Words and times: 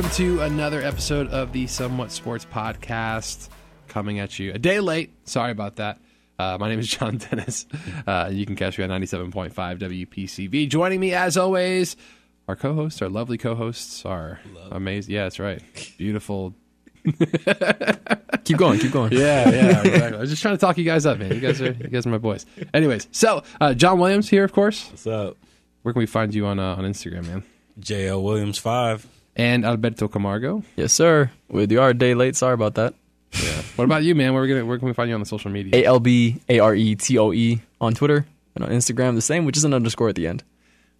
Hello 0.00 0.08
and 0.08 0.16
welcome 0.16 0.38
to 0.38 0.54
another 0.54 0.80
episode 0.80 1.28
of 1.28 1.52
the 1.52 1.66
Somewhat 1.66 2.10
Sports 2.10 2.46
Podcast. 2.50 3.50
Coming 3.88 4.18
at 4.18 4.38
you 4.38 4.50
a 4.50 4.58
day 4.58 4.80
late. 4.80 5.12
Sorry 5.24 5.52
about 5.52 5.76
that. 5.76 5.98
Uh, 6.38 6.56
my 6.58 6.70
name 6.70 6.78
is 6.78 6.88
John 6.88 7.18
Dennis. 7.30 7.66
Uh, 8.06 8.30
you 8.32 8.46
can 8.46 8.56
catch 8.56 8.78
me 8.78 8.84
on 8.84 8.88
97.5 8.90 9.52
WPCV. 9.52 10.70
Joining 10.70 11.00
me, 11.00 11.12
as 11.12 11.36
always, 11.36 11.96
our 12.48 12.56
co 12.56 12.72
hosts, 12.72 13.02
our 13.02 13.10
lovely 13.10 13.36
co 13.36 13.54
hosts, 13.54 14.06
are 14.06 14.40
amazing. 14.70 15.12
Yeah, 15.12 15.24
that's 15.24 15.38
right. 15.38 15.62
Beautiful. 15.98 16.54
Keep 17.04 18.56
going, 18.56 18.78
keep 18.80 18.92
going. 18.92 19.12
Yeah, 19.12 19.50
yeah, 19.50 19.80
exactly. 19.82 20.16
I 20.16 20.20
was 20.20 20.30
just 20.30 20.40
trying 20.40 20.54
to 20.54 20.60
talk 20.60 20.78
you 20.78 20.84
guys 20.84 21.04
up, 21.04 21.18
man. 21.18 21.34
You 21.34 21.40
guys 21.40 21.60
are, 21.60 21.72
you 21.72 21.88
guys 21.88 22.06
are 22.06 22.10
my 22.10 22.16
boys. 22.16 22.46
Anyways, 22.72 23.06
so 23.12 23.42
uh, 23.60 23.74
John 23.74 23.98
Williams 23.98 24.30
here, 24.30 24.44
of 24.44 24.52
course. 24.54 24.88
What's 24.88 25.06
up? 25.06 25.36
Where 25.82 25.92
can 25.92 26.00
we 26.00 26.06
find 26.06 26.34
you 26.34 26.46
on 26.46 26.58
uh, 26.58 26.76
on 26.76 26.84
Instagram, 26.84 27.26
man? 27.26 27.42
JL 27.78 28.22
Williams 28.22 28.56
five. 28.56 29.06
And 29.40 29.64
Alberto 29.64 30.06
Camargo. 30.06 30.62
Yes, 30.76 30.92
sir. 30.92 31.30
We 31.48 31.76
are 31.78 31.90
a 31.90 31.94
day 31.94 32.12
late. 32.12 32.36
Sorry 32.36 32.52
about 32.52 32.74
that. 32.74 32.92
Yeah. 33.32 33.62
What 33.76 33.84
about 33.84 34.02
you, 34.02 34.14
man? 34.14 34.34
Where, 34.34 34.42
we 34.42 34.48
gonna, 34.48 34.66
where 34.66 34.78
can 34.78 34.86
we 34.86 34.92
find 34.92 35.08
you 35.08 35.14
on 35.14 35.20
the 35.20 35.26
social 35.26 35.50
media? 35.50 35.80
A 35.80 35.86
L 35.86 35.98
B 35.98 36.42
A 36.50 36.58
R 36.58 36.74
E 36.74 36.94
T 36.94 37.16
O 37.16 37.32
E 37.32 37.62
on 37.80 37.94
Twitter 37.94 38.26
and 38.54 38.64
on 38.64 38.70
Instagram, 38.70 39.14
the 39.14 39.22
same, 39.22 39.46
which 39.46 39.56
is 39.56 39.64
an 39.64 39.72
underscore 39.72 40.10
at 40.10 40.14
the 40.14 40.26
end. 40.26 40.44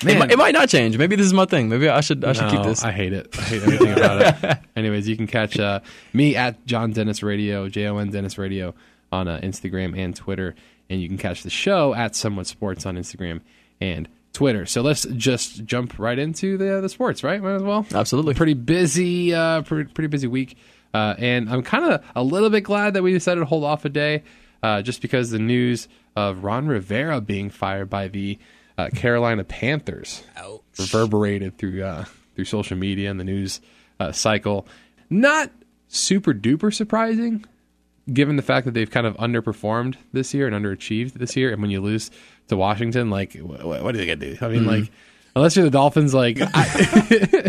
It 0.06 0.18
might, 0.18 0.32
it 0.32 0.38
might 0.38 0.54
not 0.54 0.70
change. 0.70 0.96
Maybe 0.96 1.16
this 1.16 1.26
is 1.26 1.34
my 1.34 1.44
thing. 1.44 1.68
Maybe 1.68 1.86
I 1.86 2.00
should 2.00 2.24
I 2.24 2.32
should 2.32 2.50
keep 2.50 2.62
this. 2.62 2.82
I 2.82 2.92
hate 2.92 3.12
it. 3.12 3.28
I 3.38 3.42
hate 3.42 3.62
everything 3.62 3.92
about 3.92 4.22
it. 4.42 4.58
Anyways, 4.76 5.06
you 5.06 5.18
can 5.18 5.26
catch 5.26 5.58
uh, 5.58 5.80
me 6.14 6.34
at 6.34 6.64
John 6.64 6.92
Dennis 6.92 7.22
Radio, 7.22 7.68
J 7.68 7.88
O 7.88 7.98
N 7.98 8.10
Dennis 8.10 8.38
Radio 8.38 8.74
on 9.12 9.28
uh, 9.28 9.38
Instagram 9.42 9.98
and 9.98 10.16
Twitter, 10.16 10.54
and 10.88 11.02
you 11.02 11.08
can 11.08 11.18
catch 11.18 11.42
the 11.42 11.50
show 11.50 11.92
at 11.92 12.16
Somewhat 12.16 12.46
Sports 12.46 12.86
on 12.86 12.96
Instagram 12.96 13.42
and 13.82 14.08
Twitter. 14.32 14.64
So 14.66 14.82
let's 14.82 15.04
just 15.06 15.64
jump 15.64 15.98
right 15.98 16.18
into 16.18 16.56
the 16.56 16.80
the 16.80 16.88
sports, 16.88 17.24
right? 17.24 17.42
Might 17.42 17.54
as 17.56 17.62
well. 17.62 17.86
Absolutely. 17.92 18.34
Pretty 18.34 18.54
busy, 18.54 19.34
uh, 19.34 19.62
pretty, 19.62 19.92
pretty 19.92 20.08
busy 20.08 20.28
week, 20.28 20.56
uh, 20.94 21.14
and 21.18 21.50
I'm 21.50 21.62
kind 21.62 21.92
of 21.92 22.04
a 22.14 22.22
little 22.22 22.50
bit 22.50 22.62
glad 22.62 22.94
that 22.94 23.02
we 23.02 23.12
decided 23.12 23.40
to 23.40 23.46
hold 23.46 23.64
off 23.64 23.84
a 23.84 23.88
day, 23.88 24.22
uh, 24.62 24.82
just 24.82 25.02
because 25.02 25.30
the 25.30 25.38
news 25.38 25.88
of 26.16 26.44
Ron 26.44 26.68
Rivera 26.68 27.20
being 27.20 27.50
fired 27.50 27.90
by 27.90 28.08
the 28.08 28.38
uh, 28.78 28.88
Carolina 28.94 29.44
Panthers 29.44 30.22
Ouch. 30.36 30.60
reverberated 30.78 31.58
through 31.58 31.82
uh, 31.82 32.04
through 32.34 32.44
social 32.44 32.76
media 32.76 33.10
and 33.10 33.18
the 33.18 33.24
news 33.24 33.60
uh, 33.98 34.12
cycle. 34.12 34.66
Not 35.10 35.50
super 35.88 36.32
duper 36.32 36.72
surprising, 36.72 37.44
given 38.12 38.36
the 38.36 38.42
fact 38.42 38.64
that 38.64 38.74
they've 38.74 38.90
kind 38.90 39.06
of 39.06 39.16
underperformed 39.16 39.96
this 40.12 40.32
year 40.32 40.46
and 40.46 40.54
underachieved 40.54 41.14
this 41.14 41.36
year. 41.36 41.52
And 41.52 41.60
when 41.60 41.70
you 41.70 41.80
lose 41.80 42.10
to 42.50 42.56
Washington, 42.56 43.10
like 43.10 43.32
wh- 43.32 43.60
wh- 43.60 43.82
what 43.82 43.94
are 43.94 43.98
they 43.98 44.06
gonna 44.06 44.16
do? 44.16 44.36
I 44.40 44.48
mean, 44.48 44.60
mm-hmm. 44.60 44.68
like 44.68 44.92
unless 45.40 45.56
you're 45.56 45.64
the 45.64 45.70
Dolphins, 45.70 46.12
like 46.12 46.38
I, 46.54 46.66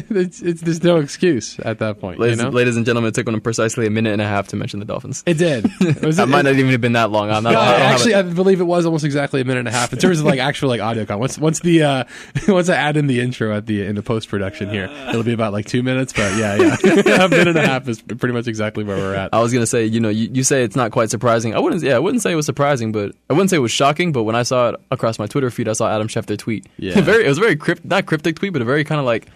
it's, 0.09 0.41
it's 0.41 0.61
there's 0.61 0.81
no 0.81 0.97
excuse 0.97 1.59
at 1.59 1.79
that 1.79 1.99
point. 1.99 2.19
Ladies, 2.19 2.37
you 2.37 2.45
know? 2.45 2.49
ladies 2.49 2.77
and 2.77 2.85
gentlemen, 2.85 3.09
it 3.09 3.15
took 3.15 3.25
them 3.25 3.39
precisely 3.41 3.85
a 3.85 3.89
minute 3.89 4.13
and 4.13 4.21
a 4.21 4.27
half 4.27 4.47
to 4.49 4.55
mention 4.55 4.79
the 4.79 4.85
Dolphins. 4.85 5.23
it 5.25 5.33
did. 5.35 5.65
It 5.81 6.01
was, 6.05 6.17
That 6.17 6.29
might 6.29 6.43
not 6.43 6.55
even 6.55 6.71
have 6.71 6.81
been 6.81 6.93
that 6.93 7.11
long. 7.11 7.29
I'm 7.29 7.43
not, 7.43 7.53
No, 7.53 7.59
I 7.59 7.75
actually. 7.75 8.15
I 8.15 8.21
believe 8.21 8.61
it 8.61 8.65
was 8.65 8.85
almost 8.85 9.03
exactly 9.03 9.41
a 9.41 9.45
minute 9.45 9.59
and 9.59 9.67
a 9.67 9.71
half 9.71 9.91
in 9.91 9.99
terms 9.99 10.19
of 10.19 10.25
like 10.25 10.39
actual 10.39 10.69
like 10.69 10.81
audio 10.81 11.05
con. 11.05 11.19
Once 11.19 11.37
once 11.37 11.59
the 11.59 11.83
uh, 11.83 12.03
once 12.47 12.69
I 12.69 12.75
add 12.75 12.97
in 12.97 13.07
the 13.07 13.19
intro 13.19 13.55
at 13.55 13.65
the 13.65 13.85
in 13.85 13.95
the 13.95 14.03
post 14.03 14.29
production 14.29 14.69
here, 14.69 14.85
it'll 15.09 15.23
be 15.23 15.33
about 15.33 15.51
like 15.51 15.65
two 15.65 15.83
minutes. 15.83 16.13
But 16.13 16.37
yeah, 16.37 16.55
yeah, 16.55 17.25
a 17.25 17.29
minute 17.29 17.49
and 17.49 17.57
a 17.57 17.67
half 17.67 17.87
is 17.87 18.01
pretty 18.01 18.33
much 18.33 18.47
exactly 18.47 18.83
where 18.83 18.97
we're 18.97 19.15
at. 19.15 19.33
I 19.33 19.41
was 19.41 19.53
gonna 19.53 19.65
say, 19.67 19.85
you 19.85 19.99
know, 19.99 20.09
you, 20.09 20.29
you 20.31 20.43
say 20.43 20.63
it's 20.63 20.75
not 20.75 20.91
quite 20.91 21.09
surprising. 21.09 21.53
I 21.55 21.59
wouldn't, 21.59 21.83
yeah, 21.83 21.95
I 21.95 21.99
wouldn't 21.99 22.23
say 22.23 22.31
it 22.31 22.35
was 22.35 22.45
surprising, 22.45 22.91
but 22.91 23.13
I 23.29 23.33
wouldn't 23.33 23.49
say 23.49 23.57
it 23.57 23.59
was 23.59 23.71
shocking. 23.71 24.11
But 24.11 24.23
when 24.23 24.35
I 24.35 24.43
saw 24.43 24.69
it 24.69 24.75
across 24.91 25.19
my 25.19 25.27
Twitter 25.27 25.49
feed, 25.51 25.67
I 25.67 25.73
saw 25.73 25.93
Adam 25.93 26.07
Schefter 26.07 26.37
tweet. 26.37 26.67
Yeah. 26.77 27.01
very, 27.01 27.25
it 27.25 27.29
was 27.29 27.37
very 27.37 27.51
very 27.51 27.79
crypt, 27.81 27.85
not 27.85 28.05
cryptic 28.05 28.35
tweet, 28.37 28.53
but 28.53 28.61
a 28.61 28.65
very 28.65 28.83
kind 28.83 28.99
of 28.99 29.05
like 29.05 29.27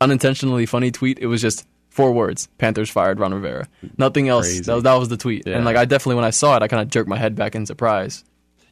unintentionally 0.00 0.66
funny 0.66 0.90
tweet. 0.90 1.18
It 1.18 1.26
was 1.26 1.40
just 1.40 1.66
four 1.90 2.12
words: 2.12 2.48
Panthers 2.58 2.90
fired 2.90 3.20
Ron 3.20 3.34
Rivera. 3.34 3.68
Nothing 3.96 4.28
else. 4.28 4.60
That 4.60 4.74
was, 4.74 4.82
that 4.84 4.94
was 4.94 5.08
the 5.08 5.16
tweet. 5.16 5.46
Yeah. 5.46 5.56
And 5.56 5.64
like, 5.64 5.76
I 5.76 5.84
definitely 5.84 6.16
when 6.16 6.24
I 6.24 6.30
saw 6.30 6.56
it, 6.56 6.62
I 6.62 6.68
kind 6.68 6.82
of 6.82 6.88
jerked 6.90 7.08
my 7.08 7.18
head 7.18 7.34
back 7.34 7.54
in 7.54 7.66
surprise. 7.66 8.24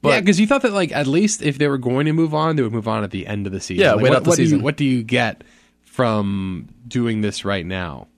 But 0.02 0.08
yeah, 0.10 0.20
because 0.20 0.40
you 0.40 0.46
thought 0.46 0.62
that 0.62 0.72
like 0.72 0.92
at 0.92 1.06
least 1.06 1.42
if 1.42 1.58
they 1.58 1.68
were 1.68 1.78
going 1.78 2.06
to 2.06 2.12
move 2.12 2.34
on, 2.34 2.56
they 2.56 2.62
would 2.62 2.72
move 2.72 2.88
on 2.88 3.04
at 3.04 3.12
the 3.12 3.26
end 3.26 3.46
of 3.46 3.52
the 3.52 3.60
season. 3.60 3.84
Yeah, 3.84 3.92
like, 3.92 4.02
wait 4.02 4.10
what, 4.10 4.26
what 4.26 4.36
Do 4.36 4.42
season. 4.42 4.58
you, 4.58 4.64
what 4.64 4.76
do 4.76 4.84
you 4.84 5.02
get 5.02 5.44
from 5.82 6.68
doing 6.88 7.20
this 7.20 7.44
right 7.44 7.64
now? 7.64 8.08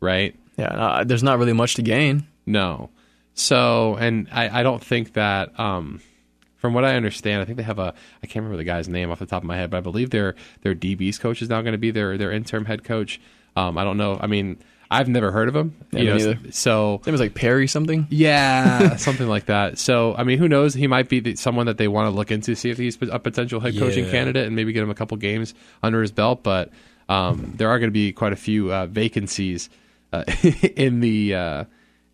Right? 0.00 0.36
yeah, 0.56 0.66
uh, 0.66 1.04
there's 1.04 1.22
not 1.22 1.38
really 1.38 1.52
much 1.52 1.74
to 1.74 1.82
gain. 1.82 2.26
No. 2.46 2.90
So, 3.34 3.96
and 3.96 4.28
I, 4.30 4.60
I 4.60 4.62
don't 4.62 4.82
think 4.82 5.14
that, 5.14 5.58
um, 5.58 6.00
from 6.64 6.72
what 6.72 6.82
I 6.82 6.96
understand, 6.96 7.42
I 7.42 7.44
think 7.44 7.58
they 7.58 7.62
have 7.62 7.78
a, 7.78 7.92
I 8.22 8.26
can't 8.26 8.36
remember 8.36 8.56
the 8.56 8.64
guy's 8.64 8.88
name 8.88 9.10
off 9.10 9.18
the 9.18 9.26
top 9.26 9.42
of 9.42 9.46
my 9.46 9.54
head, 9.54 9.68
but 9.68 9.76
I 9.76 9.80
believe 9.80 10.08
their, 10.08 10.34
their 10.62 10.74
DB's 10.74 11.18
coach 11.18 11.42
is 11.42 11.50
now 11.50 11.60
going 11.60 11.72
to 11.72 11.78
be 11.78 11.90
their, 11.90 12.16
their 12.16 12.32
interim 12.32 12.64
head 12.64 12.84
coach. 12.84 13.20
Um, 13.54 13.76
I 13.76 13.84
don't 13.84 13.98
know. 13.98 14.18
I 14.18 14.28
mean, 14.28 14.56
I've 14.90 15.06
never 15.06 15.30
heard 15.30 15.48
of 15.50 15.54
him. 15.54 15.76
Yeah, 15.92 16.00
you 16.00 16.34
know, 16.34 16.34
so 16.52 17.02
It 17.04 17.10
was 17.10 17.20
like 17.20 17.34
Perry 17.34 17.66
something. 17.66 18.06
yeah, 18.08 18.96
something 18.96 19.28
like 19.28 19.44
that. 19.46 19.76
So, 19.78 20.14
I 20.14 20.24
mean, 20.24 20.38
who 20.38 20.48
knows? 20.48 20.72
He 20.72 20.86
might 20.86 21.10
be 21.10 21.20
the, 21.20 21.36
someone 21.36 21.66
that 21.66 21.76
they 21.76 21.86
want 21.86 22.06
to 22.06 22.10
look 22.16 22.30
into, 22.30 22.54
see 22.54 22.70
if 22.70 22.78
he's 22.78 22.96
a 23.02 23.18
potential 23.18 23.60
head 23.60 23.76
coaching 23.78 24.06
Yeah. 24.06 24.10
candidate, 24.10 24.46
and 24.46 24.56
maybe 24.56 24.72
get 24.72 24.82
him 24.82 24.88
a 24.88 24.94
couple 24.94 25.18
games 25.18 25.52
under 25.82 26.00
his 26.00 26.12
belt. 26.12 26.42
But 26.42 26.70
um, 27.10 27.52
there 27.58 27.68
are 27.68 27.78
going 27.78 27.90
to 27.90 27.92
be 27.94 28.10
quite 28.12 28.32
a 28.32 28.36
few 28.36 28.72
uh, 28.72 28.86
vacancies 28.86 29.68
uh, 30.14 30.24
in 30.76 31.00
the 31.00 31.34
uh, 31.34 31.64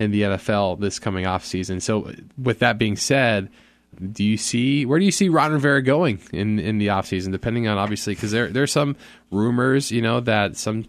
in 0.00 0.10
the 0.10 0.22
NFL 0.22 0.80
this 0.80 0.98
coming 0.98 1.26
off 1.26 1.44
season. 1.44 1.80
So, 1.80 2.12
with 2.36 2.60
that 2.60 2.78
being 2.78 2.96
said, 2.96 3.50
do 4.12 4.24
you 4.24 4.36
see 4.36 4.86
where 4.86 4.98
do 4.98 5.04
you 5.04 5.12
see 5.12 5.28
Ron 5.28 5.52
Rivera 5.52 5.82
going 5.82 6.20
in 6.32 6.58
in 6.58 6.78
the 6.78 6.88
offseason? 6.88 7.32
Depending 7.32 7.68
on 7.68 7.78
obviously, 7.78 8.14
because 8.14 8.30
there 8.30 8.48
there's 8.48 8.72
some 8.72 8.96
rumors, 9.30 9.90
you 9.90 10.02
know, 10.02 10.20
that 10.20 10.56
some 10.56 10.86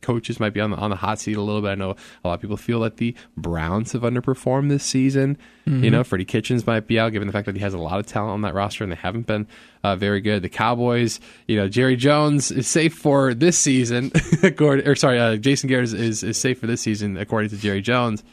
coaches 0.00 0.40
might 0.40 0.54
be 0.54 0.60
on 0.60 0.70
the 0.70 0.76
on 0.76 0.90
the 0.90 0.96
hot 0.96 1.18
seat 1.18 1.36
a 1.36 1.42
little 1.42 1.60
bit. 1.60 1.68
I 1.68 1.74
know 1.74 1.96
a 2.24 2.28
lot 2.28 2.34
of 2.34 2.40
people 2.40 2.56
feel 2.56 2.80
that 2.80 2.96
the 2.96 3.14
Browns 3.36 3.92
have 3.92 4.02
underperformed 4.02 4.68
this 4.68 4.84
season. 4.84 5.36
You 5.84 5.90
know, 5.90 6.02
Freddie 6.02 6.24
Kitchens 6.24 6.66
might 6.66 6.88
be 6.88 6.98
out, 6.98 7.12
given 7.12 7.28
the 7.28 7.32
fact 7.32 7.46
that 7.46 7.54
he 7.54 7.62
has 7.62 7.74
a 7.74 7.78
lot 7.78 8.00
of 8.00 8.06
talent 8.06 8.32
on 8.32 8.40
that 8.42 8.54
roster 8.54 8.82
and 8.82 8.92
they 8.92 8.96
haven't 8.96 9.26
been 9.26 9.46
uh, 9.84 9.94
very 9.94 10.20
good. 10.20 10.42
The 10.42 10.48
Cowboys, 10.48 11.20
you 11.46 11.56
know, 11.56 11.68
Jerry 11.68 11.94
Jones 11.94 12.50
is 12.50 12.66
safe 12.66 12.94
for 12.94 13.34
this 13.34 13.56
season. 13.56 14.10
according, 14.42 14.88
or 14.88 14.96
sorry, 14.96 15.20
uh, 15.20 15.36
Jason 15.36 15.68
Garrett 15.68 15.84
is, 15.84 15.94
is 15.94 16.22
is 16.24 16.38
safe 16.38 16.58
for 16.58 16.66
this 16.66 16.80
season 16.80 17.16
according 17.16 17.50
to 17.50 17.56
Jerry 17.56 17.82
Jones. 17.82 18.24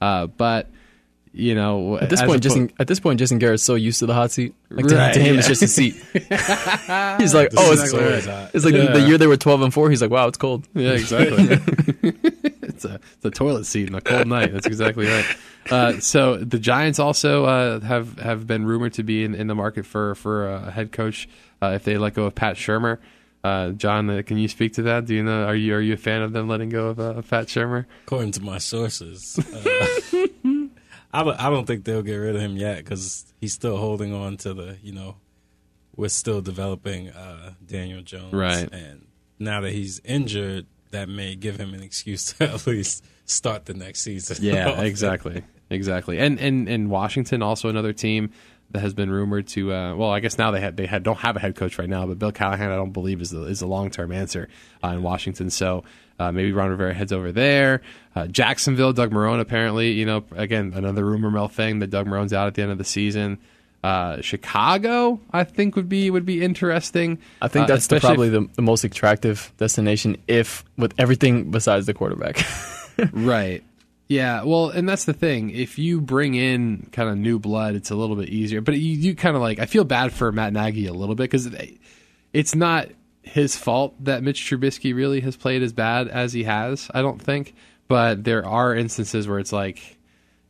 Uh, 0.00 0.26
but 0.26 0.68
you 1.32 1.54
know, 1.54 1.98
At 1.98 2.10
this 2.10 2.20
point, 2.20 2.40
oppo- 2.40 2.42
Jason, 2.42 2.72
at 2.78 2.86
this 2.86 3.00
point, 3.00 3.18
Jason 3.18 3.38
Garrett's 3.38 3.62
so 3.62 3.74
used 3.74 4.00
to 4.00 4.06
the 4.06 4.14
hot 4.14 4.30
seat. 4.30 4.54
Like 4.70 4.86
to, 4.86 4.96
Right, 4.96 5.14
to 5.14 5.20
him, 5.20 5.34
yeah. 5.34 5.38
it's 5.38 5.48
just 5.48 5.62
a 5.62 5.68
seat. 5.68 5.94
he's 6.12 7.34
like, 7.34 7.52
oh, 7.56 7.72
it's, 7.72 7.92
always 7.92 8.26
hot. 8.26 8.50
it's 8.52 8.64
like 8.64 8.74
the, 8.74 8.88
the 8.92 9.00
year 9.00 9.18
they 9.18 9.26
were 9.26 9.36
twelve 9.36 9.62
and 9.62 9.72
four. 9.72 9.88
He's 9.90 10.02
like, 10.02 10.10
wow, 10.10 10.28
it's 10.28 10.38
cold. 10.38 10.68
Yeah, 10.74 10.92
exactly. 10.92 11.60
it's 12.62 12.84
a 12.84 13.00
it's 13.16 13.24
a 13.24 13.30
toilet 13.30 13.64
seat 13.64 13.88
in 13.88 13.94
a 13.94 14.00
cold 14.00 14.26
night. 14.26 14.52
That's 14.52 14.66
exactly 14.66 15.06
right. 15.06 15.24
Uh, 15.70 16.00
so 16.00 16.36
the 16.36 16.58
Giants 16.58 16.98
also 16.98 17.44
uh, 17.44 17.80
have 17.80 18.18
have 18.18 18.46
been 18.46 18.64
rumored 18.66 18.94
to 18.94 19.02
be 19.02 19.24
in, 19.24 19.34
in 19.34 19.46
the 19.46 19.54
market 19.54 19.86
for 19.86 20.14
for 20.16 20.48
a 20.48 20.70
head 20.70 20.92
coach 20.92 21.28
uh, 21.62 21.72
if 21.74 21.84
they 21.84 21.96
let 21.96 22.14
go 22.14 22.24
of 22.24 22.34
Pat 22.34 22.56
Shurmur. 22.56 22.98
Uh, 23.44 23.70
John, 23.70 24.08
uh, 24.08 24.22
can 24.24 24.38
you 24.38 24.46
speak 24.46 24.74
to 24.74 24.82
that? 24.82 25.06
Do 25.06 25.14
you 25.14 25.24
know? 25.24 25.44
Are 25.44 25.54
you 25.54 25.74
are 25.74 25.80
you 25.80 25.94
a 25.94 25.96
fan 25.96 26.22
of 26.22 26.32
them 26.32 26.48
letting 26.48 26.68
go 26.68 26.88
of, 26.88 27.00
uh, 27.00 27.22
Pat 27.22 27.46
Shurmur? 27.48 27.86
According 28.04 28.32
to 28.32 28.40
my 28.40 28.58
sources, 28.58 29.36
uh, 29.38 29.86
I, 31.12 31.22
don't- 31.24 31.38
I 31.40 31.50
don't 31.50 31.66
think 31.66 31.84
they'll 31.84 32.02
get 32.02 32.16
rid 32.16 32.34
of 32.36 32.40
him 32.40 32.56
yet 32.56 32.78
because 32.78 33.32
he's 33.40 33.52
still 33.52 33.76
holding 33.76 34.14
on 34.14 34.36
to 34.38 34.54
the, 34.54 34.76
you 34.82 34.92
know, 34.92 35.16
we're 35.94 36.08
still 36.08 36.40
developing 36.40 37.10
uh, 37.10 37.52
Daniel 37.66 38.02
Jones. 38.02 38.32
Right. 38.32 38.68
And 38.72 39.06
now 39.38 39.60
that 39.60 39.72
he's 39.72 40.00
injured, 40.04 40.66
that 40.90 41.08
may 41.08 41.34
give 41.34 41.56
him 41.58 41.74
an 41.74 41.82
excuse 41.82 42.32
to 42.34 42.44
at 42.50 42.66
least 42.66 43.04
start 43.26 43.66
the 43.66 43.74
next 43.74 44.00
season. 44.00 44.38
Yeah, 44.40 44.80
exactly, 44.82 45.42
exactly. 45.70 46.18
And 46.18 46.38
and 46.40 46.68
and 46.68 46.90
Washington 46.90 47.42
also 47.42 47.68
another 47.68 47.92
team 47.92 48.30
that 48.70 48.80
has 48.80 48.94
been 48.94 49.10
rumored 49.10 49.46
to. 49.48 49.72
Uh, 49.72 49.94
well, 49.96 50.10
I 50.10 50.20
guess 50.20 50.38
now 50.38 50.50
they 50.50 50.60
had 50.60 50.76
they 50.78 50.86
had 50.86 51.02
don't 51.02 51.18
have 51.18 51.36
a 51.36 51.40
head 51.40 51.56
coach 51.56 51.78
right 51.78 51.88
now, 51.88 52.06
but 52.06 52.18
Bill 52.18 52.32
Callahan 52.32 52.70
I 52.70 52.76
don't 52.76 52.92
believe 52.92 53.20
is 53.20 53.30
the 53.30 53.42
is 53.44 53.60
the 53.60 53.66
long 53.66 53.90
term 53.90 54.12
answer 54.12 54.48
uh, 54.82 54.88
in 54.88 55.02
Washington. 55.02 55.50
So. 55.50 55.84
Uh, 56.22 56.32
maybe 56.32 56.52
Ron 56.52 56.70
Rivera 56.70 56.94
heads 56.94 57.12
over 57.12 57.32
there. 57.32 57.82
Uh, 58.14 58.26
Jacksonville, 58.26 58.92
Doug 58.92 59.10
Marrone 59.10 59.40
apparently, 59.40 59.92
you 59.92 60.06
know, 60.06 60.24
again 60.32 60.72
another 60.74 61.04
rumor 61.04 61.30
mill 61.30 61.48
thing 61.48 61.78
that 61.80 61.88
Doug 61.90 62.06
Marrone's 62.06 62.32
out 62.32 62.46
at 62.46 62.54
the 62.54 62.62
end 62.62 62.70
of 62.70 62.78
the 62.78 62.84
season. 62.84 63.38
Uh, 63.82 64.20
Chicago, 64.20 65.18
I 65.32 65.42
think 65.42 65.74
would 65.74 65.88
be 65.88 66.08
would 66.10 66.24
be 66.26 66.42
interesting. 66.44 67.18
I 67.40 67.48
think 67.48 67.64
Uh, 67.64 67.66
that's 67.66 67.88
the, 67.88 67.98
probably 67.98 68.28
if- 68.28 68.32
the, 68.34 68.48
the 68.54 68.62
most 68.62 68.84
attractive 68.84 69.52
destination, 69.56 70.16
if 70.28 70.64
with 70.78 70.94
everything 70.98 71.50
besides 71.50 71.86
the 71.86 71.94
quarterback. 71.94 72.38
Right. 73.12 73.64
Yeah, 74.08 74.44
well, 74.44 74.68
and 74.68 74.86
that's 74.86 75.06
the 75.06 75.14
thing. 75.14 75.48
If 75.50 75.78
you 75.78 76.00
bring 76.02 76.34
in 76.34 76.88
kind 76.92 77.08
of 77.08 77.16
new 77.16 77.38
blood, 77.38 77.74
it's 77.74 77.90
a 77.90 77.94
little 77.94 78.14
bit 78.16 78.28
easier. 78.28 78.60
But 78.60 78.74
you, 78.78 78.92
you 78.94 79.14
kind 79.16 79.34
of 79.34 79.40
like, 79.40 79.58
I 79.58 79.64
feel 79.66 79.84
bad 79.84 80.12
for 80.12 80.30
Matt 80.30 80.52
Nagy 80.52 80.86
a 80.86 80.92
little 80.92 81.14
bit 81.14 81.30
because 81.30 81.48
it's 82.34 82.54
not 82.54 82.88
his 83.22 83.56
fault 83.56 83.94
that 84.04 84.22
Mitch 84.22 84.40
Trubisky 84.40 84.94
really 84.94 85.20
has 85.20 85.36
played 85.36 85.62
as 85.62 85.72
bad 85.72 86.08
as 86.08 86.32
he 86.32 86.44
has, 86.44 86.90
I 86.92 87.02
don't 87.02 87.20
think. 87.20 87.54
But 87.88 88.24
there 88.24 88.46
are 88.46 88.74
instances 88.74 89.28
where 89.28 89.38
it's 89.38 89.52
like, 89.52 89.98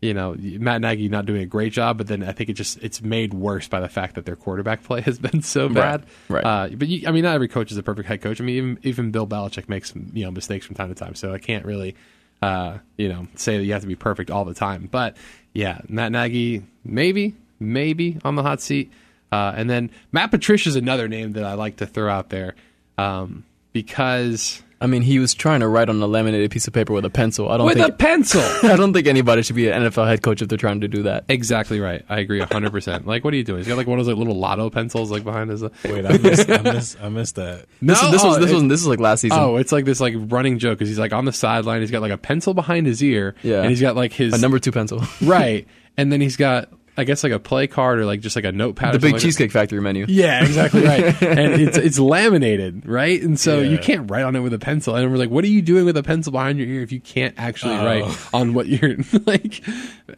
you 0.02 0.12
know 0.12 0.34
Matt 0.36 0.80
Nagy 0.80 1.08
not 1.08 1.26
doing 1.26 1.42
a 1.42 1.46
great 1.46 1.72
job, 1.72 1.96
but 1.96 2.08
then 2.08 2.24
I 2.24 2.32
think 2.32 2.50
it 2.50 2.54
just 2.54 2.82
it's 2.82 3.00
made 3.00 3.32
worse 3.32 3.68
by 3.68 3.80
the 3.80 3.88
fact 3.88 4.16
that 4.16 4.26
their 4.26 4.36
quarterback 4.36 4.82
play 4.84 5.00
has 5.02 5.18
been 5.18 5.40
so 5.40 5.68
bad. 5.68 6.04
right. 6.28 6.44
Uh, 6.44 6.68
but 6.74 6.88
you, 6.88 7.08
I 7.08 7.12
mean, 7.12 7.22
not 7.22 7.36
every 7.36 7.48
coach 7.48 7.70
is 7.70 7.78
a 7.78 7.82
perfect 7.82 8.08
head 8.08 8.20
coach. 8.20 8.40
I 8.40 8.44
mean, 8.44 8.56
even 8.56 8.78
even 8.82 9.10
Bill 9.12 9.26
Belichick 9.26 9.68
makes 9.68 9.94
you 10.12 10.24
know 10.24 10.32
mistakes 10.32 10.66
from 10.66 10.74
time 10.74 10.88
to 10.88 10.94
time. 10.94 11.14
So 11.14 11.32
I 11.32 11.38
can't 11.38 11.64
really 11.64 11.94
uh, 12.42 12.78
you 12.96 13.08
know 13.08 13.28
say 13.36 13.56
that 13.56 13.64
you 13.64 13.72
have 13.72 13.82
to 13.82 13.88
be 13.88 13.94
perfect 13.94 14.30
all 14.30 14.44
the 14.44 14.54
time. 14.54 14.88
But 14.90 15.16
yeah, 15.54 15.80
Matt 15.88 16.10
Nagy 16.10 16.64
maybe 16.84 17.36
maybe 17.60 18.18
on 18.24 18.34
the 18.34 18.42
hot 18.42 18.60
seat, 18.60 18.92
uh, 19.32 19.52
and 19.56 19.68
then 19.68 19.90
Matt 20.12 20.30
Patricia 20.30 20.68
is 20.68 20.76
another 20.76 21.08
name 21.08 21.32
that 21.32 21.44
I 21.44 21.54
like 21.54 21.76
to 21.78 21.86
throw 21.86 22.08
out 22.12 22.28
there 22.28 22.54
um, 22.98 23.44
because 23.72 24.62
I 24.80 24.86
mean, 24.88 25.02
he 25.02 25.20
was 25.20 25.32
trying 25.32 25.60
to 25.60 25.68
write 25.68 25.88
on 25.88 26.02
a 26.02 26.06
laminated 26.08 26.50
piece 26.50 26.66
of 26.66 26.72
paper 26.74 26.92
with 26.92 27.04
a 27.04 27.10
pencil. 27.10 27.48
I 27.48 27.56
don't 27.56 27.66
with 27.66 27.76
think 27.76 27.88
a 27.88 27.92
pencil. 27.92 28.40
I 28.68 28.74
don't 28.74 28.92
think 28.92 29.06
anybody 29.06 29.42
should 29.42 29.54
be 29.54 29.68
an 29.68 29.80
NFL 29.84 30.08
head 30.08 30.22
coach 30.22 30.42
if 30.42 30.48
they're 30.48 30.58
trying 30.58 30.80
to 30.80 30.88
do 30.88 31.04
that. 31.04 31.24
Exactly 31.28 31.78
right. 31.78 32.04
I 32.08 32.18
agree 32.18 32.40
hundred 32.40 32.72
percent. 32.72 33.06
Like, 33.12 33.22
what 33.24 33.32
are 33.32 33.36
you 33.36 33.44
doing? 33.44 33.58
He's 33.58 33.68
got 33.68 33.76
like 33.76 33.86
one 33.86 34.00
of 34.00 34.04
those 34.06 34.12
like 34.14 34.18
little 34.18 34.38
lotto 34.40 34.70
pencils 34.70 35.10
like 35.12 35.22
behind 35.22 35.50
his. 35.50 35.62
Wait, 35.62 36.04
I 36.04 36.18
missed, 36.18 36.50
I 36.50 36.62
missed, 36.62 37.00
I 37.00 37.08
missed 37.10 37.36
that. 37.36 37.66
This, 37.80 38.02
No, 38.02 38.10
this 38.10 38.24
was 38.24 38.36
oh, 38.36 38.40
this 38.40 38.50
it- 38.50 38.54
was 38.54 38.62
this 38.64 38.80
was 38.80 38.86
like 38.88 38.98
last 39.00 39.20
season. 39.20 39.38
Oh, 39.40 39.56
it's 39.56 39.70
like 39.70 39.84
this 39.84 40.00
like 40.00 40.14
running 40.16 40.58
joke 40.58 40.78
because 40.78 40.88
he's 40.88 40.98
like 40.98 41.12
on 41.12 41.26
the 41.26 41.32
sideline. 41.32 41.80
He's 41.80 41.90
got 41.92 42.02
like 42.02 42.10
a 42.12 42.18
pencil 42.18 42.52
behind 42.52 42.86
his 42.86 43.02
ear. 43.04 43.34
Yeah. 43.44 43.60
and 43.60 43.70
he's 43.70 43.80
got 43.80 43.94
like 43.94 44.12
his 44.12 44.34
a 44.34 44.38
number 44.38 44.58
two 44.58 44.72
pencil. 44.72 45.00
right, 45.22 45.66
and 45.96 46.10
then 46.12 46.20
he's 46.20 46.36
got 46.36 46.68
I 46.96 47.04
guess 47.04 47.24
like 47.24 47.32
a 47.32 47.38
play 47.38 47.66
card 47.66 48.00
or 48.00 48.04
like 48.04 48.20
just 48.20 48.36
like 48.36 48.44
a 48.44 48.52
notepad. 48.52 48.92
the 48.94 48.98
big 48.98 49.14
like 49.14 49.22
cheesecake 49.22 49.50
factory 49.50 49.80
menu. 49.80 50.04
Yeah, 50.08 50.42
exactly 50.44 50.84
right. 50.84 51.04
and 51.22 51.54
it's 51.60 51.78
it's 51.78 51.98
laminated, 51.98 52.84
right? 52.86 53.20
And 53.22 53.40
so 53.40 53.60
you 53.60 53.78
can't 53.78 54.10
write 54.10 54.24
on 54.24 54.36
it 54.36 54.40
with 54.40 54.52
a 54.52 54.58
pencil. 54.58 54.94
And 54.94 55.10
we're 55.10 55.16
like, 55.16 55.30
what 55.30 55.42
are 55.44 55.48
you 55.48 55.62
doing 55.62 55.86
with 55.86 55.96
a 55.96 56.02
pencil 56.02 56.32
behind 56.32 56.58
your 56.58 56.68
ear 56.68 56.82
if 56.82 56.92
you 56.92 57.00
can't 57.00 57.34
actually 57.38 57.76
Oh. 57.76 57.84
write 57.84 58.18
on 58.34 58.52
what 58.52 58.66
you're 58.66 58.96
like 59.26 59.62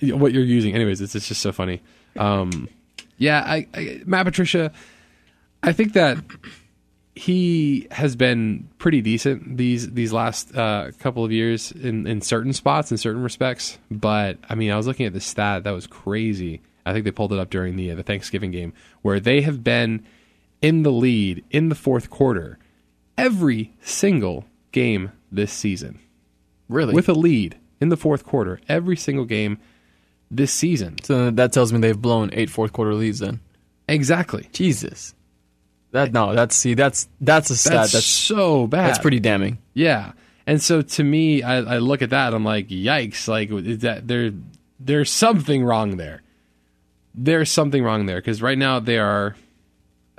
what 0.02 0.32
you're 0.32 0.42
using? 0.42 0.74
Anyways, 0.74 1.00
it's 1.00 1.14
it's 1.14 1.28
just 1.28 1.40
so 1.42 1.52
funny. 1.52 1.80
Um, 2.16 2.68
yeah, 3.18 3.40
I, 3.46 3.68
I 3.72 4.00
Matt 4.04 4.26
Patricia. 4.26 4.72
I 5.62 5.72
think 5.72 5.92
that 5.92 6.18
he 7.16 7.86
has 7.92 8.16
been 8.16 8.68
pretty 8.78 9.00
decent 9.00 9.56
these 9.56 9.90
these 9.92 10.12
last 10.12 10.54
uh, 10.56 10.90
couple 10.98 11.24
of 11.24 11.30
years 11.30 11.70
in, 11.72 12.06
in 12.06 12.20
certain 12.20 12.52
spots 12.52 12.90
in 12.90 12.96
certain 12.98 13.22
respects. 13.22 13.78
But 13.90 14.38
I 14.48 14.54
mean, 14.54 14.70
I 14.70 14.76
was 14.76 14.86
looking 14.86 15.06
at 15.06 15.12
the 15.12 15.20
stat 15.20 15.64
that 15.64 15.70
was 15.70 15.86
crazy. 15.86 16.60
I 16.86 16.92
think 16.92 17.04
they 17.04 17.10
pulled 17.12 17.32
it 17.32 17.38
up 17.38 17.50
during 17.50 17.76
the 17.76 17.92
uh, 17.92 17.94
the 17.94 18.02
Thanksgiving 18.02 18.50
game 18.50 18.72
where 19.02 19.20
they 19.20 19.42
have 19.42 19.62
been 19.62 20.04
in 20.60 20.82
the 20.82 20.90
lead 20.92 21.44
in 21.50 21.68
the 21.68 21.74
fourth 21.74 22.10
quarter 22.10 22.58
every 23.16 23.72
single 23.82 24.44
game 24.72 25.12
this 25.30 25.52
season 25.52 26.00
Really? 26.68 26.94
with 26.94 27.08
a 27.08 27.12
lead 27.12 27.56
in 27.80 27.90
the 27.90 27.96
fourth 27.96 28.24
quarter 28.24 28.60
every 28.68 28.96
single 28.96 29.24
game 29.24 29.58
this 30.30 30.52
season. 30.52 30.96
so 31.02 31.30
that 31.30 31.52
tells 31.52 31.72
me 31.72 31.78
they've 31.78 32.00
blown 32.00 32.30
eight 32.32 32.50
fourth 32.50 32.72
quarter 32.72 32.94
leads. 32.94 33.20
Then 33.20 33.40
Exactly. 33.88 34.48
Jesus, 34.52 35.14
that 35.94 36.12
no, 36.12 36.34
that's 36.34 36.56
see, 36.56 36.74
that's 36.74 37.08
that's 37.20 37.50
a 37.50 37.56
stat. 37.56 37.72
That's, 37.72 37.92
That's 37.92 38.04
so 38.04 38.66
bad. 38.66 38.88
that's 38.88 38.98
pretty 38.98 39.20
damning. 39.20 39.58
Yeah. 39.74 40.12
And 40.46 40.60
so 40.60 40.82
to 40.82 41.04
me, 41.04 41.42
I, 41.42 41.76
I 41.76 41.78
look 41.78 42.02
at 42.02 42.10
that, 42.10 42.34
I'm 42.34 42.44
like, 42.44 42.68
yikes! 42.68 43.28
Like 43.28 43.50
is 43.50 43.78
that 43.78 44.06
there, 44.06 44.32
there's 44.80 45.10
something 45.10 45.64
wrong 45.64 45.96
there. 45.96 46.22
There's 47.14 47.50
something 47.50 47.82
wrong 47.82 48.06
there 48.06 48.16
because 48.16 48.42
right 48.42 48.58
now 48.58 48.80
they 48.80 48.98
are. 48.98 49.36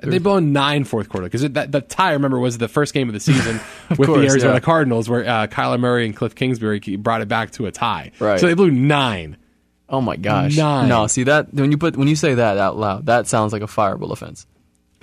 They 0.01 0.17
blown 0.19 0.53
nine 0.53 0.83
fourth 0.83 1.09
quarter 1.09 1.27
because 1.27 1.41
that 1.49 1.71
the 1.71 1.81
tie. 1.81 2.09
I 2.09 2.13
remember 2.13 2.39
was 2.39 2.57
the 2.57 2.67
first 2.67 2.93
game 2.93 3.07
of 3.09 3.13
the 3.13 3.19
season 3.19 3.59
with 3.89 4.07
course, 4.07 4.19
the 4.19 4.27
Arizona 4.27 4.53
yeah. 4.55 4.59
Cardinals 4.59 5.09
where 5.09 5.25
uh, 5.27 5.47
Kyler 5.47 5.79
Murray 5.79 6.05
and 6.05 6.15
Cliff 6.15 6.35
Kingsbury 6.35 6.79
brought 6.79 7.21
it 7.21 7.27
back 7.27 7.51
to 7.51 7.65
a 7.65 7.71
tie. 7.71 8.11
Right. 8.19 8.39
So 8.39 8.47
they 8.47 8.53
blew 8.53 8.71
nine. 8.71 9.37
Oh 9.89 10.01
my 10.01 10.15
gosh, 10.15 10.57
Nine. 10.57 10.89
no. 10.89 11.07
See 11.07 11.23
that 11.23 11.53
when 11.53 11.71
you 11.71 11.77
put 11.77 11.95
when 11.97 12.07
you 12.07 12.15
say 12.15 12.33
that 12.35 12.57
out 12.57 12.77
loud, 12.77 13.05
that 13.07 13.27
sounds 13.27 13.53
like 13.53 13.61
a 13.61 13.67
fireable 13.67 14.11
offense. 14.11 14.47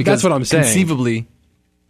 That's 0.04 0.22
what 0.22 0.32
I'm 0.32 0.44
saying. 0.44 0.64
Conceivably, 0.64 1.26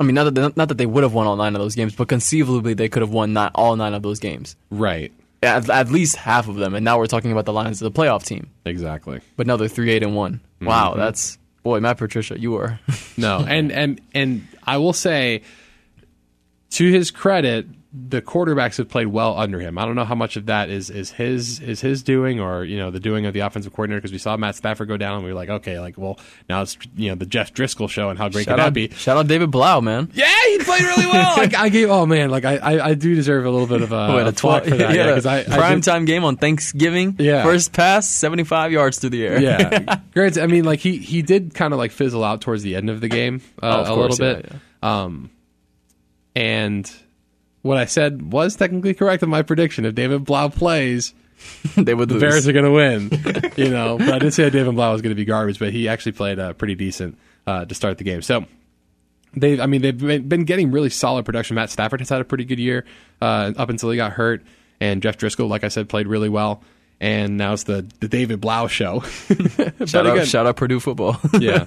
I 0.01 0.05
mean, 0.05 0.15
not 0.15 0.25
that 0.25 0.35
they, 0.35 0.41
not 0.57 0.69
that 0.69 0.79
they 0.79 0.87
would 0.87 1.03
have 1.03 1.13
won 1.15 1.27
all 1.27 1.37
nine 1.37 1.55
of 1.55 1.61
those 1.61 1.75
games, 1.75 1.95
but 1.95 2.09
conceivably 2.09 2.75
they 2.75 2.89
could 2.89 3.03
have 3.03 3.11
won 3.13 3.33
not 3.33 3.53
all 3.55 3.77
nine 3.77 3.95
of 3.95 4.03
those 4.03 4.19
games, 4.19 4.57
Right. 4.71 5.13
at, 5.43 5.69
at 5.71 5.91
least 5.91 6.17
half 6.17 6.49
of 6.49 6.57
them. 6.57 6.75
And 6.75 6.85
now 6.85 6.99
we're 6.99 7.07
talking 7.07 7.33
about 7.33 7.45
the 7.45 7.53
Lions 7.53 7.81
of 7.83 7.93
the 7.93 7.99
playoff 8.01 8.25
team, 8.25 8.51
Exactly. 8.65 9.21
but 9.37 9.47
now 9.47 9.57
they're 9.57 9.69
three 9.69 9.91
eight 9.91 10.03
and 10.03 10.15
one. 10.17 10.35
Mm-hmm. 10.35 10.67
Wow, 10.67 10.95
that's 10.95 11.39
boy, 11.63 11.79
Matt 11.81 11.99
Patricia, 11.99 12.39
you 12.39 12.57
are. 12.57 12.81
No, 13.17 13.45
and 13.47 13.71
and 13.71 14.01
and 14.15 14.47
I 14.65 14.79
will 14.79 14.93
say, 14.93 15.43
to 16.71 16.91
his 16.91 17.11
credit, 17.11 17.67
the 17.95 18.23
quarterbacks 18.23 18.79
have 18.79 18.89
played 18.89 19.09
well 19.09 19.37
under 19.39 19.61
him. 19.61 19.77
I 19.77 19.85
don't 19.85 19.95
know 19.97 20.07
how 20.07 20.15
much 20.15 20.37
of 20.39 20.47
that 20.47 20.71
is 20.71 20.89
is 20.89 21.11
his 21.11 21.61
is 21.61 21.83
his 21.83 22.03
doing 22.03 22.41
or 22.41 22.65
you 22.65 22.79
know 22.79 22.91
the 22.91 22.99
doing 23.01 23.27
of 23.27 23.35
the 23.35 23.41
offensive 23.41 23.75
coordinator 23.75 24.01
because 24.01 24.13
we 24.13 24.19
saw 24.19 24.35
Matt 24.39 24.57
Stafford 24.57 24.89
go 24.89 24.97
down 24.97 25.17
and 25.17 25.25
we 25.25 25.31
were 25.31 25.37
like, 25.37 25.51
okay, 25.51 25.79
like 25.79 25.99
well 25.99 26.19
now 26.49 26.63
it's 26.63 26.79
you 26.97 27.11
know 27.11 27.17
the 27.17 27.27
Jeff 27.27 27.53
Driskel 27.53 27.91
show 27.91 28.09
and 28.09 28.19
how 28.19 28.31
great 28.31 28.47
shout 28.47 28.57
can 28.57 28.61
out, 28.61 28.65
that 28.69 28.73
be? 28.73 28.89
shout 28.91 29.19
out 29.19 29.27
David 29.27 29.51
Blough, 29.51 29.83
man. 29.83 30.11
Yeah, 30.15 30.33
he 30.49 30.59
played 30.61 30.81
really 30.81 31.05
well. 31.05 31.37
like 31.37 31.55
I 31.55 31.69
gave, 31.69 31.91
oh 31.91 32.07
man, 32.07 32.31
like 32.31 32.47
I, 32.47 32.57
I, 32.57 32.87
I 32.89 32.95
do 32.95 33.15
deserve 33.15 33.45
a 33.45 33.51
little 33.51 33.67
bit 33.67 33.83
of 33.83 33.93
a, 33.93 34.15
Wait, 34.17 34.27
a 34.27 34.33
twat 34.33 34.65
for 34.65 34.77
that. 34.77 34.95
Yeah, 34.95 35.09
because 35.09 35.27
I, 35.27 35.41
I 35.41 35.45
prime 35.45 35.81
did- 35.81 35.85
time 35.91 36.05
game 36.07 36.25
on 36.25 36.39
Thanksgiving. 36.39 37.17
Yeah. 37.19 37.43
first 37.43 37.75
pass, 37.75 38.09
seventy 38.09 38.45
five 38.45 38.73
yards 38.73 39.01
through 39.01 39.11
the 39.11 39.27
air. 39.27 39.39
yeah. 39.39 40.01
Granted, 40.15 40.43
I 40.43 40.47
mean, 40.47 40.65
like 40.65 40.81
he 40.81 40.97
he 40.97 41.21
did 41.21 41.53
kind 41.53 41.75
of 41.75 41.79
like 41.79 41.91
fizzle 41.93 42.25
out 42.25 42.41
towards 42.41 42.63
the 42.63 42.75
end 42.75 42.89
of 42.89 43.03
the 43.03 43.09
game 43.09 43.43
uh, 43.63 43.67
Oh, 43.67 43.81
of 43.83 43.87
a 43.87 43.95
course, 43.95 44.19
little 44.19 44.35
yeah, 44.37 44.43
bit. 44.43 44.53
Um, 44.83 45.31
and 46.35 46.91
what 47.63 47.79
I 47.79 47.87
said 47.87 48.33
was 48.33 48.57
technically 48.57 48.95
correct 48.95 49.23
in 49.23 49.31
my 49.31 49.43
prediction. 49.43 49.85
If 49.85 49.95
David 49.95 50.25
Blough 50.25 50.51
plays, 50.51 51.15
they 51.77 51.95
would 51.95 52.09
the 52.09 52.15
lose. 52.15 52.23
Bears 52.23 52.49
are 52.49 52.53
going 52.53 52.65
to 52.65 52.71
win. 52.71 53.53
you 53.57 53.71
know, 53.71 53.99
but 53.99 54.11
I 54.11 54.19
did 54.19 54.35
say 54.35 54.45
that 54.45 54.51
David 54.51 54.75
Blough 54.75 54.93
was 54.93 55.03
going 55.03 55.13
to 55.13 55.17
be 55.17 55.25
garbage, 55.25 55.59
but 55.59 55.73
he 55.73 55.89
actually 55.89 56.13
played 56.13 56.39
uh, 56.39 56.53
pretty 56.53 56.75
decent 56.75 57.19
uh, 57.47 57.65
to 57.65 57.75
start 57.75 57.99
the 57.99 58.05
game. 58.05 58.23
So. 58.23 58.45
They, 59.35 59.59
I 59.59 59.65
mean, 59.65 59.81
they've 59.81 59.97
been 60.29 60.45
getting 60.45 60.73
really 60.73 60.91
solid 60.91 61.25
production. 61.25 61.55
Matt 61.55 61.71
Stafford 61.71 62.01
has 62.01 62.11
had 62.11 62.21
a 62.21 62.25
pretty 62.25 62.45
good 62.45 62.59
year 62.59 62.85
uh, 63.23 63.53
up 63.57 63.71
until 63.71 63.89
he 63.89 63.97
got 63.97 64.13
hurt, 64.13 64.43
and 64.79 65.01
Jeff 65.01 65.17
Driskel, 65.17 65.49
like 65.49 65.65
I 65.65 65.69
said, 65.69 65.89
played 65.89 66.07
really 66.07 66.29
well. 66.29 66.63
And 67.01 67.39
now 67.39 67.55
it's 67.55 67.63
the 67.63 67.91
the 68.01 68.09
David 68.09 68.43
Blough 68.43 68.67
show. 68.69 69.01
Shout 69.87 69.95
out, 69.95 70.07
again- 70.07 70.27
shout 70.27 70.47
out 70.47 70.57
Purdue 70.57 70.81
football. 70.81 71.19
yeah, 71.41 71.65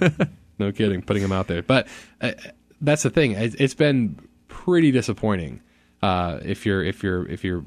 no 0.60 0.70
kidding, 0.70 1.02
putting 1.02 1.24
him 1.24 1.32
out 1.32 1.48
there. 1.48 1.60
But 1.64 1.88
uh, 2.20 2.34
that's 2.80 3.02
the 3.02 3.10
thing; 3.10 3.32
it's 3.32 3.74
been 3.74 4.16
pretty 4.46 4.92
disappointing 4.92 5.60
uh, 6.06 6.40
if 6.44 6.64
you're 6.66 6.82
if 6.84 7.02
you're 7.02 7.26
if 7.28 7.42
you're 7.44 7.62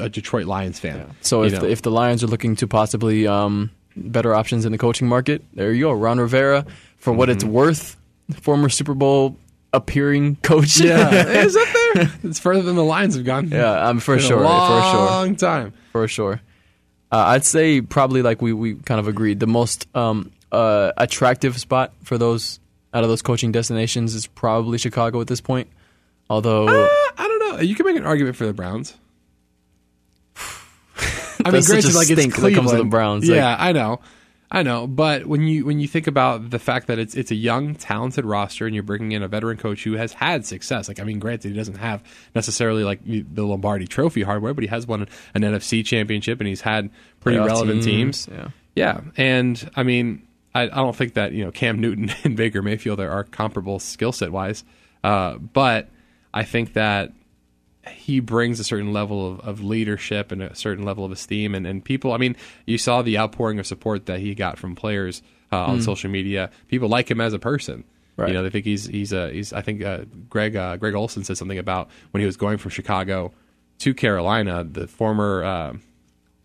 a 0.00 0.08
Detroit 0.08 0.46
Lions 0.46 0.78
fan. 0.78 1.10
So 1.22 1.42
if 1.42 1.52
know. 1.54 1.60
the, 1.60 1.70
if 1.70 1.82
the 1.82 1.90
Lions 1.90 2.22
are 2.22 2.28
looking 2.28 2.54
to 2.56 2.66
possibly 2.68 3.26
um, 3.26 3.70
better 3.96 4.34
options 4.34 4.64
in 4.64 4.72
the 4.72 4.78
coaching 4.78 5.08
market, 5.08 5.42
there 5.54 5.72
you 5.72 5.82
go. 5.86 5.92
Ron 5.92 6.18
Rivera, 6.20 6.64
for 6.98 7.12
what 7.12 7.28
Mm-hmm. 7.28 7.36
it's 7.36 7.44
worth, 7.44 7.96
former 8.40 8.68
Super 8.68 8.94
Bowl 8.94 9.36
appearing 9.72 10.36
coach. 10.42 10.78
yeah, 10.78 11.10
is 11.44 11.56
up 11.56 11.68
there? 11.94 12.10
It's 12.24 12.38
further 12.38 12.62
than 12.62 12.76
the 12.76 12.84
Lions 12.84 13.16
have 13.16 13.24
gone. 13.24 13.48
yeah, 13.48 13.88
um, 13.88 13.98
for 14.00 14.14
In 14.14 14.20
sure, 14.20 14.38
a 14.44 14.46
for 14.46 14.82
sure, 14.92 15.04
long 15.06 15.34
time. 15.36 15.72
for 15.92 16.06
sure. 16.08 16.40
Uh, 17.10 17.34
I'd 17.34 17.44
say 17.44 17.80
probably 17.82 18.22
like 18.22 18.40
we 18.40 18.52
we 18.52 18.74
kind 18.76 19.00
of 19.00 19.08
agreed. 19.08 19.40
The 19.40 19.46
most 19.48 19.86
um, 19.94 20.30
uh, 20.52 20.92
attractive 20.96 21.58
spot 21.58 21.92
for 22.04 22.16
those 22.18 22.60
out 22.94 23.02
of 23.02 23.08
those 23.10 23.22
coaching 23.22 23.50
destinations 23.52 24.14
is 24.14 24.26
probably 24.28 24.78
Chicago 24.78 25.20
at 25.20 25.26
this 25.26 25.40
point. 25.40 25.68
Although 26.30 26.68
Uh, 26.68 26.88
I 27.18 27.26
You 27.60 27.74
can 27.74 27.86
make 27.86 27.96
an 27.96 28.06
argument 28.06 28.36
for 28.36 28.46
the 28.46 28.52
Browns. 28.52 28.94
I 30.36 30.40
mean, 31.50 31.52
That's 31.54 31.66
such 31.66 31.78
a 31.78 31.80
granted, 31.82 31.94
like 31.94 32.10
it's 32.10 32.20
stink 32.20 32.36
that 32.36 32.54
comes 32.54 32.70
with 32.72 32.80
the 32.80 32.84
Browns, 32.84 33.28
Yeah, 33.28 33.50
like- 33.50 33.60
I 33.60 33.72
know, 33.72 34.00
I 34.50 34.62
know. 34.62 34.86
But 34.86 35.26
when 35.26 35.42
you 35.42 35.64
when 35.64 35.80
you 35.80 35.88
think 35.88 36.06
about 36.06 36.50
the 36.50 36.58
fact 36.58 36.86
that 36.86 36.98
it's 36.98 37.14
it's 37.14 37.30
a 37.30 37.34
young, 37.34 37.74
talented 37.74 38.24
roster, 38.24 38.66
and 38.66 38.74
you're 38.74 38.84
bringing 38.84 39.12
in 39.12 39.22
a 39.22 39.28
veteran 39.28 39.56
coach 39.56 39.82
who 39.82 39.94
has 39.94 40.12
had 40.12 40.46
success. 40.46 40.88
Like, 40.88 41.00
I 41.00 41.04
mean, 41.04 41.18
granted, 41.18 41.48
he 41.50 41.54
doesn't 41.56 41.78
have 41.78 42.02
necessarily 42.34 42.84
like 42.84 43.00
the 43.04 43.42
Lombardi 43.44 43.86
Trophy 43.86 44.22
hardware, 44.22 44.54
but 44.54 44.62
he 44.62 44.68
has 44.68 44.86
won 44.86 45.08
an 45.34 45.42
NFC 45.42 45.84
championship, 45.84 46.38
and 46.40 46.46
he's 46.48 46.60
had 46.60 46.90
pretty 47.20 47.38
playoff 47.38 47.46
relevant 47.46 47.82
teams. 47.82 48.28
Yeah. 48.30 48.48
Yeah, 48.74 49.00
and 49.18 49.70
I 49.76 49.82
mean, 49.82 50.26
I, 50.54 50.62
I 50.62 50.66
don't 50.66 50.96
think 50.96 51.14
that 51.14 51.32
you 51.32 51.44
know 51.44 51.50
Cam 51.50 51.80
Newton 51.80 52.10
and 52.24 52.36
Baker 52.36 52.62
Mayfield 52.62 53.00
are, 53.00 53.10
are 53.10 53.24
comparable 53.24 53.78
skill 53.78 54.12
set 54.12 54.32
wise, 54.32 54.64
uh, 55.04 55.36
but 55.38 55.88
I 56.32 56.44
think 56.44 56.74
that 56.74 57.12
he 57.88 58.20
brings 58.20 58.60
a 58.60 58.64
certain 58.64 58.92
level 58.92 59.32
of, 59.32 59.40
of 59.40 59.62
leadership 59.62 60.30
and 60.30 60.42
a 60.42 60.54
certain 60.54 60.84
level 60.84 61.04
of 61.04 61.12
esteem, 61.12 61.54
and, 61.54 61.66
and 61.66 61.84
people. 61.84 62.12
I 62.12 62.16
mean, 62.16 62.36
you 62.66 62.78
saw 62.78 63.02
the 63.02 63.18
outpouring 63.18 63.58
of 63.58 63.66
support 63.66 64.06
that 64.06 64.20
he 64.20 64.34
got 64.34 64.58
from 64.58 64.74
players 64.74 65.22
uh, 65.50 65.64
on 65.64 65.82
social 65.82 66.10
media. 66.10 66.50
People 66.68 66.88
like 66.88 67.10
him 67.10 67.20
as 67.20 67.32
a 67.32 67.38
person. 67.38 67.84
Right. 68.16 68.28
You 68.28 68.34
know, 68.34 68.42
they 68.42 68.50
think 68.50 68.64
he's 68.64 68.86
he's 68.86 69.12
a 69.12 69.30
he's. 69.30 69.52
I 69.52 69.62
think 69.62 69.82
uh, 69.82 70.04
Greg 70.28 70.54
uh, 70.54 70.76
Greg 70.76 70.94
Olsen 70.94 71.24
said 71.24 71.38
something 71.38 71.58
about 71.58 71.88
when 72.10 72.20
he 72.20 72.26
was 72.26 72.36
going 72.36 72.58
from 72.58 72.70
Chicago 72.70 73.32
to 73.78 73.94
Carolina, 73.94 74.64
the 74.64 74.86
former. 74.86 75.44
Uh, 75.44 75.72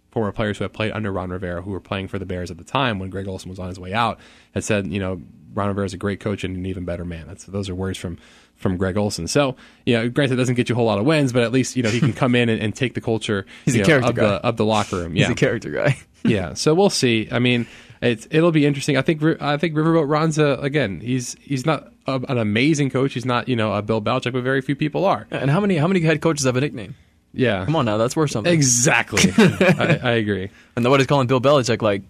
former 0.09 0.31
players 0.31 0.57
who 0.57 0.63
had 0.63 0.73
played 0.73 0.91
under 0.93 1.11
Ron 1.11 1.29
Rivera, 1.29 1.61
who 1.61 1.69
were 1.69 1.79
playing 1.79 2.07
for 2.07 2.17
the 2.17 2.25
Bears 2.25 2.49
at 2.49 2.57
the 2.57 2.63
time 2.63 2.97
when 2.97 3.11
Greg 3.11 3.27
Olsen 3.27 3.51
was 3.51 3.59
on 3.59 3.67
his 3.67 3.79
way 3.79 3.93
out, 3.93 4.19
had 4.55 4.63
said, 4.63 4.87
you 4.87 4.99
know, 4.99 5.21
Ron 5.53 5.67
Rivera 5.67 5.85
is 5.85 5.93
a 5.93 5.97
great 5.97 6.19
coach 6.19 6.43
and 6.43 6.55
an 6.55 6.65
even 6.65 6.85
better 6.85 7.05
man. 7.05 7.27
That's 7.27 7.43
those 7.43 7.69
are 7.69 7.75
words 7.75 7.99
from 7.99 8.17
from 8.57 8.75
Greg 8.77 8.97
Olsen. 8.97 9.27
So, 9.27 9.55
you 9.85 9.95
know, 9.95 10.09
granted, 10.09 10.33
it 10.33 10.37
doesn't 10.37 10.55
get 10.55 10.67
you 10.69 10.75
a 10.75 10.75
whole 10.75 10.85
lot 10.85 10.99
of 10.99 11.05
wins, 11.05 11.31
but 11.31 11.43
at 11.43 11.51
least 11.51 11.75
you 11.75 11.83
know 11.83 11.89
he 11.89 11.99
can 11.99 12.11
come 12.13 12.35
in 12.35 12.49
and, 12.49 12.61
and 12.61 12.75
take 12.75 12.93
the 12.93 13.01
culture 13.01 13.45
He's 13.65 13.75
a 13.75 13.79
know, 13.79 13.85
character 13.85 14.09
of 14.09 14.15
guy. 14.15 14.21
the 14.23 14.33
of 14.45 14.57
the 14.57 14.65
locker 14.65 14.97
room. 14.97 15.15
Yeah. 15.15 15.25
He's 15.25 15.31
a 15.31 15.35
character 15.35 15.71
guy. 15.71 15.97
yeah. 16.25 16.53
So 16.53 16.73
we'll 16.73 16.89
see. 16.89 17.27
I 17.31 17.39
mean, 17.39 17.67
it's 18.01 18.27
it'll 18.31 18.51
be 18.51 18.65
interesting. 18.65 18.97
I 18.97 19.01
think 19.01 19.23
I 19.41 19.57
think 19.57 19.75
Riverboat 19.75 20.09
Ron's 20.09 20.37
a, 20.37 20.53
again. 20.61 20.99
He's 20.99 21.35
he's 21.39 21.65
not 21.65 21.91
a, 22.07 22.15
an 22.27 22.37
amazing 22.37 22.89
coach. 22.89 23.13
He's 23.13 23.25
not 23.25 23.47
you 23.47 23.55
know 23.55 23.73
a 23.73 23.81
Bill 23.81 24.01
Belichick, 24.01 24.33
but 24.33 24.43
very 24.43 24.61
few 24.61 24.75
people 24.75 25.05
are. 25.05 25.27
and 25.31 25.49
how 25.49 25.59
many 25.59 25.77
how 25.77 25.87
many 25.87 26.01
head 26.01 26.21
coaches 26.21 26.45
have 26.45 26.55
a 26.57 26.61
nickname? 26.61 26.95
Yeah, 27.33 27.65
Come 27.65 27.75
on 27.75 27.85
now, 27.85 27.97
that's 27.97 28.15
worth 28.15 28.31
something. 28.31 28.51
Exactly. 28.51 29.31
I, 29.37 29.99
I 30.01 30.11
agree. 30.13 30.49
And 30.75 30.83
nobody's 30.83 31.05
calling 31.05 31.27
Bill 31.27 31.39
Belichick 31.41 31.83
like, 31.83 32.01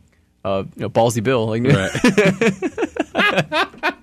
uh, 0.45 0.63
you 0.75 0.83
know, 0.83 0.89
ballsy 0.89 1.21
Bill. 1.21 1.47
Like, 1.47 1.63
Right. 3.13 3.93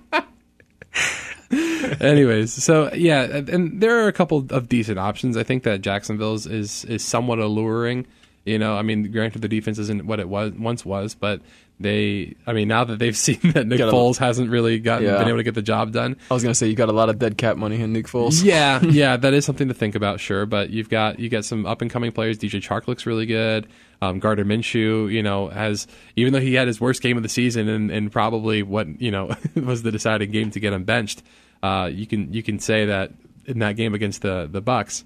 Anyways, 2.05 2.51
so 2.53 2.93
yeah, 2.93 3.23
and 3.23 3.81
there 3.81 4.03
are 4.03 4.07
a 4.07 4.13
couple 4.13 4.45
of 4.49 4.69
decent 4.69 4.99
options. 4.99 5.35
I 5.37 5.43
think 5.43 5.63
that 5.63 5.81
Jacksonville's 5.81 6.45
is 6.47 6.85
is 6.85 7.03
somewhat 7.03 7.39
alluring. 7.39 8.05
You 8.45 8.59
know, 8.59 8.75
I 8.77 8.83
mean, 8.83 9.11
granted 9.11 9.41
the 9.41 9.47
defense 9.47 9.79
isn't 9.79 10.05
what 10.05 10.19
it 10.19 10.29
was 10.29 10.51
once 10.53 10.85
was, 10.85 11.15
but 11.15 11.41
they, 11.79 12.35
I 12.45 12.53
mean, 12.53 12.67
now 12.67 12.83
that 12.83 12.99
they've 12.99 13.17
seen 13.27 13.39
that 13.53 13.65
Nick 13.65 13.79
Got 13.79 13.91
Foles 13.91 14.17
hasn't 14.17 14.51
really 14.51 14.77
gotten 14.79 15.07
Yeah. 15.07 15.17
been 15.17 15.27
able 15.29 15.39
to 15.39 15.43
get 15.43 15.55
the 15.55 15.63
job 15.63 15.91
done, 15.91 16.15
I 16.29 16.33
was 16.35 16.43
gonna 16.43 16.53
say 16.53 16.67
you 16.67 16.75
got 16.75 16.89
a 16.89 16.93
lot 16.93 17.09
of 17.09 17.17
dead 17.17 17.37
cap 17.39 17.57
money 17.57 17.81
in 17.81 17.91
Nick 17.91 18.05
Foles. 18.05 18.43
yeah, 18.43 18.79
yeah, 18.83 19.17
that 19.17 19.33
is 19.33 19.45
something 19.45 19.67
to 19.67 19.73
think 19.73 19.95
about, 19.95 20.19
sure. 20.19 20.45
But 20.45 20.69
you've 20.69 20.89
got 20.89 21.19
you 21.19 21.27
got 21.27 21.43
some 21.43 21.65
up 21.65 21.81
and 21.81 21.89
coming 21.89 22.11
players. 22.11 22.37
DJ 22.37 22.61
Chark 22.61 22.87
looks 22.87 23.05
really 23.07 23.25
good. 23.25 23.67
Um, 24.01 24.19
Gardner 24.19 24.45
Minshew, 24.45 25.11
you 25.11 25.23
know, 25.23 25.47
has 25.47 25.87
even 26.15 26.31
though 26.33 26.39
he 26.39 26.53
had 26.53 26.67
his 26.67 26.79
worst 26.79 27.01
game 27.01 27.17
of 27.17 27.23
the 27.23 27.29
season 27.29 27.67
and, 27.67 27.89
and 27.89 28.11
probably 28.11 28.61
what 28.61 29.01
you 29.01 29.09
know 29.09 29.31
was 29.55 29.81
the 29.81 29.91
deciding 29.91 30.29
game 30.31 30.51
to 30.51 30.59
get 30.59 30.71
him 30.71 30.83
benched. 30.83 31.23
Uh, 31.65 31.87
you 31.87 32.05
can 32.05 32.31
you 32.31 32.43
can 32.43 32.59
say 32.59 32.85
that 32.85 33.11
in 33.45 33.59
that 33.59 33.75
game 33.75 33.93
against 33.93 34.21
the 34.21 34.47
the 34.51 34.61
Bucs 34.61 35.03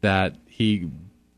that 0.00 0.36
he 0.46 0.88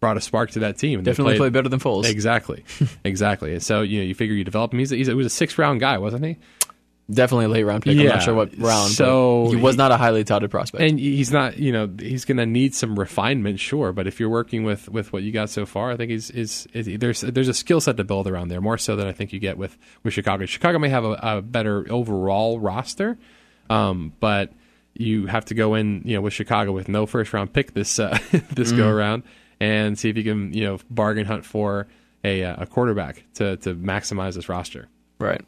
brought 0.01 0.17
a 0.17 0.21
spark 0.21 0.51
to 0.51 0.61
that 0.61 0.77
team. 0.77 0.99
and 0.99 1.05
Definitely 1.05 1.37
played 1.37 1.53
better 1.53 1.69
than 1.69 1.81
Foles. 1.81 2.05
Exactly, 2.05 2.65
exactly. 3.05 3.53
And 3.55 3.63
so 3.63 3.81
you 3.81 4.01
know 4.01 4.05
you 4.05 4.15
figure 4.15 4.35
you 4.35 4.45
develop 4.45 4.73
him. 4.73 4.79
He's 4.81 4.93
a, 4.93 4.97
he's 4.97 5.09
a, 5.09 5.13
he 5.13 5.17
was 5.17 5.27
a 5.27 5.31
six 5.31 5.57
round 5.57 5.81
guy, 5.81 5.97
wasn't 5.99 6.25
he? 6.25 6.37
Definitely 7.11 7.47
a 7.47 7.49
late 7.49 7.65
round 7.65 7.83
pick. 7.83 7.99
I'm 7.99 8.07
not 8.07 8.23
sure 8.23 8.35
what 8.35 8.57
round. 8.59 8.93
So 8.93 9.49
he 9.51 9.57
was 9.57 9.77
not 9.77 9.91
a 9.91 9.97
highly 9.97 10.23
touted 10.23 10.51
prospect. 10.51 10.83
And 10.83 11.01
he's 11.01 11.33
not, 11.33 11.59
you 11.59 11.73
know, 11.73 11.91
he's 11.99 12.25
going 12.25 12.37
to 12.37 12.47
need 12.47 12.73
some 12.73 12.97
refinement, 12.97 13.59
sure. 13.59 13.93
But 13.93 14.07
if 14.07 14.21
you're 14.21 14.29
working 14.29 14.63
with, 14.63 14.89
with 14.89 15.13
what 15.13 15.25
you 15.25 15.33
got 15.33 15.51
so 15.51 15.67
far, 15.67 15.91
I 15.91 15.97
think 15.97 16.13
he's 16.13 16.31
is, 16.31 16.69
is 16.73 16.87
there's 17.01 17.23
there's 17.23 17.49
a 17.49 17.55
skill 17.55 17.81
set 17.81 17.97
to 17.97 18.05
build 18.05 18.29
around 18.29 18.49
there 18.49 18.61
more 18.61 18.79
so 18.79 18.95
than 18.95 19.09
I 19.09 19.13
think 19.13 19.33
you 19.33 19.41
get 19.41 19.59
with 19.59 19.77
with 20.05 20.15
Chicago. 20.15 20.47
Chicago 20.47 20.79
may 20.79 20.89
have 20.91 21.05
a, 21.05 21.19
a 21.21 21.43
better 21.43 21.85
overall 21.91 22.61
roster, 22.61 23.19
um, 23.71 24.13
but 24.21 24.53
you 24.95 25.27
have 25.27 25.47
to 25.47 25.55
go 25.55 25.75
in, 25.75 26.03
you 26.05 26.15
know, 26.17 26.21
with 26.21 26.35
Chicago 26.35 26.73
with 26.73 26.89
no 26.89 27.07
first 27.07 27.33
round 27.33 27.53
pick 27.53 27.73
this 27.73 27.99
uh, 27.99 28.19
this 28.51 28.73
go 28.73 28.89
around 28.89 29.23
and 29.61 29.99
see 29.99 30.11
if 30.11 30.17
you 30.17 30.25
can, 30.25 30.53
you 30.53 30.65
know, 30.65 30.79
bargain 30.91 31.25
hunt 31.25 31.45
for 31.47 31.87
a 32.25 32.45
uh, 32.45 32.63
a 32.63 32.67
quarterback 32.67 33.25
to 33.35 33.57
to 33.59 33.75
maximize 33.75 34.35
this 34.35 34.49
roster. 34.49 34.89
right. 35.19 35.43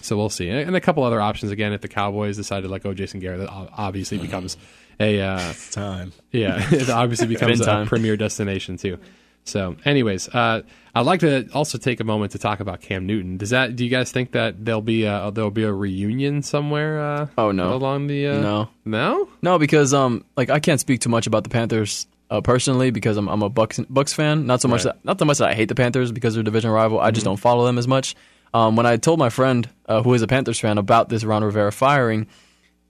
So 0.00 0.16
we'll 0.16 0.30
see, 0.30 0.48
and 0.48 0.76
a 0.76 0.80
couple 0.80 1.02
other 1.02 1.20
options. 1.20 1.50
Again, 1.50 1.72
if 1.72 1.80
the 1.80 1.88
Cowboys 1.88 2.36
decide 2.36 2.60
to 2.60 2.68
let 2.68 2.84
go 2.84 2.94
Jason 2.94 3.18
Garrett, 3.18 3.40
that 3.40 3.48
obviously 3.50 4.16
becomes 4.26 4.56
a 5.00 5.20
uh, 5.20 5.52
Time. 5.72 6.12
yeah, 6.30 6.64
it 6.72 6.88
obviously 6.88 7.26
becomes 7.26 7.58
Been 7.58 7.68
a 7.68 7.72
time. 7.72 7.86
premier 7.88 8.16
destination 8.16 8.76
too. 8.76 8.98
So, 9.48 9.76
anyways, 9.84 10.28
uh, 10.28 10.62
I'd 10.94 11.06
like 11.06 11.20
to 11.20 11.48
also 11.52 11.78
take 11.78 12.00
a 12.00 12.04
moment 12.04 12.32
to 12.32 12.38
talk 12.38 12.60
about 12.60 12.80
Cam 12.80 13.06
Newton. 13.06 13.36
Does 13.38 13.50
that? 13.50 13.76
Do 13.76 13.84
you 13.84 13.90
guys 13.90 14.10
think 14.12 14.32
that 14.32 14.64
there'll 14.64 14.82
be 14.82 15.04
a 15.04 15.30
there'll 15.32 15.50
be 15.50 15.64
a 15.64 15.72
reunion 15.72 16.42
somewhere? 16.42 17.00
Uh, 17.00 17.26
Oh, 17.38 17.50
no. 17.52 17.74
along 17.74 18.06
the 18.08 18.26
uh, 18.28 18.40
No. 18.40 18.68
no. 18.84 19.28
No, 19.42 19.58
because 19.58 19.94
um, 19.94 20.24
like 20.36 20.50
I 20.50 20.60
can't 20.60 20.80
speak 20.80 21.00
too 21.00 21.08
much 21.08 21.26
about 21.26 21.44
the 21.44 21.50
Panthers 21.50 22.06
uh, 22.30 22.40
personally 22.40 22.90
because 22.90 23.16
I'm 23.16 23.28
I'm 23.28 23.42
a 23.42 23.50
Bucs 23.50 23.84
Bucs 23.86 24.14
fan. 24.14 24.46
Not 24.46 24.60
so 24.60 24.68
much 24.68 24.84
Right. 24.84 24.94
that 24.94 25.04
not 25.04 25.18
so 25.18 25.24
much 25.24 25.38
that 25.38 25.48
I 25.48 25.54
hate 25.54 25.68
the 25.68 25.74
Panthers 25.74 26.12
because 26.12 26.34
they're 26.34 26.42
a 26.42 26.44
division 26.44 26.70
rival. 26.70 27.00
I 27.00 27.10
just 27.10 27.24
don't 27.24 27.36
follow 27.38 27.64
them 27.66 27.78
as 27.78 27.88
much. 27.88 28.14
Um, 28.54 28.76
when 28.76 28.86
I 28.86 28.96
told 28.96 29.18
my 29.18 29.28
friend 29.30 29.68
uh, 29.86 30.02
who 30.02 30.14
is 30.14 30.22
a 30.22 30.26
Panthers 30.26 30.58
fan 30.58 30.78
about 30.78 31.08
this 31.10 31.22
Ron 31.22 31.44
Rivera 31.44 31.70
firing, 31.70 32.26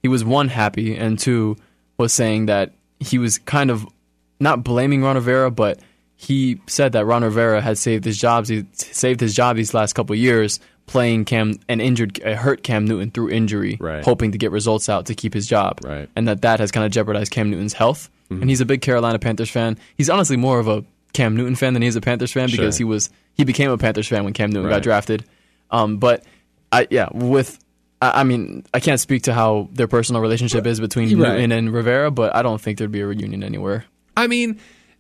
he 0.02 0.08
was 0.08 0.24
one 0.24 0.48
happy 0.48 0.96
and 0.96 1.18
two 1.18 1.56
was 1.98 2.12
saying 2.12 2.46
that 2.46 2.72
he 3.00 3.18
was 3.18 3.38
kind 3.38 3.70
of 3.70 3.86
not 4.40 4.62
blaming 4.62 5.02
Ron 5.02 5.16
Rivera, 5.16 5.50
but 5.50 5.80
he 6.20 6.60
said 6.66 6.92
that 6.92 7.06
Ron 7.06 7.22
Rivera 7.22 7.60
had 7.62 7.78
saved 7.78 8.04
his 8.04 8.18
jobs. 8.18 8.48
He 8.48 8.66
saved 8.72 9.20
his 9.20 9.34
job 9.34 9.56
these 9.56 9.72
last 9.72 9.94
couple 9.94 10.14
years 10.16 10.58
playing 10.87 11.25
Cam 11.25 11.54
and 11.68 11.80
injured 11.80 12.18
hurt 12.18 12.62
Cam 12.64 12.84
Newton 12.87 13.10
through 13.12 13.30
injury, 13.30 13.76
Right. 13.80 14.04
hoping 14.04 14.32
to 14.32 14.38
get 14.38 14.50
results 14.50 14.88
out 14.88 15.06
to 15.06 15.14
keep 15.14 15.32
his 15.32 15.46
job, 15.46 15.80
Right. 15.84 16.08
and 16.16 16.26
that 16.26 16.42
that 16.42 16.58
has 16.60 16.70
kind 16.72 16.84
of 16.84 16.90
jeopardized 16.92 17.30
Cam 17.30 17.50
Newton's 17.50 17.72
health. 17.75 18.10
Mm-hmm. 18.30 18.42
And 18.42 18.50
he's 18.50 18.60
a 18.60 18.64
big 18.66 18.82
Carolina 18.82 19.18
Panthers 19.18 19.48
fan. 19.50 19.78
He's 19.96 20.10
honestly 20.10 20.37
more 20.37 20.58
of 20.58 20.66
a 20.68 20.84
Cam 21.12 21.37
Newton 21.37 21.54
fan 21.56 21.72
than 21.72 21.82
he 21.82 21.88
is 21.88 21.96
a 21.96 22.00
Panthers 22.00 22.32
fan 22.32 22.50
because 22.50 22.76
he 22.76 22.84
was 22.84 23.10
he 23.34 23.44
became 23.44 23.70
a 23.70 23.78
Panthers 23.78 24.08
fan 24.08 24.25
when 24.25 24.32
Cam 24.32 24.50
Newton 24.50 24.66
Right. 24.68 24.76
got 24.76 24.82
drafted. 24.82 25.25
Um, 25.70 25.98
but 25.98 26.25
I 26.72 26.87
yeah 26.90 27.08
with. 27.12 27.58
I 28.02 28.20
I 28.20 28.25
mean, 28.25 28.64
I 28.75 28.80
can't 28.80 29.00
speak 29.00 29.25
to 29.25 29.34
how 29.34 29.68
their 29.72 29.88
personal 29.88 30.20
relationship 30.22 30.66
is 30.66 30.80
between. 30.80 31.08
Newton 31.10 31.52
and 31.52 31.72
Rivera, 31.72 32.10
but 32.10 32.34
I 32.34 32.42
don't 32.42 32.60
think 32.60 32.78
there'd 32.78 32.92
be 32.92 33.00
a 33.00 33.06
reunion 33.06 33.42
anywhere. 33.44 33.84
I 34.16 34.26
mean, 34.26 34.58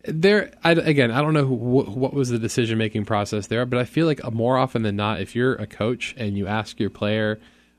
there 0.08 0.52
I, 0.64 0.72
again. 0.72 1.10
I 1.10 1.20
don't 1.20 1.34
know 1.34 1.44
who, 1.44 1.56
wh- 1.56 1.96
what 1.96 2.12
was 2.12 2.28
the 2.28 2.38
decision 2.38 2.78
making 2.78 3.04
process 3.04 3.46
there, 3.46 3.64
but 3.66 3.78
I 3.78 3.84
feel 3.84 4.06
like 4.06 4.20
more 4.32 4.56
often 4.58 4.82
than 4.82 4.96
not, 4.96 5.20
if 5.20 5.34
you're 5.34 5.54
a 5.54 5.66
coach 5.66 6.14
and 6.16 6.36
you 6.36 6.46
ask 6.46 6.80
your 6.80 6.90
player, 6.90 7.38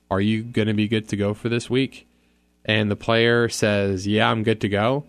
"Are 0.09 0.21
you 0.21 0.43
going 0.43 0.67
to 0.67 0.74
be 0.74 0.88
good 0.88 1.09
to 1.09 1.15
go 1.15 1.33
for 1.33 1.50
this 1.50 1.69
week?" 1.69 2.07
and 2.65 2.91
the 2.91 2.95
player 2.95 3.50
says, 3.50 4.07
"Yeah, 4.07 4.29
I'm 4.29 4.43
good 4.43 4.62
to 4.62 4.69
go," 4.69 5.05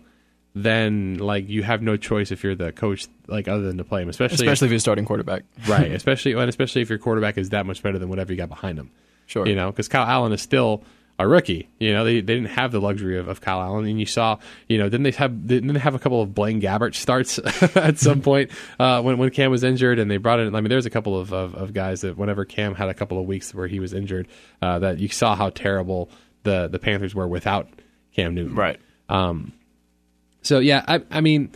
then 0.55 1.17
like 1.19 1.47
you 1.47 1.63
have 1.63 1.81
no 1.81 1.97
choice 1.97 2.31
if 2.31 2.43
you're 2.43 2.55
the 2.55 2.71
coach, 2.71 3.07
like 3.27 3.47
other 3.47 3.63
than 3.63 3.77
to 3.77 3.83
play 3.83 4.01
him, 4.01 4.09
especially, 4.09 4.35
Especially 4.35 4.65
if 4.65 4.71
you're 4.71 4.79
starting 4.79 5.05
quarterback. 5.05 5.43
right, 5.67 5.91
especially 5.91 6.33
and 6.33 6.49
especially 6.49 6.81
if 6.81 6.89
your 6.89 6.99
quarterback 6.99 7.37
is 7.37 7.49
that 7.49 7.65
much 7.65 7.83
better 7.83 7.99
than 7.99 8.09
whatever 8.09 8.33
you 8.33 8.37
got 8.37 8.49
behind 8.49 8.77
him. 8.77 8.91
Sure. 9.27 9.47
You 9.47 9.55
know, 9.55 9.71
because 9.71 9.87
Kyle 9.87 10.05
Allen 10.05 10.33
is 10.33 10.41
still 10.41 10.83
a 11.21 11.27
rookie. 11.27 11.69
You 11.79 11.93
know, 11.93 12.03
they, 12.03 12.15
they 12.15 12.33
didn't 12.33 12.49
have 12.49 12.71
the 12.71 12.81
luxury 12.81 13.17
of, 13.17 13.27
of 13.27 13.41
Kyle 13.41 13.61
Allen, 13.61 13.85
and 13.85 13.99
you 13.99 14.05
saw, 14.05 14.39
you 14.67 14.77
know, 14.77 14.85
didn't 14.85 15.03
they 15.03 15.11
have 15.11 15.47
didn't 15.47 15.73
they 15.73 15.79
have 15.79 15.95
a 15.95 15.99
couple 15.99 16.21
of 16.21 16.33
Blaine 16.33 16.61
Gabbert 16.61 16.95
starts 16.95 17.39
at 17.75 17.99
some 17.99 18.21
point 18.21 18.51
uh, 18.79 19.01
when 19.01 19.17
when 19.17 19.29
Cam 19.29 19.51
was 19.51 19.63
injured, 19.63 19.99
and 19.99 20.09
they 20.09 20.17
brought 20.17 20.39
in. 20.39 20.55
I 20.55 20.61
mean, 20.61 20.69
there's 20.69 20.85
a 20.85 20.89
couple 20.89 21.19
of, 21.19 21.31
of, 21.31 21.53
of 21.55 21.73
guys 21.73 22.01
that 22.01 22.17
whenever 22.17 22.43
Cam 22.43 22.75
had 22.75 22.89
a 22.89 22.93
couple 22.93 23.19
of 23.19 23.25
weeks 23.25 23.53
where 23.53 23.67
he 23.67 23.79
was 23.79 23.93
injured, 23.93 24.27
uh, 24.61 24.79
that 24.79 24.97
you 24.97 25.07
saw 25.07 25.35
how 25.35 25.49
terrible 25.49 26.09
the 26.43 26.67
the 26.67 26.79
Panthers 26.79 27.13
were 27.13 27.27
without 27.27 27.69
Cam 28.13 28.33
Newton. 28.33 28.55
Right. 28.55 28.79
So 30.41 30.59
yeah, 30.59 30.83
I, 30.87 31.01
I 31.11 31.21
mean, 31.21 31.51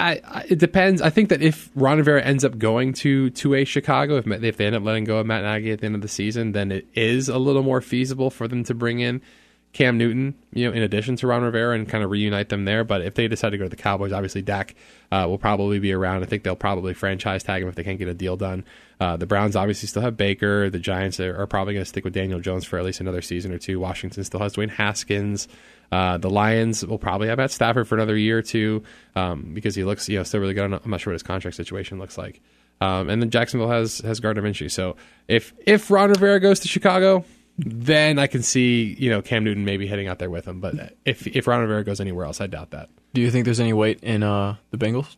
I, 0.00 0.20
I 0.24 0.46
it 0.48 0.58
depends. 0.58 1.02
I 1.02 1.10
think 1.10 1.28
that 1.28 1.42
if 1.42 1.70
Ron 1.74 1.98
Rivera 1.98 2.22
ends 2.22 2.44
up 2.44 2.58
going 2.58 2.92
to 2.94 3.30
to 3.30 3.54
a 3.54 3.64
Chicago, 3.64 4.16
if 4.16 4.26
if 4.26 4.56
they 4.56 4.66
end 4.66 4.76
up 4.76 4.82
letting 4.82 5.04
go 5.04 5.18
of 5.18 5.26
Matt 5.26 5.42
Nagy 5.42 5.70
at 5.72 5.80
the 5.80 5.86
end 5.86 5.94
of 5.94 6.00
the 6.00 6.08
season, 6.08 6.52
then 6.52 6.72
it 6.72 6.86
is 6.94 7.28
a 7.28 7.38
little 7.38 7.62
more 7.62 7.80
feasible 7.80 8.30
for 8.30 8.48
them 8.48 8.64
to 8.64 8.74
bring 8.74 9.00
in 9.00 9.20
Cam 9.72 9.98
Newton, 9.98 10.34
you 10.52 10.66
know, 10.66 10.74
in 10.74 10.82
addition 10.82 11.14
to 11.16 11.28
Ron 11.28 11.42
Rivera, 11.42 11.76
and 11.76 11.88
kind 11.88 12.02
of 12.02 12.10
reunite 12.10 12.48
them 12.48 12.64
there. 12.64 12.82
But 12.82 13.02
if 13.02 13.14
they 13.14 13.28
decide 13.28 13.50
to 13.50 13.58
go 13.58 13.64
to 13.64 13.70
the 13.70 13.76
Cowboys, 13.76 14.10
obviously 14.12 14.42
Dak 14.42 14.74
uh, 15.12 15.26
will 15.28 15.38
probably 15.38 15.78
be 15.78 15.92
around. 15.92 16.24
I 16.24 16.26
think 16.26 16.42
they'll 16.42 16.56
probably 16.56 16.92
franchise 16.92 17.44
tag 17.44 17.62
him 17.62 17.68
if 17.68 17.76
they 17.76 17.84
can't 17.84 17.98
get 17.98 18.08
a 18.08 18.14
deal 18.14 18.36
done. 18.36 18.64
Uh, 18.98 19.16
the 19.16 19.26
Browns 19.26 19.54
obviously 19.54 19.86
still 19.86 20.02
have 20.02 20.16
Baker. 20.16 20.70
The 20.70 20.80
Giants 20.80 21.20
are, 21.20 21.40
are 21.40 21.46
probably 21.46 21.74
going 21.74 21.84
to 21.84 21.88
stick 21.88 22.02
with 22.02 22.12
Daniel 22.12 22.40
Jones 22.40 22.64
for 22.64 22.78
at 22.80 22.84
least 22.84 23.00
another 23.00 23.22
season 23.22 23.52
or 23.52 23.58
two. 23.58 23.78
Washington 23.78 24.24
still 24.24 24.40
has 24.40 24.54
Dwayne 24.54 24.70
Haskins. 24.70 25.46
Uh, 25.92 26.18
the 26.18 26.30
Lions 26.30 26.84
will 26.84 26.98
probably 26.98 27.28
have 27.28 27.38
Matt 27.38 27.52
Stafford 27.52 27.86
for 27.86 27.94
another 27.94 28.16
year 28.16 28.38
or 28.38 28.42
two 28.42 28.82
um, 29.14 29.52
because 29.54 29.76
he 29.76 29.84
looks, 29.84 30.08
you 30.08 30.18
know, 30.18 30.24
still 30.24 30.40
really 30.40 30.54
good. 30.54 30.64
I'm 30.64 30.90
not, 30.90 31.00
sure 31.00 31.12
what 31.12 31.14
his 31.14 31.22
contract 31.22 31.56
situation 31.56 31.98
looks 31.98 32.18
like. 32.18 32.40
Um, 32.80 33.08
and 33.08 33.22
then 33.22 33.30
Jacksonville 33.30 33.68
has 33.68 33.98
has 33.98 34.20
Gardner 34.20 34.42
Minshew. 34.42 34.70
So 34.70 34.96
if 35.28 35.52
if 35.66 35.90
Ron 35.90 36.10
Rivera 36.10 36.40
goes 36.40 36.60
to 36.60 36.68
Chicago, 36.68 37.24
then 37.64 38.18
I 38.18 38.26
can 38.26 38.42
see 38.42 38.96
you 38.98 39.10
know 39.10 39.22
Cam 39.22 39.44
Newton 39.44 39.64
maybe 39.64 39.86
heading 39.86 40.08
out 40.08 40.18
there 40.18 40.30
with 40.30 40.46
him. 40.46 40.60
But 40.60 40.94
if 41.04 41.26
if 41.26 41.46
Ron 41.46 41.60
Rivera 41.60 41.84
goes 41.84 42.00
anywhere 42.00 42.26
else, 42.26 42.40
I 42.40 42.46
doubt 42.46 42.70
that. 42.70 42.88
Do 43.12 43.20
you 43.20 43.30
think 43.30 43.44
there's 43.44 43.60
any 43.60 43.72
weight 43.72 44.00
in 44.02 44.22
uh, 44.22 44.56
the 44.70 44.78
Bengals 44.78 45.16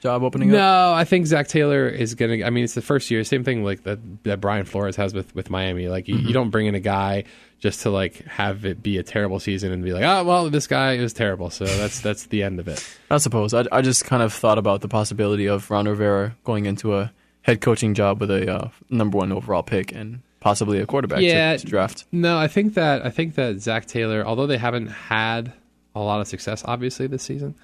job 0.00 0.22
opening 0.22 0.50
up? 0.50 0.54
No, 0.54 0.92
I 0.92 1.04
think 1.04 1.26
Zac 1.26 1.48
Taylor 1.48 1.88
is 1.88 2.14
gonna. 2.14 2.44
I 2.44 2.50
mean, 2.50 2.64
it's 2.64 2.74
the 2.74 2.82
first 2.82 3.10
year. 3.10 3.24
Same 3.24 3.44
thing 3.44 3.64
like 3.64 3.84
that 3.84 3.98
that 4.24 4.40
Brian 4.40 4.66
Flores 4.66 4.96
has 4.96 5.14
with 5.14 5.34
with 5.34 5.48
Miami. 5.48 5.88
Like 5.88 6.08
you, 6.08 6.16
you 6.16 6.32
don't 6.32 6.50
bring 6.50 6.66
in 6.66 6.74
a 6.74 6.80
guy 6.80 7.24
just 7.60 7.82
to 7.82 7.90
like 7.90 8.24
have 8.26 8.64
it 8.64 8.82
be 8.82 8.98
a 8.98 9.02
terrible 9.02 9.40
season 9.40 9.72
and 9.72 9.84
be 9.84 9.92
like, 9.92 10.04
oh 10.04 10.24
well, 10.24 10.50
this 10.50 10.66
guy 10.66 10.94
is 10.94 11.12
terrible. 11.12 11.50
So 11.50 11.64
that's 11.64 12.00
that's 12.00 12.26
the 12.26 12.42
end 12.42 12.60
of 12.60 12.68
it. 12.68 12.84
I 13.10 13.18
suppose. 13.18 13.54
I, 13.54 13.64
I 13.72 13.80
just 13.80 14.04
kind 14.04 14.22
of 14.22 14.32
thought 14.32 14.58
about 14.58 14.80
the 14.80 14.88
possibility 14.88 15.46
of 15.46 15.70
Ron 15.70 15.86
Rivera 15.86 16.36
going 16.44 16.66
into 16.66 16.96
a 16.96 17.12
head 17.42 17.60
coaching 17.60 17.94
job 17.94 18.20
with 18.20 18.30
a 18.30 18.52
uh, 18.52 18.68
number 18.90 19.18
one 19.18 19.32
overall 19.32 19.62
pick 19.62 19.92
and 19.92 20.20
possibly 20.40 20.80
a 20.80 20.86
quarterback 20.86 21.18
to- 21.20 21.24
Yeah. 21.24 21.56
to, 21.56 21.66
draft. 21.66 22.04
No, 22.12 22.38
I 22.38 22.48
think 22.48 22.74
that 22.74 23.04
I 23.04 23.10
think 23.10 23.34
that 23.36 23.60
Zac 23.60 23.86
Taylor, 23.86 24.24
although 24.26 24.46
they 24.46 24.58
haven't 24.58 24.88
had 24.88 25.52
a 25.94 26.00
lot 26.00 26.20
of 26.20 26.26
success, 26.28 26.62
obviously 26.66 27.06
this 27.06 27.22
season, 27.22 27.54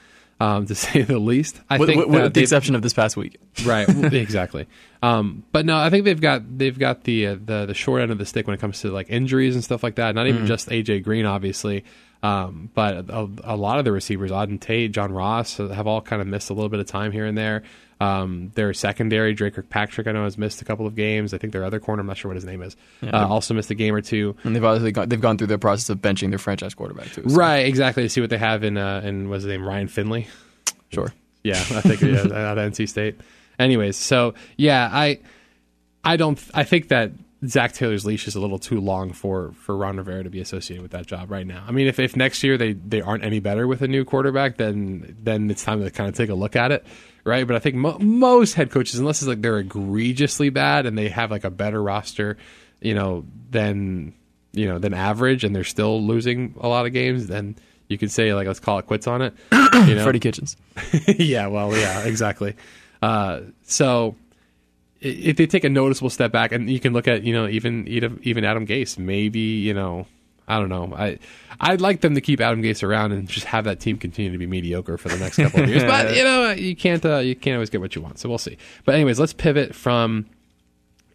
um, 0.41 0.67
to 0.67 0.75
say 0.85 1.03
the 1.03 1.19
least. 1.19 1.61
I 1.71 1.79
with, 1.79 1.89
think 1.89 2.07
with, 2.07 2.23
with 2.23 2.35
the 2.35 2.43
exception 2.43 2.75
of 2.75 2.83
this 2.83 2.93
past 2.93 3.17
week. 3.17 3.39
right 3.65 3.89
exactly 4.13 4.67
um, 5.03 5.45
but 5.53 5.65
no 5.65 5.77
i 5.79 5.89
think 5.89 6.05
they've 6.05 6.21
got 6.21 6.43
they've 6.59 6.79
got 6.79 7.05
the, 7.05 7.29
uh, 7.29 7.37
the 7.43 7.65
the 7.67 7.73
short 7.75 8.03
end 8.03 8.11
of 8.13 8.19
the 8.19 8.27
stick 8.27 8.47
when 8.47 8.53
it 8.53 8.61
comes 8.61 8.81
to 8.83 8.91
like 8.91 9.09
injuries 9.09 9.55
and 9.55 9.65
stuff 9.65 9.83
like 9.83 9.95
that 9.95 10.15
not 10.15 10.27
even 10.27 10.47
just 10.47 10.69
aj 10.69 11.03
green 11.03 11.25
obviously 11.25 11.85
um, 12.23 12.71
but 12.75 13.09
a, 13.11 13.29
a 13.45 13.57
lot 13.57 13.79
of 13.79 13.85
the 13.85 13.93
receivers 13.93 14.31
auden 14.31 14.61
tate 14.61 14.93
john 14.93 15.13
ross 15.13 15.57
have 15.59 15.87
all 15.87 16.01
kind 16.01 16.21
of 16.23 16.29
missed 16.29 16.51
a 16.51 16.55
little 16.55 16.69
bit 16.69 16.81
of 16.81 16.87
time 16.87 17.13
here 17.13 17.27
and 17.27 17.37
there 17.37 17.63
um, 18.01 18.51
their 18.55 18.75
secondary 18.75 19.33
dre 19.35 19.51
kirkpatrick 19.51 20.07
i 20.07 20.13
know 20.13 20.25
has 20.25 20.37
missed 20.37 20.61
a 20.61 20.65
couple 20.65 20.87
of 20.87 20.95
games 20.95 21.33
i 21.33 21.39
think 21.39 21.53
their 21.53 21.65
other 21.65 21.81
corner 21.81 22.01
i'm 22.01 22.07
not 22.07 22.17
sure 22.17 22.29
what 22.29 22.37
his 22.37 22.45
name 22.45 22.63
is 22.63 22.77
uh, 23.03 23.27
also 23.29 23.55
missed 23.55 23.71
a 23.71 23.75
game 23.75 23.95
or 23.95 24.01
two 24.03 24.37
And 24.45 24.55
they've 24.55 24.65
obviously 24.65 24.93
gone, 24.93 25.09
they've 25.09 25.21
gone 25.21 25.39
through 25.39 25.47
the 25.49 25.59
process 25.59 25.89
of 25.91 25.99
benching 25.99 26.31
their 26.31 26.39
franchise 26.39 26.75
quarterback 26.75 27.09
too. 27.13 27.25
so- 27.29 27.35
right 27.37 27.67
exactly 27.67 28.03
to 28.03 28.09
see 28.09 28.21
what 28.21 28.31
they 28.31 28.39
have 28.39 28.65
in 28.65 28.77
uh, 28.77 29.01
in 29.05 29.29
what's 29.29 29.45
his 29.45 29.51
name 29.51 29.67
ryan 29.67 29.89
finley 29.89 30.27
Sure. 30.93 31.13
Yeah, 31.43 31.55
I 31.59 31.81
think 31.81 32.01
yeah, 32.01 32.21
at 32.23 32.59
NC 32.59 32.89
State. 32.89 33.21
Anyways, 33.59 33.97
so 33.97 34.35
yeah, 34.57 34.89
I 34.93 35.19
I 36.05 36.17
don't 36.17 36.41
I 36.55 36.63
think 36.65 36.89
that 36.89 37.11
Zac 37.49 37.73
Taylor's 37.73 38.05
leash 38.07 38.27
is 38.27 38.35
a 38.35 38.41
little 38.41 38.59
too 38.59 38.81
long 38.81 39.13
for 39.13 39.53
for 39.53 39.77
Ron 39.77 39.97
Rivera 39.97 40.25
to 40.25 40.31
be 40.31 40.41
associated 40.41 40.83
with 40.83 40.93
that 40.93 41.07
job 41.07 41.31
right 41.31 41.47
now. 41.47 41.65
I 41.67 41.73
mean, 41.73 41.87
if, 41.87 41.99
if 41.99 42.17
next 42.17 42.43
year 42.43 42.57
they, 42.57 42.73
they 42.73 43.01
aren't 43.01 43.25
any 43.25 43.41
better 43.41 43.67
with 43.67 43.83
a 43.83 43.89
new 43.89 44.05
quarterback, 44.05 44.57
then 44.57 45.17
then 45.23 45.51
it's 45.51 45.65
time 45.65 45.83
to 45.83 45.91
kind 45.91 46.09
of 46.09 46.15
take 46.15 46.31
a 46.31 46.35
look 46.35 46.57
at 46.57 46.73
it, 46.73 46.87
right? 47.25 47.47
But 47.47 47.57
I 47.57 47.59
think 47.59 47.77
mo- 47.77 47.99
most 47.99 48.55
head 48.55 48.71
coaches, 48.71 48.99
unless 48.99 49.21
it's 49.21 49.29
like 49.29 49.43
they're 49.43 49.59
egregiously 49.59 50.51
bad 50.51 50.87
and 50.87 50.97
they 50.97 51.09
have 51.09 51.31
like 51.31 51.45
a 51.45 51.51
better 51.51 51.83
roster, 51.83 52.37
you 52.81 52.95
know, 52.95 53.25
than 53.51 54.15
you 54.53 54.67
know 54.67 54.79
than 54.79 54.95
average, 54.95 55.45
and 55.45 55.55
they're 55.55 55.65
still 55.65 56.03
losing 56.03 56.55
a 56.61 56.69
lot 56.69 56.87
of 56.87 56.93
games, 56.93 57.27
then 57.27 57.57
you 57.89 57.99
could 57.99 58.11
say 58.11 58.35
like 58.35 58.47
let's 58.47 58.61
call 58.61 58.79
it 58.79 58.87
quits 58.87 59.07
on 59.07 59.23
it. 59.23 59.35
You 59.53 59.59
know? 59.95 60.03
Freddie 60.05 60.21
Kitchens. 60.21 60.57
yeah, 61.07 61.47
well, 61.47 61.77
yeah, 61.77 62.05
exactly. 62.05 62.57
Uh, 63.03 63.41
so 63.63 64.17
if 65.01 65.37
they 65.37 65.47
take 65.47 65.65
a 65.65 65.69
noticeable 65.69 66.11
step 66.11 66.33
back, 66.33 66.53
and 66.53 66.71
you 66.71 66.81
can 66.81 66.93
look 66.93 67.09
at 67.09 67.23
you 67.23 67.33
know 67.33 67.49
even 67.49 67.87
even 67.89 68.21
even 68.23 68.45
Adam 68.45 68.67
Gase, 68.67 68.99
maybe 68.99 69.41
you 69.41 69.75
know 69.75 70.07
I 70.49 70.59
don't 70.59 70.69
know. 70.69 70.95
I 70.95 71.19
I'd 71.61 71.81
like 71.81 72.01
them 72.01 72.15
to 72.15 72.21
keep 72.21 72.41
Adam 72.41 72.63
Gase 72.63 72.83
around 72.83 73.13
and 73.13 73.29
just 73.29 73.47
have 73.47 73.65
that 73.65 73.81
team 73.81 73.99
continue 73.99 74.31
to 74.31 74.39
be 74.39 74.47
mediocre 74.47 74.97
for 74.99 75.09
the 75.09 75.17
next 75.19 75.37
couple 75.37 75.63
of 75.63 75.69
years. 75.69 75.83
But 75.87 76.17
you 76.17 76.23
know 76.23 76.51
you 76.51 76.77
can't 76.77 77.05
uh, 77.05 77.19
you 77.19 77.35
can't 77.35 77.57
always 77.57 77.71
get 77.71 77.81
what 77.81 77.95
you 77.95 78.03
want. 78.03 78.19
So 78.19 78.29
we'll 78.29 78.39
see. 78.39 78.57
But 78.85 78.95
anyways, 78.95 79.19
let's 79.19 79.33
pivot 79.33 79.75
from 79.75 80.27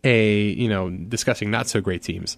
a 0.04 0.50
you 0.50 0.68
know 0.68 0.90
discussing 0.90 1.50
not 1.50 1.68
so 1.68 1.80
great 1.82 2.04
teams 2.04 2.38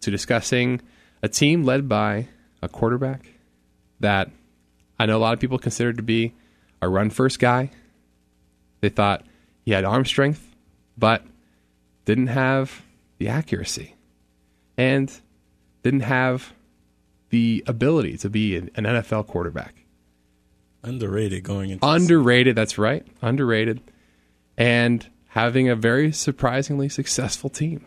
to 0.00 0.10
discussing 0.10 0.80
a 1.22 1.28
team 1.28 1.64
led 1.64 1.88
by 1.88 2.28
a 2.62 2.68
quarterback 2.68 3.26
that 4.00 4.30
I 4.98 5.06
know 5.06 5.16
a 5.16 5.20
lot 5.20 5.34
of 5.34 5.40
people 5.40 5.58
considered 5.58 5.96
to 5.96 6.02
be 6.02 6.34
a 6.82 6.88
run 6.88 7.10
first 7.10 7.38
guy. 7.38 7.70
They 8.80 8.88
thought 8.88 9.24
he 9.64 9.72
had 9.72 9.84
arm 9.84 10.04
strength, 10.04 10.53
but 10.96 11.24
didn't 12.04 12.28
have 12.28 12.82
the 13.18 13.28
accuracy 13.28 13.94
and 14.76 15.20
didn't 15.82 16.00
have 16.00 16.52
the 17.30 17.64
ability 17.66 18.16
to 18.18 18.30
be 18.30 18.56
an 18.56 18.70
NFL 18.76 19.26
quarterback. 19.26 19.84
Underrated 20.82 21.42
going 21.42 21.70
into 21.70 21.86
Underrated, 21.86 22.54
that's 22.56 22.78
right. 22.78 23.06
Underrated. 23.22 23.80
And 24.56 25.08
having 25.28 25.68
a 25.68 25.74
very 25.74 26.12
surprisingly 26.12 26.88
successful 26.88 27.50
team. 27.50 27.86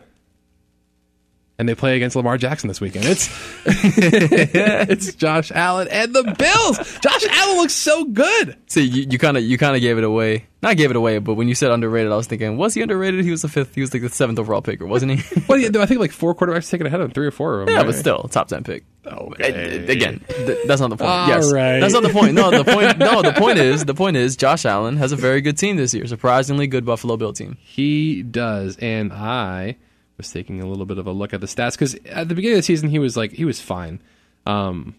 And 1.60 1.68
they 1.68 1.74
play 1.74 1.96
against 1.96 2.14
Lamar 2.14 2.38
Jackson 2.38 2.68
this 2.68 2.80
weekend. 2.80 3.04
It's 3.06 3.28
it's 3.66 5.14
Josh 5.14 5.50
Allen 5.52 5.88
and 5.90 6.14
the 6.14 6.22
Bills. 6.22 6.98
Josh 7.00 7.24
Allen 7.28 7.56
looks 7.56 7.72
so 7.72 8.04
good. 8.04 8.56
See, 8.68 8.82
you 8.84 9.18
kind 9.18 9.36
of 9.36 9.42
you 9.42 9.58
kind 9.58 9.74
of 9.74 9.82
gave 9.82 9.98
it 9.98 10.04
away. 10.04 10.46
Not 10.62 10.76
gave 10.76 10.90
it 10.90 10.96
away, 10.96 11.18
but 11.18 11.34
when 11.34 11.48
you 11.48 11.56
said 11.56 11.72
underrated, 11.72 12.12
I 12.12 12.16
was 12.16 12.28
thinking, 12.28 12.56
was 12.56 12.74
he 12.74 12.82
underrated? 12.82 13.24
He 13.24 13.32
was 13.32 13.42
the 13.42 13.48
fifth. 13.48 13.74
He 13.74 13.80
was 13.80 13.92
like 13.92 14.02
the 14.02 14.08
seventh 14.08 14.38
overall 14.38 14.62
picker, 14.62 14.86
wasn't 14.86 15.18
he? 15.18 15.42
Well, 15.48 15.56
yeah, 15.58 15.70
I 15.80 15.86
think 15.86 15.98
like 15.98 16.12
four 16.12 16.34
quarterbacks 16.34 16.70
taken 16.70 16.86
ahead 16.86 17.00
of 17.00 17.06
him, 17.06 17.12
three 17.12 17.26
or 17.26 17.30
four 17.30 17.60
of 17.60 17.66
them. 17.66 17.74
yeah, 17.74 17.80
right? 17.80 17.86
but 17.86 17.94
still, 17.96 18.24
top 18.24 18.48
ten 18.48 18.62
pick. 18.64 18.84
Okay. 19.06 19.86
Again, 19.88 20.20
th- 20.28 20.58
that's 20.66 20.80
not 20.80 20.90
the 20.90 20.96
point. 20.96 21.10
All 21.10 21.26
yes, 21.28 21.50
right. 21.52 21.80
that's 21.80 21.94
not 21.94 22.02
the 22.02 22.10
point. 22.10 22.34
No, 22.34 22.50
the 22.50 22.64
point. 22.72 22.98
No, 22.98 23.22
the 23.22 23.32
point 23.32 23.58
is 23.58 23.84
the 23.84 23.94
point 23.94 24.16
is 24.16 24.36
Josh 24.36 24.64
Allen 24.66 24.96
has 24.98 25.10
a 25.12 25.16
very 25.16 25.40
good 25.40 25.56
team 25.56 25.76
this 25.76 25.94
year. 25.94 26.06
Surprisingly 26.06 26.66
good 26.66 26.84
Buffalo 26.84 27.16
Bill 27.16 27.32
team. 27.32 27.56
He 27.60 28.22
does, 28.22 28.76
and 28.76 29.12
I 29.12 29.76
was 30.18 30.30
taking 30.30 30.60
a 30.60 30.66
little 30.66 30.84
bit 30.84 30.98
of 30.98 31.06
a 31.06 31.12
look 31.12 31.32
at 31.32 31.40
the 31.40 31.46
stats 31.46 31.72
because 31.72 31.94
at 32.06 32.28
the 32.28 32.34
beginning 32.34 32.56
of 32.56 32.58
the 32.58 32.64
season 32.64 32.90
he 32.90 32.98
was 32.98 33.16
like 33.16 33.32
he 33.32 33.44
was 33.46 33.60
fine, 33.60 34.02
um, 34.44 34.94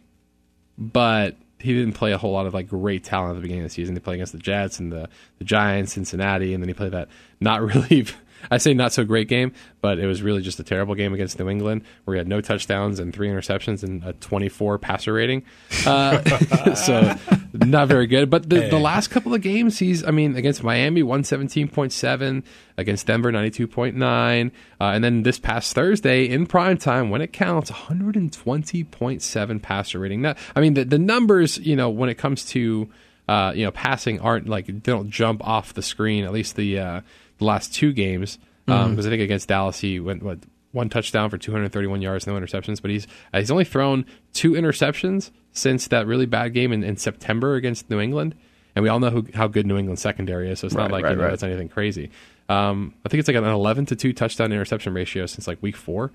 but 0.78 1.36
he 1.60 1.74
didn't 1.74 1.94
play 1.94 2.14
a 2.14 2.18
whole 2.18 2.32
lot 2.32 2.48
of 2.48 2.54
like 2.54 2.68
great 2.68 3.04
talent 3.04 3.32
at 3.32 3.36
the 3.36 3.42
beginning 3.42 3.64
of 3.64 3.70
the 3.70 3.74
season. 3.74 3.96
He 3.96 4.00
played 4.00 4.16
against 4.16 4.32
the 4.32 4.40
Jets 4.40 4.80
and 4.80 4.92
the 4.92 5.10
the 5.38 5.44
Giants, 5.44 5.94
Cincinnati, 5.94 6.54
and 6.54 6.64
then 6.64 6.70
he 6.70 6.74
played 6.74 6.94
that 6.94 7.10
not 7.40 7.62
really. 7.62 8.08
I 8.52 8.58
say 8.58 8.74
not 8.74 8.94
so 8.94 9.04
great 9.04 9.28
game, 9.28 9.54
but 9.82 10.00
it 10.00 10.08
was 10.08 10.22
really 10.22 10.42
just 10.42 10.60
a 10.60 10.64
terrible 10.64 10.96
game 10.96 11.14
against 11.14 11.40
New 11.40 11.50
England 11.50 11.84
where 12.04 12.16
he 12.16 12.18
had 12.20 12.28
no 12.28 12.42
touchdowns 12.42 13.00
and 13.00 13.14
three 13.14 13.30
interceptions 13.30 13.84
and 13.84 14.04
a 14.04 14.14
24 14.14 14.78
passer 14.80 15.14
rating. 15.14 15.44
Uh, 15.86 16.74
so 16.76 17.16
not 17.54 17.88
very 17.88 18.08
good. 18.08 18.30
But 18.30 18.50
the, 18.50 18.70
the 18.70 18.80
last 18.80 19.10
couple 19.10 19.34
of 19.34 19.42
games, 19.42 19.80
he's, 19.80 20.04
I 20.04 20.12
mean, 20.12 20.36
against 20.36 20.64
Miami, 20.64 21.04
117.7, 21.04 22.44
against 22.78 23.08
Denver, 23.08 23.32
92.9. 23.32 24.52
Uh, 24.80 24.84
and 24.84 25.04
then 25.04 25.24
this 25.24 25.40
past 25.40 25.74
Thursday 25.74 26.26
in 26.30 26.46
prime 26.46 26.78
time, 26.78 27.10
when 27.10 27.22
it 27.22 27.34
counts, 27.34 27.72
120.7 27.72 29.62
passer 29.62 30.00
rating. 30.00 30.22
Now, 30.22 30.36
I 30.56 30.62
mean, 30.62 30.74
the, 30.76 30.86
the 30.86 31.00
numbers, 31.00 31.58
you 31.58 31.76
know, 31.76 31.90
when 31.90 32.10
it 32.10 32.16
comes 32.16 32.46
to, 32.46 32.90
uh, 33.28 33.54
you 33.56 33.66
know, 33.66 33.72
passing 33.72 34.20
aren't 34.20 34.48
like, 34.48 34.68
they 34.68 34.74
don't 34.74 35.10
jump 35.10 35.46
off 35.46 35.74
the 35.74 35.84
screen, 35.84 36.24
at 36.24 36.32
least 36.32 36.56
the, 36.56 36.80
uh, 36.80 37.02
the 37.40 37.46
last 37.46 37.74
two 37.74 37.92
games. 37.92 38.38
Because 38.66 39.08
I 39.08 39.10
think 39.10 39.24
against 39.24 39.48
Dallas, 39.48 39.80
he 39.80 40.00
went, 40.00 40.22
what, 40.22 40.38
one 40.72 40.90
touchdown 40.90 41.30
for 41.30 41.38
231 41.38 42.02
yards, 42.02 42.28
no 42.28 42.34
interceptions. 42.34 42.82
But 42.82 42.92
he's 42.92 43.08
uh, 43.34 43.40
he's 43.40 43.52
only 43.52 43.66
thrown 43.66 44.06
two 44.34 44.52
interceptions 44.52 45.32
since 45.52 45.88
that 45.88 46.06
really 46.08 46.26
bad 46.26 46.54
game 46.54 46.72
in, 46.72 46.84
in 46.84 46.98
September 46.98 47.56
against 47.56 47.90
New 47.90 48.00
England. 48.00 48.36
And 48.76 48.84
we 48.84 48.90
all 48.90 49.00
know 49.00 49.10
who, 49.10 49.26
how 49.34 49.48
good 49.48 49.66
New 49.66 49.78
England 49.78 50.00
secondary 50.00 50.50
is, 50.52 50.60
so 50.60 50.68
it's 50.68 50.76
not 50.76 50.92
like 50.92 51.04
right, 51.04 51.12
you 51.12 51.18
know 51.18 51.24
right. 51.24 51.34
it's 51.34 51.44
anything 51.44 51.70
crazy. 51.70 52.12
Um, 52.48 52.94
I 53.06 53.10
think 53.10 53.20
it's 53.20 53.28
like 53.28 53.36
an 53.36 53.44
11 53.44 53.88
to 53.88 53.96
two 53.96 54.14
touchdown 54.14 54.52
interception 54.52 54.94
ratio 54.94 55.26
since 55.26 55.48
like 55.48 55.62
week 55.62 55.76
four, 55.76 56.12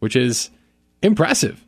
which 0.00 0.14
is 0.14 0.50
impressive. 1.02 1.64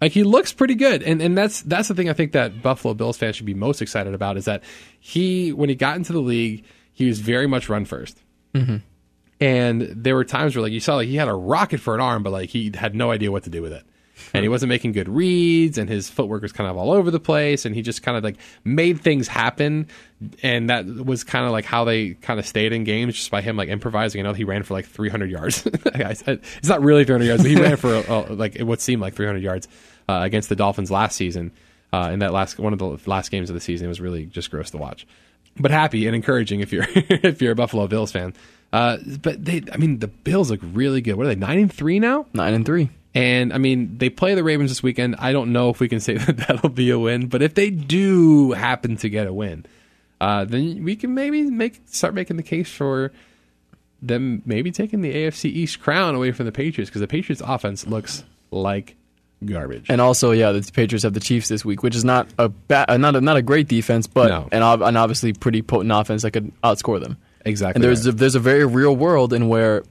Like 0.00 0.12
he 0.12 0.22
looks 0.22 0.52
pretty 0.52 0.76
good, 0.76 1.02
and 1.02 1.20
and 1.20 1.36
that's 1.36 1.62
that's 1.62 1.88
the 1.88 1.94
thing 1.94 2.08
I 2.08 2.14
think 2.14 2.32
that 2.32 2.62
Buffalo 2.62 2.94
Bills 2.94 3.18
fans 3.18 3.36
should 3.36 3.44
be 3.44 3.54
most 3.54 3.82
excited 3.82 4.14
about 4.14 4.36
is 4.36 4.46
that 4.46 4.62
he 4.98 5.52
when 5.52 5.68
he 5.68 5.74
got 5.74 5.96
into 5.96 6.12
the 6.12 6.20
league 6.20 6.64
he 6.92 7.06
was 7.06 7.20
very 7.20 7.46
much 7.46 7.68
run 7.68 7.86
1st 7.86 8.14
and 9.40 9.82
there 9.82 10.14
were 10.14 10.24
times 10.24 10.54
where 10.54 10.62
like 10.62 10.72
you 10.72 10.80
saw 10.80 10.96
like 10.96 11.08
he 11.08 11.16
had 11.16 11.28
a 11.28 11.34
rocket 11.34 11.80
for 11.80 11.94
an 11.94 12.00
arm, 12.00 12.22
but 12.22 12.30
like 12.30 12.50
he 12.50 12.70
had 12.74 12.94
no 12.94 13.10
idea 13.10 13.32
what 13.32 13.44
to 13.44 13.50
do 13.50 13.62
with 13.62 13.72
it. 13.72 13.84
And 14.34 14.42
he 14.42 14.50
wasn't 14.50 14.68
making 14.68 14.92
good 14.92 15.08
reads, 15.08 15.78
and 15.78 15.88
his 15.88 16.10
footwork 16.10 16.42
was 16.42 16.52
kind 16.52 16.68
of 16.68 16.76
all 16.76 16.92
over 16.92 17.10
the 17.10 17.18
place, 17.18 17.64
and 17.64 17.74
he 17.74 17.80
just 17.80 18.02
kind 18.02 18.18
of 18.18 18.22
like 18.22 18.36
made 18.64 19.00
things 19.00 19.26
happen, 19.26 19.88
and 20.42 20.68
that 20.68 20.84
was 20.86 21.24
kind 21.24 21.46
of 21.46 21.52
like 21.52 21.64
how 21.64 21.84
they 21.84 22.10
kind 22.10 22.38
of 22.38 22.46
stayed 22.46 22.74
in 22.74 22.84
games 22.84 23.14
just 23.14 23.30
by 23.30 23.40
him 23.40 23.56
like 23.56 23.70
improvising. 23.70 24.20
I 24.20 24.24
know 24.24 24.34
he 24.34 24.44
ran 24.44 24.62
for 24.62 24.74
like 24.74 24.84
300 24.84 25.30
yards. 25.30 25.66
it's 25.66 26.68
not 26.68 26.82
really 26.82 27.06
300 27.06 27.24
yards, 27.24 27.42
but 27.42 27.50
he 27.50 27.56
ran 27.56 27.76
for 27.76 27.94
uh, 27.94 28.26
like 28.34 28.60
what 28.60 28.82
seemed 28.82 29.00
like 29.00 29.14
300 29.14 29.42
yards 29.42 29.68
uh, 30.06 30.20
against 30.22 30.50
the 30.50 30.56
Dolphins 30.56 30.90
last 30.90 31.16
season. 31.16 31.52
Uh, 31.92 32.10
in 32.12 32.18
that 32.20 32.32
last 32.32 32.58
one 32.58 32.74
of 32.74 32.78
the 32.78 32.98
last 33.06 33.30
games 33.30 33.48
of 33.48 33.54
the 33.54 33.60
season, 33.60 33.86
it 33.86 33.88
was 33.88 34.02
really 34.02 34.26
just 34.26 34.50
gross 34.50 34.70
to 34.70 34.76
watch 34.76 35.06
but 35.58 35.70
happy 35.70 36.06
and 36.06 36.16
encouraging 36.16 36.60
if 36.60 36.72
you're 36.72 36.86
if 36.94 37.40
you're 37.42 37.52
a 37.52 37.56
Buffalo 37.56 37.86
Bills 37.86 38.12
fan. 38.12 38.34
Uh, 38.72 38.98
but 39.22 39.44
they, 39.44 39.64
I 39.72 39.78
mean, 39.78 39.98
the 39.98 40.06
Bills 40.06 40.50
look 40.50 40.60
really 40.62 41.00
good. 41.00 41.14
What 41.14 41.26
are 41.26 41.30
they 41.30 41.34
nine 41.34 41.58
and 41.58 41.72
three 41.72 41.98
now? 41.98 42.26
Nine 42.32 42.54
and 42.54 42.64
three. 42.64 42.90
And 43.14 43.52
I 43.52 43.58
mean, 43.58 43.98
they 43.98 44.08
play 44.08 44.34
the 44.34 44.44
Ravens 44.44 44.70
this 44.70 44.82
weekend. 44.82 45.16
I 45.18 45.32
don't 45.32 45.52
know 45.52 45.70
if 45.70 45.80
we 45.80 45.88
can 45.88 46.00
say 46.00 46.14
that 46.18 46.36
that'll 46.36 46.70
be 46.70 46.90
a 46.90 46.98
win, 46.98 47.26
but 47.26 47.42
if 47.42 47.54
they 47.54 47.70
do 47.70 48.52
happen 48.52 48.96
to 48.98 49.08
get 49.08 49.26
a 49.26 49.32
win, 49.32 49.66
uh, 50.20 50.44
then 50.44 50.84
we 50.84 50.96
can 50.96 51.14
maybe 51.14 51.42
make 51.50 51.80
start 51.86 52.14
making 52.14 52.36
the 52.36 52.42
case 52.42 52.70
for 52.70 53.12
them 54.02 54.42
maybe 54.46 54.70
taking 54.70 55.02
the 55.02 55.14
AFC 55.14 55.46
East 55.46 55.80
crown 55.80 56.14
away 56.14 56.32
from 56.32 56.46
the 56.46 56.52
Patriots 56.52 56.88
because 56.88 57.00
the 57.00 57.08
Patriots 57.08 57.42
offense 57.44 57.86
looks 57.86 58.24
like 58.50 58.96
garbage. 59.44 59.86
And 59.88 60.00
also, 60.00 60.32
yeah, 60.32 60.52
the 60.52 60.70
Patriots 60.72 61.02
have 61.04 61.14
the 61.14 61.20
Chiefs 61.20 61.48
this 61.48 61.64
week, 61.64 61.82
which 61.82 61.94
is 61.96 62.04
not 62.04 62.28
a 62.38 62.48
ba- 62.48 62.84
uh, 62.90 62.96
not 62.96 63.16
a, 63.16 63.20
not 63.20 63.36
a 63.36 63.42
great 63.42 63.68
defense, 63.68 64.06
but 64.06 64.28
No. 64.28 64.48
and, 64.52 64.62
ob- 64.62 64.82
and 64.82 64.96
obviously 64.98 65.32
pretty 65.32 65.62
potent 65.62 65.92
offense 65.92 66.22
that 66.22 66.32
could 66.32 66.52
outscore 66.62 67.00
them. 67.00 67.16
exactly. 67.44 67.78
And 67.78 67.84
there's 67.84 68.06
right. 68.06 68.14
a, 68.14 68.16
there's 68.16 68.34
a 68.34 68.40
very 68.40 68.64
real 68.66 68.94
world 68.94 69.32
in 69.32 69.48
where 69.48 69.82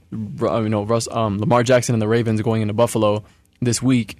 uh, 0.42 0.60
you 0.60 0.68
know 0.68 0.84
Russ, 0.84 1.08
um, 1.10 1.38
Lamar 1.38 1.62
Jackson 1.62 1.94
and 1.94 2.02
the 2.02 2.08
Ravens 2.08 2.40
going 2.42 2.62
into 2.62 2.74
Buffalo 2.74 3.24
this 3.60 3.82
week 3.82 4.16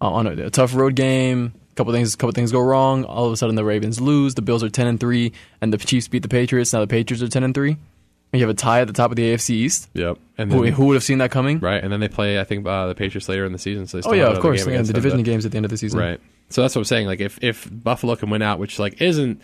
uh, 0.00 0.10
on 0.10 0.26
a, 0.26 0.46
a 0.46 0.50
tough 0.50 0.74
road 0.74 0.94
game. 0.96 1.52
A 1.70 1.74
couple 1.74 1.92
things, 1.94 2.14
couple 2.16 2.32
things 2.32 2.52
go 2.52 2.60
wrong. 2.60 3.04
All 3.04 3.24
of 3.24 3.32
a 3.32 3.36
sudden, 3.38 3.54
the 3.54 3.64
Ravens 3.64 3.98
lose. 3.98 4.34
The 4.34 4.42
Bills 4.42 4.62
are 4.62 4.68
ten 4.68 4.86
and 4.86 5.00
three, 5.00 5.32
and 5.62 5.72
the 5.72 5.78
Chiefs 5.78 6.06
beat 6.08 6.22
the 6.22 6.28
Patriots. 6.28 6.72
Now 6.74 6.80
the 6.80 6.86
Patriots 6.86 7.22
are 7.22 7.28
ten 7.28 7.44
and 7.44 7.54
three. 7.54 7.78
You 8.32 8.40
have 8.40 8.48
a 8.50 8.54
tie 8.54 8.80
at 8.80 8.86
the 8.86 8.94
top 8.94 9.10
of 9.10 9.16
the 9.16 9.34
AFC 9.34 9.50
East. 9.50 9.90
Yep. 9.92 10.16
And 10.38 10.50
Who, 10.50 10.64
then, 10.64 10.72
who 10.72 10.86
would 10.86 10.94
have 10.94 11.02
seen 11.02 11.18
that 11.18 11.30
coming? 11.30 11.58
right, 11.60 11.82
and 11.84 11.92
then 11.92 12.00
they 12.00 12.08
play 12.08 12.40
I 12.40 12.44
think 12.44 12.66
uh, 12.66 12.86
the 12.86 12.94
Patriots 12.94 13.28
later 13.28 13.44
in 13.44 13.52
the 13.52 13.58
season. 13.58 13.86
So 13.86 14.00
they 14.00 14.08
Oh 14.08 14.12
yeah, 14.14 14.24
of 14.28 14.40
course. 14.40 14.64
game 14.64 14.72
Yeah, 14.74 14.80
the 14.80 14.86
them, 14.88 14.94
division 14.94 15.18
but- 15.18 15.24
games 15.26 15.44
at 15.44 15.52
the 15.52 15.56
end 15.58 15.66
of 15.66 15.70
the 15.70 15.76
season. 15.76 15.98
Right. 16.00 16.20
So 16.48 16.62
that's 16.62 16.74
what 16.74 16.80
I'm 16.80 16.84
saying. 16.86 17.06
Like 17.06 17.20
if 17.20 17.38
if 17.42 17.68
Buffalo 17.70 18.16
can 18.16 18.30
win 18.30 18.40
out, 18.42 18.58
which 18.58 18.78
like 18.78 19.00
isn't 19.02 19.40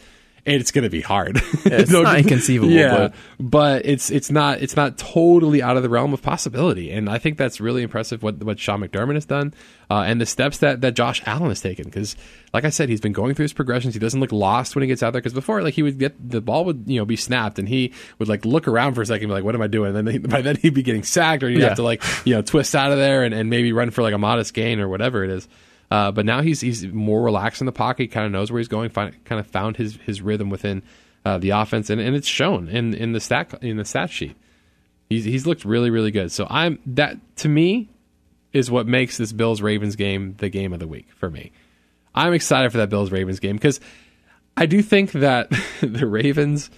it's 0.49 0.71
going 0.71 0.85
to 0.85 0.91
be 0.91 1.01
hard. 1.01 1.37
it's 1.65 1.91
No- 1.91 2.03
not 2.03 2.19
inconceivable, 2.19 2.73
Yeah, 2.73 2.97
but- 2.97 3.15
but 3.41 3.87
it's 3.87 4.11
it's 4.11 4.31
not 4.31 4.61
it's 4.63 4.75
not 4.77 4.99
totally 4.99 5.63
out 5.63 5.77
of 5.77 5.83
the 5.83 5.89
realm 5.89 6.13
of 6.13 6.23
possibility, 6.23 6.91
and 6.91 7.09
I 7.09 7.19
think 7.19 7.39
that's 7.39 7.61
really 7.61 7.83
impressive 7.83 8.23
what 8.23 8.43
what 8.43 8.59
Sean 8.59 8.81
McDermott 8.81 9.15
has 9.15 9.25
done, 9.27 9.55
uh, 9.91 10.05
and 10.07 10.21
the 10.21 10.27
steps 10.27 10.59
that 10.59 10.81
that 10.81 10.95
Josh 10.95 11.23
Allen 11.27 11.49
has 11.51 11.61
taken. 11.61 11.85
Because 11.85 12.17
like 12.53 12.65
I 12.65 12.71
said, 12.71 12.89
he's 12.89 13.01
been 13.01 13.13
going 13.13 13.35
through 13.35 13.45
his 13.45 13.53
progressions. 13.53 13.95
He 13.95 14.01
doesn't 14.01 14.19
look 14.21 14.33
lost 14.33 14.75
when 14.75 14.83
he 14.83 14.89
gets 14.89 15.03
out 15.03 15.13
there. 15.13 15.21
Because 15.21 15.35
before, 15.35 15.63
like 15.63 15.75
he 15.75 15.83
would 15.83 15.99
get 15.99 16.15
the 16.31 16.41
ball 16.41 16.65
would 16.65 16.85
you 16.87 16.99
know 16.99 17.05
be 17.05 17.17
snapped, 17.17 17.59
and 17.59 17.69
he 17.69 17.93
would 18.19 18.29
like 18.29 18.45
look 18.45 18.67
around 18.67 18.95
for 18.95 19.03
a 19.03 19.07
second, 19.07 19.25
and 19.25 19.31
be 19.31 19.35
like, 19.35 19.45
"What 19.45 19.55
am 19.55 19.63
I 19.63 19.67
doing?" 19.69 19.95
And 19.95 20.07
then 20.07 20.13
he, 20.15 20.19
by 20.35 20.43
then 20.43 20.57
he'd 20.57 20.75
be 20.75 20.83
getting 20.83 21.03
sacked, 21.05 21.43
or 21.43 21.49
he'd 21.49 21.59
Yeah. 21.61 21.69
have 21.69 21.77
to 21.77 21.83
like 21.83 22.03
you 22.25 22.35
know 22.35 22.43
twist 22.43 22.75
out 22.75 22.91
of 22.91 22.99
there 22.99 23.23
and, 23.23 23.33
and 23.35 23.49
maybe 23.51 23.73
run 23.73 23.91
for 23.91 24.03
like 24.03 24.15
a 24.15 24.19
modest 24.19 24.53
gain 24.55 24.81
or 24.81 24.89
whatever 24.89 25.23
it 25.25 25.31
is. 25.31 25.47
Uh, 25.91 26.13
but 26.13 26.27
now 26.27 26.43
he's 26.43 26.61
he's 26.61 26.87
more 26.87 27.23
relaxed 27.23 27.63
in 27.63 27.67
the 27.67 27.73
pocket. 27.73 28.11
Kind 28.11 28.27
of 28.27 28.33
knows 28.33 28.53
where 28.53 28.59
he's 28.59 28.69
going. 28.69 28.91
Find, 28.91 29.25
kind 29.25 29.41
of 29.41 29.47
found 29.47 29.77
his 29.77 29.97
his 30.05 30.21
rhythm 30.21 30.51
within 30.51 30.83
uh, 31.25 31.39
the 31.39 31.51
offense, 31.51 31.91
and, 31.91 32.01
and 32.01 32.15
it's 32.15 32.29
shown 32.29 32.69
in 32.69 32.95
in 32.95 33.13
the 33.13 33.21
stat 33.21 33.55
in 33.63 33.77
the 33.77 33.85
stat 33.85 34.11
sheet. 34.11 34.37
He's 35.09 35.25
he's 35.25 35.47
looked 35.47 35.65
really 35.65 35.91
really 35.91 36.11
good. 36.11 36.31
So 36.31 36.47
I'm 36.51 36.79
that 36.87 37.17
to 37.39 37.49
me 37.49 37.89
is 38.53 38.71
what 38.71 38.87
makes 38.87 39.17
this 39.17 39.33
Bills 39.33 39.63
Ravens 39.63 39.97
game 39.97 40.35
the 40.39 40.49
game 40.49 40.73
of 40.73 40.81
the 40.81 40.89
week 40.89 41.09
for 41.15 41.31
me. 41.31 41.53
I'm 42.15 42.33
excited 42.33 42.71
for 42.71 42.79
that 42.79 42.91
Bills 42.91 43.11
Ravens 43.11 43.41
game 43.41 43.57
because 43.57 43.81
I 44.57 44.67
do 44.67 44.83
think 44.83 45.13
that 45.13 45.51
the 45.81 46.07
Ravens 46.07 46.71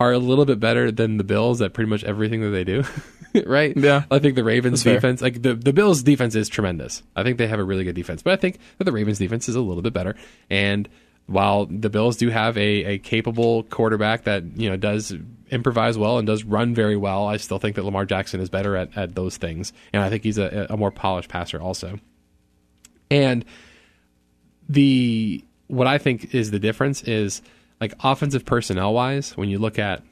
are 0.00 0.12
a 0.12 0.18
little 0.18 0.44
bit 0.44 0.60
better 0.60 0.90
than 0.92 1.16
the 1.16 1.24
Bills 1.24 1.60
at 1.60 1.72
pretty 1.72 1.90
much 1.90 2.04
everything 2.04 2.40
that 2.40 2.50
they 2.50 2.64
do. 2.64 2.84
right? 3.46 3.76
Yeah. 3.76 4.04
I 4.10 4.18
think 4.18 4.36
the 4.36 4.44
Ravens 4.44 4.80
That's 4.80 4.84
fair. 4.84 4.94
defense, 4.94 5.22
like 5.22 5.42
the, 5.42 5.54
the 5.54 5.72
Bills 5.72 6.02
defense 6.02 6.34
is 6.34 6.48
tremendous. 6.48 7.02
I 7.16 7.22
think 7.22 7.38
they 7.38 7.48
have 7.48 7.58
a 7.58 7.64
really 7.64 7.84
good 7.84 7.96
defense, 7.96 8.22
but 8.22 8.32
I 8.32 8.36
think 8.36 8.58
that 8.78 8.84
the 8.84 8.92
Ravens 8.92 9.18
defense 9.18 9.48
is 9.48 9.56
a 9.56 9.60
little 9.60 9.82
bit 9.82 9.92
better. 9.92 10.14
And 10.48 10.88
while 11.26 11.66
the 11.66 11.90
Bills 11.90 12.16
do 12.16 12.30
have 12.30 12.56
a, 12.56 12.84
a 12.84 12.98
capable 12.98 13.64
quarterback 13.64 14.24
that, 14.24 14.44
you 14.56 14.70
know, 14.70 14.76
does 14.76 15.12
improvise 15.50 15.98
well 15.98 16.18
and 16.18 16.26
does 16.26 16.44
run 16.44 16.74
very 16.74 16.96
well, 16.96 17.26
I 17.26 17.36
still 17.36 17.58
think 17.58 17.76
that 17.76 17.84
Lamar 17.84 18.04
Jackson 18.04 18.40
is 18.40 18.48
better 18.48 18.76
at, 18.76 18.96
at 18.96 19.14
those 19.14 19.36
things. 19.36 19.72
And 19.92 20.02
I 20.02 20.10
think 20.10 20.22
he's 20.22 20.38
a, 20.38 20.68
a 20.70 20.76
more 20.76 20.90
polished 20.90 21.28
passer 21.28 21.60
also. 21.60 21.98
And 23.10 23.44
the 24.68 25.44
what 25.66 25.86
I 25.86 25.98
think 25.98 26.34
is 26.34 26.50
the 26.50 26.58
difference 26.58 27.02
is 27.02 27.42
like 27.80 27.94
offensive 28.00 28.44
personnel 28.44 28.92
wise, 28.92 29.36
when 29.36 29.48
you 29.48 29.58
look 29.58 29.78
at 29.78 30.02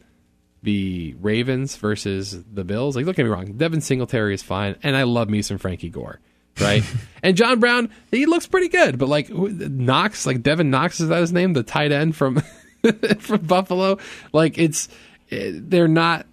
the 0.62 1.14
Ravens 1.20 1.76
versus 1.76 2.42
the 2.52 2.64
Bills, 2.64 2.96
like 2.96 3.04
don't 3.04 3.16
get 3.16 3.24
me 3.24 3.30
wrong, 3.30 3.52
Devin 3.52 3.80
Singletary 3.80 4.34
is 4.34 4.42
fine, 4.42 4.76
and 4.82 4.96
I 4.96 5.02
love 5.04 5.28
me 5.28 5.42
some 5.42 5.58
Frankie 5.58 5.90
Gore, 5.90 6.20
right? 6.60 6.82
and 7.22 7.36
John 7.36 7.60
Brown, 7.60 7.90
he 8.10 8.26
looks 8.26 8.46
pretty 8.46 8.68
good, 8.68 8.98
but 8.98 9.08
like 9.08 9.28
Knox, 9.30 10.26
like 10.26 10.42
Devin 10.42 10.70
Knox 10.70 11.00
is 11.00 11.08
that 11.08 11.20
his 11.20 11.32
name, 11.32 11.52
the 11.52 11.62
tight 11.62 11.92
end 11.92 12.16
from 12.16 12.42
from 13.18 13.42
Buffalo, 13.42 13.98
like 14.32 14.58
it's 14.58 14.88
eh, 15.30 15.52
they're 15.54 15.88
not 15.88 16.26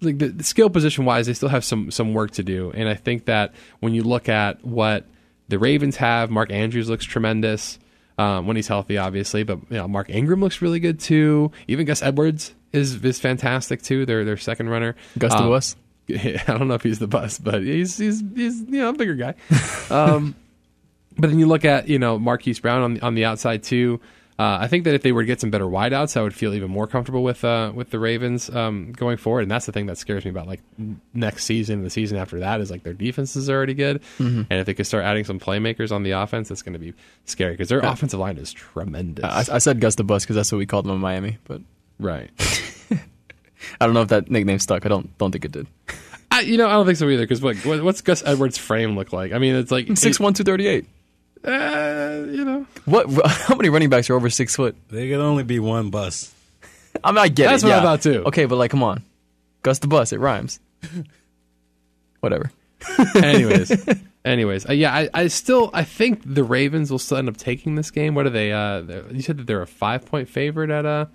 like 0.00 0.18
the, 0.18 0.28
the 0.28 0.44
skill 0.44 0.70
position 0.70 1.04
wise, 1.04 1.26
they 1.26 1.34
still 1.34 1.48
have 1.48 1.64
some 1.64 1.90
some 1.90 2.14
work 2.14 2.32
to 2.32 2.42
do, 2.42 2.72
and 2.74 2.88
I 2.88 2.94
think 2.94 3.24
that 3.26 3.54
when 3.80 3.94
you 3.94 4.02
look 4.02 4.28
at 4.28 4.64
what 4.64 5.06
the 5.48 5.58
Ravens 5.58 5.96
have, 5.96 6.30
Mark 6.30 6.50
Andrews 6.50 6.88
looks 6.88 7.04
tremendous 7.04 7.78
um, 8.18 8.46
when 8.46 8.56
he's 8.56 8.68
healthy, 8.68 8.96
obviously, 8.98 9.42
but 9.42 9.58
you 9.70 9.76
know 9.76 9.88
Mark 9.88 10.08
Ingram 10.10 10.40
looks 10.40 10.62
really 10.62 10.80
good 10.80 11.00
too. 11.00 11.50
Even 11.68 11.86
Gus 11.86 12.02
Edwards 12.02 12.54
is 12.72 13.04
is 13.04 13.18
fantastic 13.20 13.82
too. 13.82 14.06
Their 14.06 14.24
their 14.24 14.36
second 14.36 14.68
runner, 14.68 14.94
Gus 15.18 15.32
the 15.32 15.38
Um, 15.40 15.48
Bus. 15.48 15.76
I 16.10 16.42
don't 16.46 16.68
know 16.68 16.74
if 16.74 16.82
he's 16.82 16.98
the 16.98 17.06
bus, 17.06 17.38
but 17.38 17.62
he's 17.62 17.96
he's 17.96 18.22
he's 18.34 18.60
you 18.60 18.78
know 18.80 18.90
a 18.90 18.92
bigger 18.92 19.14
guy. 19.14 19.34
Um, 19.90 20.34
but 21.16 21.30
then 21.30 21.38
you 21.38 21.46
look 21.46 21.64
at 21.64 21.88
you 21.88 21.98
know 21.98 22.18
Marquise 22.18 22.58
Brown 22.58 22.82
on 22.82 22.94
the, 22.94 23.00
on 23.02 23.14
the 23.14 23.24
outside 23.24 23.62
too. 23.62 24.00
Uh, 24.36 24.58
I 24.60 24.66
think 24.66 24.82
that 24.84 24.94
if 24.94 25.02
they 25.02 25.12
were 25.12 25.22
to 25.22 25.26
get 25.26 25.40
some 25.40 25.50
better 25.50 25.66
wideouts, 25.66 26.16
I 26.16 26.22
would 26.22 26.34
feel 26.34 26.54
even 26.54 26.68
more 26.68 26.88
comfortable 26.88 27.22
with 27.22 27.44
uh, 27.44 27.70
with 27.72 27.90
the 27.90 28.00
Ravens 28.00 28.50
um, 28.50 28.90
going 28.92 29.16
forward. 29.16 29.42
And 29.42 29.50
that's 29.50 29.66
the 29.66 29.72
thing 29.72 29.86
that 29.86 29.96
scares 29.96 30.24
me 30.24 30.30
about 30.30 30.48
like 30.48 30.60
next 31.12 31.44
season 31.44 31.78
and 31.78 31.86
the 31.86 31.90
season 31.90 32.18
after 32.18 32.40
that 32.40 32.60
is 32.60 32.68
like 32.68 32.82
their 32.82 32.94
defense 32.94 33.36
is 33.36 33.48
already 33.48 33.74
good, 33.74 34.02
and 34.50 34.60
if 34.60 34.66
they 34.66 34.74
could 34.74 34.88
start 34.88 35.04
adding 35.04 35.24
some 35.24 35.38
playmakers 35.38 35.92
on 35.92 36.02
the 36.02 36.12
offense, 36.12 36.48
that's 36.48 36.62
going 36.62 36.72
to 36.72 36.80
be 36.80 36.94
scary 37.26 37.52
because 37.52 37.68
their 37.68 37.78
offensive 37.78 38.18
line 38.18 38.36
is 38.36 38.52
tremendous. 38.52 39.24
I, 39.24 39.54
I 39.54 39.58
said 39.58 39.80
Gus 39.80 39.94
the 39.94 40.04
Bus 40.04 40.24
because 40.24 40.34
that's 40.34 40.50
what 40.50 40.58
we 40.58 40.66
called 40.66 40.86
him 40.86 40.92
in 40.92 40.98
Miami, 40.98 41.38
but 41.44 41.60
right. 42.00 42.30
I 43.80 43.86
don't 43.86 43.94
know 43.94 44.02
if 44.02 44.08
that 44.08 44.30
nickname 44.30 44.58
stuck. 44.58 44.84
I 44.84 44.88
don't 44.88 45.16
don't 45.18 45.30
think 45.30 45.44
it 45.44 45.52
did. 45.52 45.68
I, 46.30 46.40
you 46.40 46.56
know, 46.56 46.66
I 46.66 46.72
don't 46.72 46.86
think 46.86 46.98
so 46.98 47.08
either. 47.08 47.22
Because 47.22 47.40
what, 47.40 47.56
what's 47.84 48.00
Gus 48.00 48.22
Edwards' 48.26 48.58
frame 48.58 48.96
look 48.96 49.12
like? 49.12 49.32
I 49.32 49.38
mean, 49.38 49.54
it's 49.54 49.70
like 49.70 49.96
Six 49.96 50.18
one 50.18 50.34
two 50.34 50.42
thirty 50.42 50.66
eight. 50.66 50.86
Uh, 51.44 52.24
you 52.30 52.44
know, 52.44 52.66
What? 52.86 53.06
How 53.26 53.54
many 53.54 53.68
running 53.68 53.90
backs 53.90 54.08
are 54.10 54.14
over 54.14 54.30
six 54.30 54.56
foot? 54.56 54.76
There 54.88 55.06
could 55.08 55.20
only 55.22 55.42
be 55.44 55.58
one 55.58 55.90
bus. 55.90 56.32
I 57.02 57.10
mean, 57.10 57.18
I 57.18 57.28
get 57.28 57.48
That's 57.50 57.62
it. 57.62 57.66
what 57.66 57.72
I 57.72 57.76
yeah. 57.76 57.82
thought, 57.82 58.02
too. 58.02 58.22
Okay, 58.26 58.44
but 58.46 58.56
like, 58.56 58.70
come 58.70 58.82
on, 58.82 59.02
Gus 59.62 59.78
the 59.80 59.88
Bus. 59.88 60.12
It 60.12 60.20
rhymes. 60.20 60.60
Whatever. 62.20 62.50
anyways, 63.16 63.88
anyways, 64.24 64.68
uh, 64.68 64.72
yeah, 64.72 64.94
I, 64.94 65.08
I 65.12 65.26
still 65.28 65.70
I 65.72 65.84
think 65.84 66.22
the 66.24 66.44
Ravens 66.44 66.90
will 66.90 66.98
still 66.98 67.18
end 67.18 67.28
up 67.28 67.36
taking 67.36 67.74
this 67.74 67.90
game. 67.90 68.14
What 68.14 68.26
are 68.26 68.30
they? 68.30 68.52
Uh, 68.52 68.80
you 69.10 69.22
said 69.22 69.38
that 69.38 69.46
they're 69.46 69.62
a 69.62 69.66
five 69.66 70.04
point 70.06 70.28
favorite 70.28 70.70
at 70.70 70.84
uh, 70.86 71.06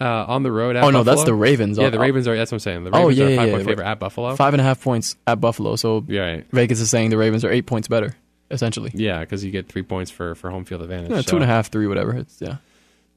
uh 0.00 0.04
on 0.26 0.42
the 0.42 0.52
road. 0.52 0.76
At 0.76 0.84
Oh 0.84 0.90
no, 0.90 1.02
that's 1.04 1.24
the 1.24 1.34
Ravens. 1.34 1.78
Yeah, 1.78 1.90
the 1.90 1.98
Oh, 1.98 2.00
Ravens 2.00 2.26
are. 2.28 2.36
That's 2.36 2.50
what 2.52 2.56
I'm 2.56 2.60
saying. 2.60 2.84
The 2.84 2.90
Oh, 2.90 3.08
Ravens 3.08 3.18
yeah, 3.18 3.24
are 3.24 3.28
a 3.28 3.30
yeah, 3.30 3.36
five 3.36 3.48
yeah. 3.48 3.54
point 3.54 3.66
favorite 3.66 3.86
at 3.86 3.98
Buffalo. 3.98 4.36
Five 4.36 4.54
and 4.54 4.60
a 4.60 4.64
half 4.64 4.80
points 4.82 5.16
at 5.26 5.40
Buffalo. 5.40 5.76
So 5.76 6.04
Yeah, 6.08 6.20
right. 6.22 6.46
Vegas 6.50 6.80
is 6.80 6.90
saying 6.90 7.10
the 7.10 7.16
Ravens 7.18 7.44
are 7.44 7.50
eight 7.50 7.66
points 7.66 7.86
better, 7.88 8.16
essentially. 8.50 8.90
Yeah, 8.94 9.20
because 9.20 9.44
you 9.44 9.50
get 9.50 9.68
three 9.68 9.82
points 9.82 10.10
for 10.10 10.34
for 10.34 10.50
home 10.50 10.64
field 10.64 10.82
advantage. 10.82 11.10
Yeah, 11.10 11.16
so- 11.20 11.30
two 11.30 11.36
and 11.36 11.44
a 11.44 11.46
half, 11.48 11.70
three, 11.70 11.86
whatever. 11.86 12.14
It's 12.16 12.40
yeah. 12.40 12.56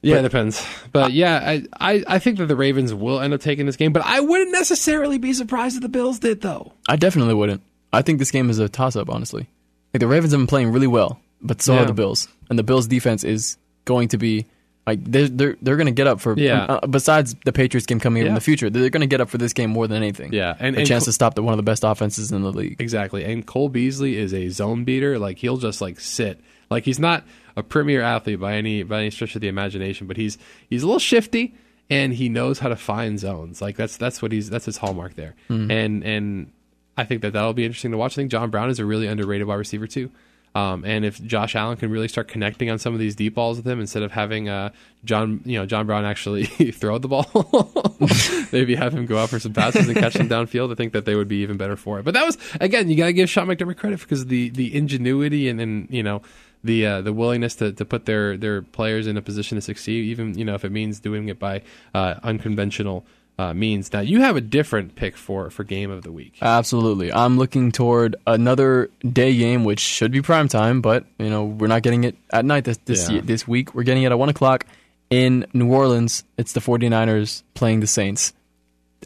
Yeah, 0.03 0.15
it 0.17 0.21
depends. 0.23 0.65
But 0.91 1.11
yeah, 1.13 1.37
I, 1.45 1.63
I 1.79 2.03
I 2.07 2.19
think 2.19 2.39
that 2.39 2.47
the 2.47 2.55
Ravens 2.55 2.91
will 2.91 3.19
end 3.19 3.35
up 3.35 3.41
taking 3.41 3.67
this 3.67 3.75
game. 3.75 3.93
But 3.93 4.03
I 4.03 4.19
wouldn't 4.19 4.51
necessarily 4.51 5.19
be 5.19 5.31
surprised 5.33 5.75
if 5.75 5.83
the 5.83 5.89
Bills 5.89 6.17
did, 6.17 6.41
though. 6.41 6.73
I 6.89 6.95
definitely 6.95 7.35
wouldn't. 7.35 7.61
I 7.93 8.01
think 8.01 8.17
this 8.17 8.31
game 8.31 8.49
is 8.49 8.57
a 8.57 8.67
toss 8.67 8.95
up, 8.95 9.09
honestly. 9.11 9.47
Like 9.93 9.99
the 9.99 10.07
Ravens 10.07 10.31
have 10.33 10.39
been 10.39 10.47
playing 10.47 10.71
really 10.71 10.87
well, 10.87 11.19
but 11.41 11.61
so 11.61 11.75
Yeah. 11.75 11.83
are 11.83 11.85
the 11.85 11.93
Bills. 11.93 12.27
And 12.49 12.57
the 12.57 12.63
Bills 12.63 12.87
defense 12.87 13.23
is 13.23 13.57
going 13.85 14.07
to 14.07 14.17
be 14.17 14.47
like 14.87 15.03
they're 15.03 15.27
they're, 15.27 15.57
they're 15.61 15.75
going 15.77 15.85
to 15.87 15.91
get 15.91 16.07
up 16.07 16.19
for 16.19 16.37
Yeah. 16.37 16.63
uh, 16.65 16.87
besides 16.87 17.35
the 17.45 17.51
Patriots 17.53 17.85
game 17.85 17.99
coming 17.99 18.23
up 18.23 18.29
in 18.29 18.33
the 18.35 18.41
future. 18.41 18.69
They're 18.69 18.89
going 18.89 19.01
to 19.01 19.07
get 19.07 19.21
up 19.21 19.29
for 19.29 19.37
this 19.37 19.53
game 19.53 19.69
more 19.69 19.87
than 19.87 19.97
anything. 19.97 20.33
Yeah, 20.33 20.55
and- 20.59 20.75
a 20.75 20.79
and 20.79 20.87
chance 20.87 21.03
Col- 21.03 21.09
to 21.09 21.13
stop 21.13 21.35
the 21.35 21.43
one 21.43 21.53
of 21.53 21.57
the 21.57 21.63
best 21.63 21.83
offenses 21.83 22.31
in 22.31 22.41
the 22.41 22.51
league. 22.51 22.77
Exactly. 22.79 23.23
And 23.23 23.45
Cole 23.45 23.69
Beasley 23.69 24.17
is 24.17 24.33
a 24.33 24.49
zone 24.49 24.83
beater. 24.83 25.19
Like 25.19 25.37
he'll 25.37 25.57
just 25.57 25.81
like 25.81 25.99
sit. 25.99 26.39
Like 26.69 26.85
he's 26.85 26.99
not 26.99 27.23
a 27.55 27.63
premier 27.63 28.01
athlete 28.01 28.39
by 28.39 28.53
any 28.55 28.83
by 28.83 29.01
any 29.01 29.11
stretch 29.11 29.35
of 29.35 29.41
the 29.41 29.47
imagination, 29.49 30.07
but 30.07 30.17
he's 30.17 30.37
he's 30.69 30.83
a 30.83 30.85
little 30.87 30.99
shifty 30.99 31.53
and 31.89 32.13
he 32.13 32.29
knows 32.29 32.59
how 32.59 32.69
to 32.69 32.75
find 32.77 33.19
zones. 33.19 33.61
Like 33.61 33.75
that's 33.75 33.97
that's 33.97 34.21
what 34.21 34.31
he's 34.31 34.49
that's 34.49 34.65
his 34.65 34.77
hallmark 34.77 35.15
there. 35.15 35.35
And 35.49 36.03
and 36.03 36.51
I 36.97 37.03
think 37.03 37.21
that 37.21 37.33
that'll 37.33 37.53
be 37.53 37.65
interesting 37.65 37.91
to 37.91 37.97
watch. 37.97 38.13
I 38.13 38.15
think 38.15 38.31
John 38.31 38.49
Brown 38.49 38.69
is 38.69 38.79
a 38.79 38.85
really 38.85 39.07
underrated 39.07 39.47
wide 39.47 39.55
receiver 39.55 39.85
too. 39.87 40.09
Um, 40.53 40.83
and 40.83 41.05
if 41.05 41.23
Josh 41.23 41.55
Allen 41.55 41.77
can 41.77 41.89
really 41.91 42.09
start 42.09 42.27
connecting 42.27 42.69
on 42.69 42.77
some 42.77 42.93
of 42.93 42.99
these 42.99 43.15
deep 43.15 43.35
balls 43.35 43.57
with 43.57 43.67
him 43.67 43.79
instead 43.79 44.03
of 44.03 44.11
having 44.11 44.49
uh, 44.49 44.71
John, 45.05 45.41
you 45.45 45.57
know, 45.57 45.65
John 45.65 45.85
Brown 45.87 46.03
actually 46.03 46.45
throw 46.71 46.97
the 46.97 47.07
ball, 47.07 47.25
maybe 48.51 48.75
have 48.75 48.93
him 48.93 49.05
go 49.05 49.17
out 49.17 49.29
for 49.29 49.39
some 49.39 49.53
passes 49.53 49.87
and 49.87 49.97
catch 49.97 50.13
them 50.13 50.27
downfield. 50.29 50.71
I 50.71 50.75
think 50.75 50.91
that 50.93 51.05
they 51.05 51.15
would 51.15 51.29
be 51.29 51.37
even 51.37 51.55
better 51.55 51.77
for 51.77 51.99
it. 51.99 52.03
But 52.03 52.15
that 52.15 52.25
was 52.25 52.37
again, 52.59 52.89
you 52.89 52.97
got 52.97 53.05
to 53.05 53.13
give 53.13 53.29
Sean 53.29 53.47
McDermott 53.47 53.77
credit 53.77 54.01
because 54.01 54.25
the 54.25 54.49
the 54.49 54.75
ingenuity 54.75 55.47
and 55.47 55.59
then 55.59 55.87
you 55.89 56.03
know 56.03 56.21
the 56.63 56.85
uh, 56.85 57.01
the 57.01 57.13
willingness 57.13 57.55
to, 57.55 57.71
to 57.71 57.85
put 57.85 58.05
their 58.05 58.35
their 58.35 58.61
players 58.61 59.07
in 59.07 59.17
a 59.17 59.21
position 59.21 59.55
to 59.55 59.61
succeed, 59.61 60.05
even 60.05 60.37
you 60.37 60.45
know 60.45 60.55
if 60.55 60.65
it 60.65 60.71
means 60.71 60.99
doing 60.99 61.29
it 61.29 61.39
by 61.39 61.61
uh, 61.93 62.15
unconventional 62.23 63.05
uh, 63.39 63.53
means. 63.53 63.91
Now 63.93 64.01
you 64.01 64.21
have 64.21 64.35
a 64.35 64.41
different 64.41 64.95
pick 64.95 65.17
for 65.17 65.49
for 65.49 65.63
game 65.63 65.89
of 65.91 66.03
the 66.03 66.11
week. 66.11 66.33
Absolutely. 66.41 67.11
I'm 67.11 67.37
looking 67.37 67.71
toward 67.71 68.15
another 68.27 68.89
day 69.07 69.35
game, 69.35 69.63
which 69.63 69.79
should 69.79 70.11
be 70.11 70.21
prime 70.21 70.47
time, 70.47 70.81
but 70.81 71.05
you 71.17 71.29
know 71.29 71.45
we're 71.45 71.67
not 71.67 71.81
getting 71.81 72.03
it 72.03 72.15
at 72.31 72.45
night 72.45 72.65
this 72.65 72.77
this, 72.85 73.09
Yeah. 73.09 73.15
ye- 73.15 73.21
this 73.21 73.47
week. 73.47 73.73
We're 73.73 73.83
getting 73.83 74.03
it 74.03 74.11
at 74.11 74.19
one 74.19 74.29
o'clock 74.29 74.65
in 75.09 75.45
New 75.53 75.71
Orleans. 75.73 76.23
It's 76.37 76.53
the 76.53 76.59
49ers 76.61 77.43
playing 77.53 77.79
the 77.79 77.87
Saints. 77.87 78.33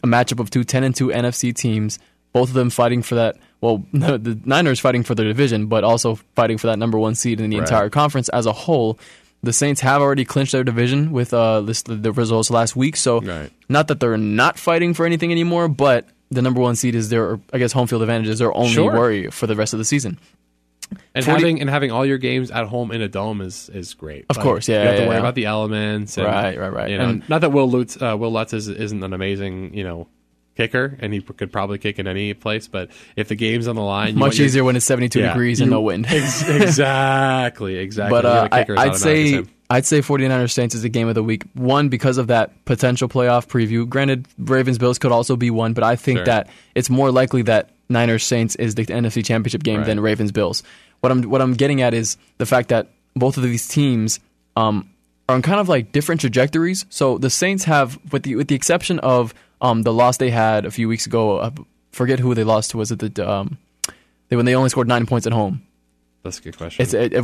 A 0.03 0.07
matchup 0.07 0.39
of 0.39 0.49
two 0.49 0.63
10 0.63 0.83
and 0.83 0.93
two 0.95 1.07
NFC 1.07 1.55
teams, 1.55 1.99
both 2.33 2.49
of 2.49 2.53
them 2.55 2.69
fighting 2.69 3.01
for 3.01 3.15
that. 3.15 3.37
Well, 3.61 3.83
the, 3.93 4.17
the 4.17 4.39
Niners 4.43 4.79
fighting 4.79 5.03
for 5.03 5.15
their 5.15 5.25
division, 5.25 5.67
but 5.67 5.83
also 5.85 6.15
fighting 6.35 6.57
for 6.57 6.67
that 6.67 6.77
number 6.77 6.99
one 6.99 7.15
seed 7.15 7.39
in 7.39 7.49
the 7.49 7.57
Right. 7.57 7.67
entire 7.67 7.89
conference 7.89 8.27
as 8.29 8.45
a 8.45 8.51
whole. 8.51 8.99
The 9.45 9.53
Saints 9.53 9.79
have 9.81 10.01
already 10.01 10.25
clinched 10.25 10.51
their 10.53 10.63
division 10.63 11.11
with 11.11 11.33
uh, 11.33 11.61
this, 11.61 11.83
the 11.83 12.11
results 12.11 12.49
last 12.49 12.75
week, 12.75 12.95
so 12.97 13.21
Right. 13.21 13.51
not 13.69 13.87
that 13.89 13.99
they're 13.99 14.17
not 14.17 14.57
fighting 14.57 14.93
for 14.93 15.05
anything 15.05 15.31
anymore, 15.31 15.67
but 15.67 16.07
the 16.31 16.41
number 16.41 16.59
one 16.59 16.75
seed 16.75 16.95
is 16.95 17.09
their, 17.09 17.39
I 17.53 17.59
guess, 17.59 17.71
home 17.71 17.85
field 17.87 18.01
advantage 18.01 18.27
is 18.27 18.39
their 18.39 18.51
only 18.55 18.73
Sure. 18.73 18.91
worry 18.91 19.29
for 19.29 19.45
the 19.47 19.55
rest 19.55 19.73
of 19.73 19.77
the 19.79 19.85
season. 19.85 20.17
And 21.15 21.23
40 21.25 21.39
having 21.41 21.61
and 21.61 21.69
having 21.69 21.91
all 21.91 22.05
your 22.05 22.17
games 22.17 22.51
at 22.51 22.65
home 22.67 22.91
in 22.91 23.01
a 23.01 23.07
dome 23.07 23.41
is 23.41 23.69
is 23.73 23.93
great. 23.95 24.25
Of 24.29 24.37
course, 24.39 24.67
yeah, 24.67 24.81
You 24.81 24.87
have 24.89 24.97
to 24.97 25.05
worry 25.05 25.15
yeah. 25.15 25.19
about 25.19 25.35
the 25.35 25.45
elements, 25.45 26.17
and, 26.17 26.27
Right, 26.27 26.57
right, 26.59 26.73
right. 26.73 26.89
You 26.91 26.97
know, 26.97 27.05
And- 27.09 27.29
not 27.29 27.41
that 27.41 27.51
Wil 27.51 27.69
Lutz 27.69 27.97
uh, 28.01 28.15
Wil 28.17 28.31
Lutz 28.31 28.53
is, 28.53 28.67
isn't 28.67 29.03
an 29.03 29.13
amazing 29.13 29.73
you 29.73 29.83
know 29.83 30.07
kicker, 30.55 30.97
and 31.01 31.13
he 31.13 31.21
could 31.21 31.51
probably 31.51 31.77
kick 31.77 31.99
in 31.99 32.07
any 32.07 32.33
place. 32.33 32.67
But 32.67 32.89
if 33.15 33.27
the 33.27 33.35
game's 33.35 33.67
on 33.67 33.75
the 33.75 33.81
line, 33.81 34.15
Much 34.17 34.37
your- 34.37 34.45
easier 34.45 34.63
when 34.63 34.75
it's 34.75 34.85
72 34.85 35.19
Yeah, 35.19 35.27
degrees 35.33 35.59
and 35.61 35.67
you- 35.67 35.71
no 35.75 35.81
wind. 35.81 36.05
Ex- 36.09 36.47
exactly, 36.95 37.77
exactly. 37.77 38.11
But 38.21 38.25
uh, 38.25 38.47
I, 38.51 38.65
I'd 38.77 38.95
say. 38.95 39.43
I'd 39.67 39.83
say 39.87 39.99
49ers 40.01 40.51
Saints 40.51 40.75
is 40.75 40.83
the 40.83 40.89
game 40.89 41.07
of 41.07 41.15
the 41.15 41.23
week. 41.23 41.43
One 41.55 41.89
because 41.89 42.19
of 42.19 42.27
that 42.27 42.65
potential 42.65 43.09
playoff 43.09 43.47
preview. 43.47 43.89
Granted, 43.89 44.27
Ravens 44.37 44.77
Bills 44.77 44.99
could 44.99 45.11
also 45.11 45.35
be 45.35 45.49
one, 45.49 45.73
but 45.73 45.83
I 45.83 45.95
think 45.95 46.19
Sure. 46.19 46.25
that 46.25 46.49
it's 46.75 46.87
more 46.87 47.09
likely 47.11 47.41
that 47.43 47.71
Niners 47.89 48.23
Saints 48.23 48.53
is 48.57 48.75
the 48.75 48.85
NFC 48.85 49.25
Championship 49.25 49.63
game 49.63 49.83
than 49.83 49.99
Ravens 49.99 50.31
Bills. 50.31 50.61
What 50.99 51.11
I'm 51.11 51.23
what 51.31 51.41
I'm 51.41 51.53
getting 51.53 51.81
at 51.81 51.95
is 51.95 52.15
the 52.37 52.45
fact 52.45 52.69
that 52.69 52.89
both 53.15 53.37
of 53.37 53.43
these 53.43 53.67
teams 53.67 54.19
um, 54.55 54.87
are 55.27 55.33
on 55.33 55.41
kind 55.41 55.59
of 55.59 55.67
like 55.67 55.91
different 55.91 56.21
trajectories. 56.21 56.85
So 56.91 57.17
the 57.17 57.31
Saints 57.31 57.63
have, 57.63 57.97
with 58.11 58.21
the 58.21 58.35
with 58.35 58.47
the 58.49 58.55
exception 58.55 58.99
of 58.99 59.33
um, 59.61 59.83
the 59.83 59.93
loss 59.93 60.17
they 60.17 60.29
had 60.29 60.65
a 60.65 60.71
few 60.71 60.87
weeks 60.87 61.05
ago, 61.05 61.37
uh, 61.37 61.51
forget 61.91 62.19
who 62.19 62.33
they 62.33 62.43
lost 62.43 62.71
to. 62.71 62.77
Was 62.77 62.91
it 62.91 62.99
the 62.99 63.29
um, 63.29 63.57
they 64.29 64.35
when 64.35 64.45
they 64.45 64.55
only 64.55 64.69
scored 64.69 64.87
nine 64.87 65.05
points 65.05 65.27
at 65.27 65.33
home? 65.33 65.65
That's 66.23 66.39
a 66.39 66.41
good 66.41 66.57
question. 66.57 66.83
It's 66.83 66.93
it, 66.93 67.13
it, 67.13 67.23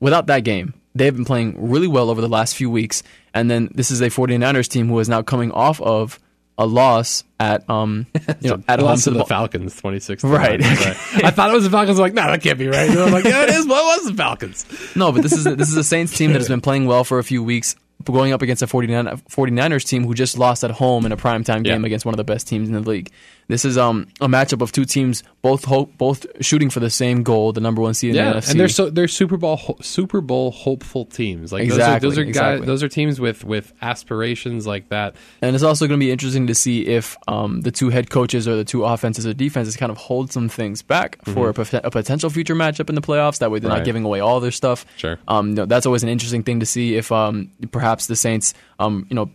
without 0.00 0.26
that 0.26 0.44
game, 0.44 0.74
they've 0.94 1.14
been 1.14 1.24
playing 1.24 1.70
really 1.70 1.88
well 1.88 2.10
over 2.10 2.20
the 2.20 2.28
last 2.28 2.54
few 2.54 2.70
weeks. 2.70 3.02
And 3.34 3.50
then 3.50 3.70
this 3.74 3.90
is 3.90 4.00
a 4.00 4.08
49ers 4.08 4.68
team 4.68 4.88
who 4.88 4.98
is 4.98 5.08
now 5.08 5.22
coming 5.22 5.52
off 5.52 5.80
of 5.80 6.18
a 6.58 6.66
loss 6.66 7.24
at 7.40 7.68
um 7.70 8.06
you 8.40 8.50
know 8.50 8.62
at 8.68 8.78
I 8.78 8.82
home 8.82 8.90
lost 8.90 9.04
to 9.04 9.10
the 9.10 9.20
the 9.20 9.24
Falcons, 9.24 9.74
twenty 9.80 10.00
six. 10.00 10.22
Right. 10.22 10.62
I 10.64 11.30
thought 11.30 11.50
it 11.50 11.54
was 11.54 11.64
the 11.64 11.70
Falcons. 11.70 11.98
I'm 11.98 12.02
like, 12.02 12.14
no, 12.14 12.26
that 12.26 12.42
can't 12.42 12.58
be 12.58 12.68
right. 12.68 12.90
And 12.90 12.98
I'm 12.98 13.10
like, 13.10 13.24
yeah, 13.24 13.44
it 13.44 13.50
is. 13.50 13.66
What 13.66 13.98
was 13.98 14.10
the 14.10 14.14
Falcons? 14.14 14.66
No, 14.94 15.12
but 15.12 15.22
this 15.22 15.32
is 15.32 15.44
this 15.44 15.70
is 15.70 15.76
a 15.76 15.84
Saints 15.84 16.16
team 16.16 16.32
that 16.32 16.40
has 16.40 16.48
been 16.54 16.60
playing 16.60 16.86
well 16.86 17.04
for 17.04 17.18
a 17.18 17.24
few 17.24 17.42
weeks, 17.42 17.74
going 18.04 18.32
up 18.32 18.42
against 18.42 18.62
a 18.62 18.66
49, 18.66 19.06
49ers 19.30 19.84
team 19.86 20.04
who 20.04 20.14
just 20.14 20.38
lost 20.38 20.64
at 20.64 20.70
home 20.72 21.06
in 21.06 21.12
a 21.12 21.16
primetime 21.16 21.62
game 21.62 21.82
Yeah. 21.82 21.86
against 21.86 22.04
one 22.04 22.14
of 22.14 22.16
the 22.18 22.24
best 22.24 22.48
teams 22.48 22.68
in 22.68 22.74
the 22.74 22.80
league. 22.80 23.10
This 23.48 23.64
is 23.64 23.76
um 23.76 24.06
a 24.20 24.28
matchup 24.28 24.62
of 24.62 24.72
two 24.72 24.84
teams 24.84 25.22
both 25.42 25.64
hope, 25.64 25.98
both 25.98 26.24
shooting 26.40 26.70
for 26.70 26.78
the 26.80 26.88
same 26.88 27.22
goal, 27.24 27.52
the 27.52 27.60
number 27.60 27.82
one 27.82 27.92
seed 27.94 28.10
in 28.10 28.16
Yeah, 28.16 28.32
the 28.34 28.38
NFC. 28.38 28.50
and 28.52 28.60
they're 28.60 28.68
so 28.68 28.88
they're 28.90 29.08
Super 29.08 29.36
Bowl 29.36 29.56
ho- 29.56 29.76
Super 29.82 30.20
Bowl 30.20 30.52
hopeful 30.52 31.04
teams. 31.04 31.52
Like 31.52 31.64
Exactly, 31.64 32.08
those 32.08 32.18
are, 32.18 32.24
those 32.24 32.36
are 32.36 32.40
guys, 32.40 32.66
those 32.66 32.82
are 32.82 32.88
teams 32.88 33.20
with 33.20 33.44
with 33.44 33.72
aspirations 33.82 34.66
like 34.66 34.88
that. 34.90 35.16
And 35.42 35.54
it's 35.54 35.64
also 35.64 35.86
going 35.86 35.98
to 35.98 36.04
be 36.06 36.10
interesting 36.12 36.46
to 36.46 36.54
see 36.54 36.86
if 36.86 37.16
um, 37.28 37.60
the 37.62 37.70
two 37.72 37.90
head 37.90 38.08
coaches 38.10 38.46
or 38.46 38.56
the 38.56 38.64
two 38.64 38.84
offenses 38.84 39.26
or 39.26 39.34
defenses 39.34 39.76
kind 39.76 39.90
of 39.90 39.98
hold 39.98 40.32
some 40.32 40.48
things 40.48 40.80
back 40.82 41.22
for 41.26 41.48
a, 41.50 41.54
pot- 41.54 41.84
a 41.84 41.90
potential 41.90 42.30
future 42.30 42.54
matchup 42.54 42.88
in 42.88 42.94
the 42.94 43.00
playoffs. 43.02 43.38
That 43.38 43.50
way, 43.50 43.58
they're 43.58 43.68
Mm-hmm. 43.68 43.72
Right. 43.72 43.78
not 43.78 43.84
giving 43.84 44.04
away 44.04 44.20
all 44.20 44.40
their 44.40 44.50
stuff. 44.52 44.86
Sure. 44.96 45.18
Um, 45.28 45.54
know, 45.54 45.66
that's 45.66 45.86
always 45.86 46.02
an 46.02 46.08
interesting 46.08 46.42
thing 46.42 46.60
to 46.60 46.66
see 46.66 46.96
if 46.96 47.10
um, 47.12 47.50
perhaps 47.70 48.06
the 48.06 48.16
Saints, 48.16 48.54
um, 48.78 49.06
you 49.10 49.14
know, 49.16 49.30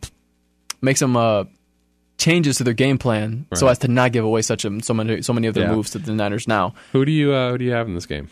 make 0.81 0.97
some 0.97 1.15
uh, 1.17 1.43
changes 2.17 2.57
to 2.57 2.63
their 2.63 2.73
game 2.73 2.97
plan 2.97 3.45
so 3.53 3.67
as 3.67 3.77
to 3.79 3.87
not 3.87 4.11
give 4.11 4.25
away 4.25 4.41
such 4.41 4.65
a, 4.65 4.81
so 4.83 4.93
many 4.93 5.21
so 5.21 5.33
many 5.33 5.47
of 5.47 5.53
their 5.53 5.65
Yeah. 5.67 5.75
moves 5.75 5.91
to 5.91 5.99
the 5.99 6.13
Niners. 6.13 6.47
Now, 6.47 6.73
Who 6.93 7.05
do 7.05 7.11
you 7.11 7.33
uh, 7.33 7.51
who 7.51 7.57
do 7.59 7.65
you 7.65 7.71
have 7.71 7.87
in 7.87 7.93
this 7.95 8.05
game? 8.05 8.29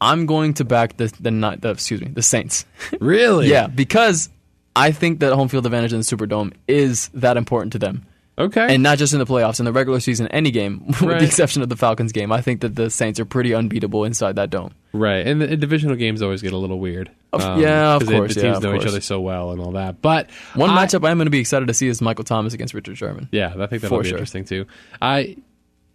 I'm 0.00 0.26
going 0.26 0.54
to 0.54 0.64
back 0.64 0.96
the 0.98 1.06
the, 1.20 1.30
the 1.60 1.70
excuse 1.70 2.00
me 2.00 2.08
the 2.08 2.22
Saints. 2.22 2.66
Really? 3.00 3.48
yeah, 3.48 3.66
because 3.68 4.28
I 4.74 4.92
think 4.92 5.20
that 5.20 5.32
home 5.32 5.48
field 5.48 5.64
advantage 5.66 5.92
in 5.92 6.00
the 6.00 6.04
Superdome 6.04 6.52
is 6.68 7.08
that 7.14 7.36
important 7.36 7.72
to 7.72 7.78
them. 7.78 8.04
Okay. 8.38 8.74
and 8.74 8.82
not 8.82 8.98
just 8.98 9.12
in 9.14 9.18
the 9.18 9.24
playoffs, 9.24 9.58
in 9.60 9.64
the 9.64 9.72
regular 9.72 9.98
season, 9.98 10.26
any 10.28 10.50
game, 10.50 10.84
with 10.86 11.00
Right. 11.02 11.18
the 11.20 11.24
exception 11.24 11.62
of 11.62 11.68
the 11.70 11.76
Falcons 11.76 12.12
game. 12.12 12.30
I 12.32 12.40
think 12.42 12.60
that 12.60 12.74
the 12.74 12.90
Saints 12.90 13.18
are 13.18 13.24
pretty 13.24 13.54
unbeatable 13.54 14.04
inside 14.04 14.36
that 14.36 14.50
dome. 14.50 14.74
right. 14.92 15.26
And 15.26 15.40
the 15.40 15.56
divisional 15.56 15.96
games 15.96 16.20
always 16.22 16.42
get 16.42 16.52
a 16.52 16.56
little 16.58 16.78
weird. 16.78 17.10
Of- 17.32 17.40
um, 17.42 17.60
yeah, 17.60 17.94
of 17.96 18.06
they- 18.06 18.12
course, 18.14 18.34
The 18.34 18.42
teams 18.42 18.56
of 18.58 18.62
know 18.62 18.74
each 18.74 18.86
other 18.86 19.00
so 19.00 19.20
well 19.20 19.52
and 19.52 19.60
all 19.60 19.72
that. 19.72 20.02
But 20.02 20.30
One 20.54 20.70
I- 20.70 20.84
matchup 20.86 21.06
I'm 21.08 21.16
going 21.16 21.26
to 21.26 21.30
be 21.30 21.38
excited 21.40 21.66
to 21.68 21.74
see 21.74 21.88
is 21.88 22.02
Michael 22.02 22.24
Thomas 22.24 22.52
against 22.54 22.74
Richard 22.74 22.96
Sherman. 22.98 23.28
Yeah, 23.32 23.54
I 23.58 23.66
think 23.66 23.82
that'll 23.82 23.96
For 23.98 24.02
be 24.02 24.08
sure. 24.10 24.18
interesting 24.18 24.44
too. 24.44 24.66
I 25.00 25.36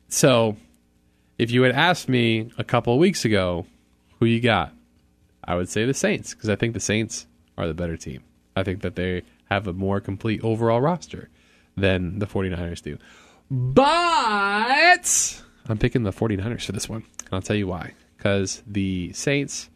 so 0.07 0.57
if 1.37 1.51
you 1.51 1.61
had 1.63 1.73
asked 1.73 2.09
me 2.09 2.51
a 2.57 2.63
couple 2.63 2.93
of 2.93 2.99
weeks 2.99 3.23
ago 3.25 3.65
who 4.19 4.25
you 4.25 4.39
got, 4.39 4.73
I 5.43 5.55
would 5.55 5.69
say 5.69 5.85
the 5.85 5.93
Saints 5.93 6.33
because 6.33 6.49
I 6.49 6.55
think 6.55 6.73
the 6.73 6.79
Saints 6.79 7.25
are 7.57 7.67
the 7.67 7.73
better 7.73 7.97
team. 7.97 8.21
I 8.55 8.63
think 8.63 8.81
that 8.81 8.95
they 8.95 9.23
have 9.49 9.67
a 9.67 9.73
more 9.73 9.99
complete 9.99 10.43
overall 10.43 10.81
roster 10.81 11.29
than 11.81 12.19
the 12.19 12.27
49ers 12.27 12.81
do. 12.81 12.97
But 13.49 15.41
I'm 15.67 15.77
picking 15.77 16.03
the 16.03 16.11
49ers 16.11 16.65
for 16.65 16.71
this 16.71 16.87
one. 16.87 17.03
And 17.19 17.29
I'll 17.33 17.41
tell 17.41 17.55
you 17.55 17.67
why. 17.67 17.93
Because 18.17 18.63
the 18.65 19.11
Saints 19.13 19.69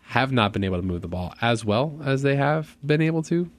have 0.00 0.32
not 0.32 0.52
been 0.52 0.64
able 0.64 0.76
to 0.76 0.82
move 0.82 1.02
the 1.02 1.08
ball 1.08 1.34
as 1.40 1.64
well 1.64 1.98
as 2.04 2.22
they 2.22 2.36
have 2.36 2.76
been 2.84 3.00
able 3.00 3.22
to 3.24 3.50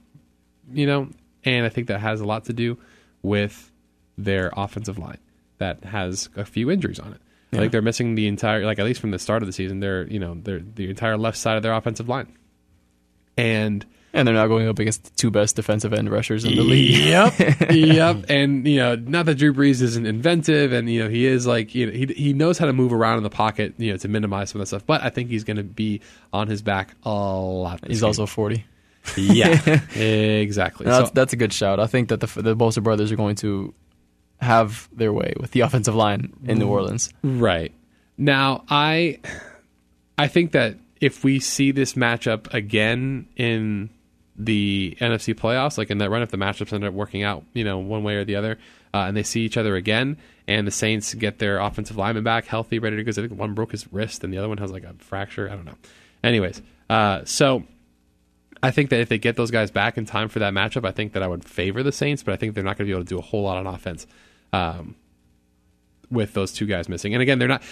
you 0.72 0.86
know, 0.86 1.08
and 1.44 1.66
I 1.66 1.68
think 1.68 1.88
that 1.88 2.00
has 2.00 2.20
a 2.20 2.24
lot 2.24 2.44
to 2.46 2.52
do 2.52 2.78
with 3.22 3.70
their 4.16 4.50
offensive 4.56 4.98
line 4.98 5.18
that 5.58 5.84
has 5.84 6.28
a 6.36 6.44
few 6.44 6.70
injuries 6.70 6.98
on 6.98 7.12
it. 7.12 7.20
I 7.52 7.58
think 7.58 7.70
they're 7.70 7.82
missing 7.82 8.16
the 8.16 8.26
entire, 8.26 8.64
like 8.64 8.80
at 8.80 8.84
least 8.84 9.00
from 9.00 9.12
the 9.12 9.18
start 9.18 9.40
of 9.40 9.46
the 9.46 9.52
season, 9.52 9.78
they're 9.78 10.08
you 10.08 10.18
know 10.18 10.34
they're 10.34 10.58
the 10.58 10.90
entire 10.90 11.16
left 11.16 11.38
side 11.38 11.56
of 11.56 11.62
their 11.62 11.72
offensive 11.72 12.08
line, 12.08 12.36
and 13.36 13.86
And 14.16 14.26
they're 14.28 14.34
now 14.34 14.46
going 14.46 14.68
up 14.68 14.78
against 14.78 15.02
the 15.04 15.10
two 15.10 15.30
best 15.32 15.56
defensive 15.56 15.92
end 15.92 16.08
rushers 16.08 16.44
in 16.44 16.54
the 16.54 16.62
league. 16.62 16.94
Yep, 17.04 17.34
yep. 17.72 18.24
And 18.30 18.64
you 18.66 18.76
know, 18.78 18.94
not 18.94 19.26
that 19.26 19.34
Drew 19.34 19.52
Brees 19.52 19.82
isn't 19.82 20.06
inventive, 20.06 20.72
and 20.72 20.88
you 20.88 21.02
know 21.02 21.08
he 21.10 21.26
is 21.26 21.46
like 21.48 21.74
you 21.74 21.86
know 21.86 21.92
he 21.92 22.06
he 22.06 22.32
knows 22.32 22.56
how 22.56 22.66
to 22.66 22.72
move 22.72 22.92
around 22.92 23.16
in 23.18 23.24
the 23.24 23.30
pocket, 23.30 23.74
you 23.76 23.90
know, 23.90 23.96
to 23.96 24.06
minimize 24.08 24.50
some 24.50 24.60
of 24.60 24.62
that 24.62 24.68
stuff. 24.68 24.86
But 24.86 25.02
I 25.02 25.10
think 25.10 25.30
he's 25.30 25.42
going 25.42 25.56
to 25.56 25.64
be 25.64 26.00
on 26.32 26.46
his 26.46 26.62
back 26.62 26.94
a 27.02 27.10
lot. 27.10 27.80
He's 27.86 28.00
game. 28.02 28.06
also 28.06 28.24
40. 28.26 28.64
yeah, 29.16 29.50
exactly. 29.96 30.86
No, 30.86 30.92
that's, 30.92 31.08
So- 31.08 31.12
that's 31.14 31.32
a 31.32 31.36
good 31.36 31.52
shout. 31.52 31.80
I 31.80 31.86
think 31.88 32.08
that 32.10 32.20
the, 32.20 32.40
the 32.40 32.56
Bosa 32.56 32.82
brothers 32.82 33.10
are 33.10 33.16
going 33.16 33.34
to 33.36 33.74
have 34.40 34.88
their 34.92 35.12
way 35.12 35.34
with 35.40 35.50
the 35.50 35.60
offensive 35.60 35.94
line 35.96 36.32
in. 36.44 36.58
New 36.60 36.68
Orleans. 36.68 37.12
Right. 37.24 37.72
Now, 38.16 38.64
I 38.68 39.18
I 40.16 40.28
think 40.28 40.52
that 40.52 40.76
if 41.00 41.24
we 41.24 41.40
see 41.40 41.72
this 41.72 41.94
matchup 41.94 42.54
again 42.54 43.26
in 43.36 43.90
the 44.36 44.96
NFC 45.00 45.34
playoffs, 45.34 45.78
like 45.78 45.90
in 45.90 45.98
that 45.98 46.10
run, 46.10 46.22
if 46.22 46.30
the 46.30 46.36
matchups 46.36 46.72
end 46.72 46.84
up 46.84 46.92
working 46.92 47.22
out, 47.22 47.44
you 47.52 47.64
know, 47.64 47.78
one 47.78 48.02
way 48.02 48.16
or 48.16 48.24
the 48.24 48.36
other, 48.36 48.58
uh, 48.92 49.04
and 49.06 49.16
they 49.16 49.22
see 49.22 49.42
each 49.42 49.56
other 49.56 49.76
again, 49.76 50.16
and 50.48 50.66
the 50.66 50.72
Saints 50.72 51.14
get 51.14 51.38
their 51.38 51.58
offensive 51.58 51.96
lineman 51.96 52.24
back 52.24 52.46
healthy, 52.46 52.78
ready 52.78 52.96
to 52.96 53.04
go. 53.04 53.10
I 53.10 53.26
think 53.26 53.38
one 53.38 53.54
broke 53.54 53.72
his 53.72 53.92
wrist 53.92 54.24
and 54.24 54.32
the 54.32 54.38
other 54.38 54.48
one 54.48 54.58
has 54.58 54.70
like 54.70 54.84
a 54.84 54.94
fracture. 54.98 55.48
I 55.48 55.54
don't 55.54 55.64
know. 55.64 55.76
Anyways, 56.22 56.62
uh, 56.90 57.24
so 57.24 57.64
I 58.62 58.70
think 58.70 58.90
that 58.90 59.00
if 59.00 59.08
they 59.08 59.18
get 59.18 59.36
those 59.36 59.50
guys 59.50 59.70
back 59.70 59.98
in 59.98 60.06
time 60.06 60.28
for 60.28 60.40
that 60.40 60.52
matchup, 60.52 60.86
I 60.86 60.90
think 60.90 61.12
that 61.12 61.22
I 61.22 61.26
would 61.26 61.44
favor 61.44 61.82
the 61.82 61.92
Saints, 61.92 62.22
but 62.22 62.34
I 62.34 62.36
think 62.36 62.54
they're 62.54 62.64
not 62.64 62.78
going 62.78 62.86
to 62.86 62.90
be 62.90 62.92
able 62.92 63.04
to 63.04 63.08
do 63.08 63.18
a 63.18 63.22
whole 63.22 63.42
lot 63.42 63.56
on 63.56 63.66
offense. 63.66 64.06
Um, 64.52 64.96
with 66.10 66.34
those 66.34 66.52
two 66.52 66.66
guys 66.66 66.88
missing. 66.88 67.14
And 67.14 67.22
again, 67.22 67.38
they're 67.38 67.48
not 67.48 67.62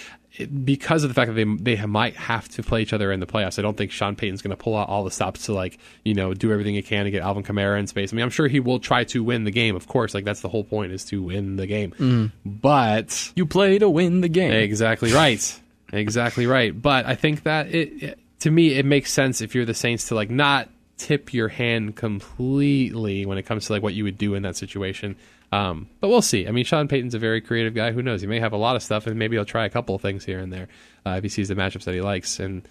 because 0.63 1.03
of 1.03 1.09
the 1.09 1.13
fact 1.13 1.33
that 1.33 1.35
they 1.35 1.75
they 1.75 1.85
might 1.85 2.15
have 2.15 2.49
to 2.49 2.63
play 2.63 2.81
each 2.81 2.93
other 2.93 3.11
in 3.11 3.19
the 3.19 3.25
playoffs. 3.27 3.59
I 3.59 3.61
don't 3.61 3.77
think 3.77 3.91
Sean 3.91 4.15
Payton's 4.15 4.41
going 4.41 4.55
to 4.55 4.61
pull 4.61 4.75
out 4.75 4.89
all 4.89 5.03
the 5.03 5.11
stops 5.11 5.45
to 5.45 5.53
like 5.53 5.77
you 6.03 6.13
know 6.13 6.33
do 6.33 6.51
everything 6.51 6.75
he 6.75 6.81
can 6.81 7.05
to 7.05 7.11
get 7.11 7.21
Alvin 7.21 7.43
Kamara 7.43 7.79
in 7.79 7.87
space. 7.87 8.11
I 8.11 8.15
mean, 8.15 8.23
I'm 8.23 8.29
sure 8.31 8.47
he 8.47 8.59
will 8.59 8.79
try 8.79 9.03
to 9.05 9.23
win 9.23 9.43
the 9.43 9.51
game. 9.51 9.75
Of 9.75 9.87
course, 9.87 10.13
like 10.13 10.25
that's 10.25 10.41
the 10.41 10.49
whole 10.49 10.63
point 10.63 10.91
is 10.91 11.05
to 11.05 11.21
win 11.21 11.55
the 11.57 11.67
game. 11.67 11.91
Mm-hmm. 11.91 12.49
But 12.49 13.31
You 13.35 13.45
play 13.45 13.77
to 13.79 13.89
win 13.89 14.21
the 14.21 14.29
game. 14.29 14.51
Exactly 14.53 15.11
right. 15.13 15.59
Exactly 15.91 16.47
right. 16.47 16.79
But 16.79 17.05
I 17.05 17.15
think 17.15 17.43
that 17.43 17.67
it, 17.67 18.03
it- 18.03 18.19
to 18.39 18.51
me 18.51 18.73
it 18.73 18.85
makes 18.85 19.13
sense 19.13 19.39
if 19.41 19.55
you're 19.55 19.63
the 19.65 19.73
Saints 19.73 20.09
to 20.09 20.15
like 20.15 20.29
not 20.29 20.69
tip 20.97 21.33
your 21.33 21.47
hand 21.47 21.95
completely 21.95 23.25
when 23.25 23.37
it 23.37 23.43
comes 23.43 23.67
to 23.67 23.73
like 23.73 23.81
what 23.83 23.93
you 23.93 24.03
would 24.03 24.17
do 24.17 24.35
in 24.35 24.43
that 24.43 24.55
situation. 24.55 25.15
Um, 25.53 25.89
but 25.99 26.07
we'll 26.07 26.21
see. 26.21 26.47
I 26.47 26.51
mean, 26.51 26.65
Sean 26.65 26.87
Payton's 26.87 27.13
a 27.13 27.19
very 27.19 27.41
creative 27.41 27.73
guy. 27.73 27.91
Who 27.91 28.01
knows? 28.01 28.21
He 28.21 28.27
may 28.27 28.39
have 28.39 28.53
a 28.53 28.57
lot 28.57 28.75
of 28.75 28.83
stuff, 28.83 29.05
and 29.07 29.19
maybe 29.19 29.35
he'll 29.35 29.45
try 29.45 29.65
a 29.65 29.69
couple 29.69 29.93
of 29.95 30.01
things 30.01 30.25
here 30.25 30.39
and 30.39 30.51
there 30.51 30.67
uh, 31.05 31.11
if 31.11 31.23
he 31.23 31.29
sees 31.29 31.47
the 31.47 31.55
matchups 31.55 31.83
that 31.83 31.93
he 31.93 32.01
likes. 32.01 32.39
And 32.39 32.67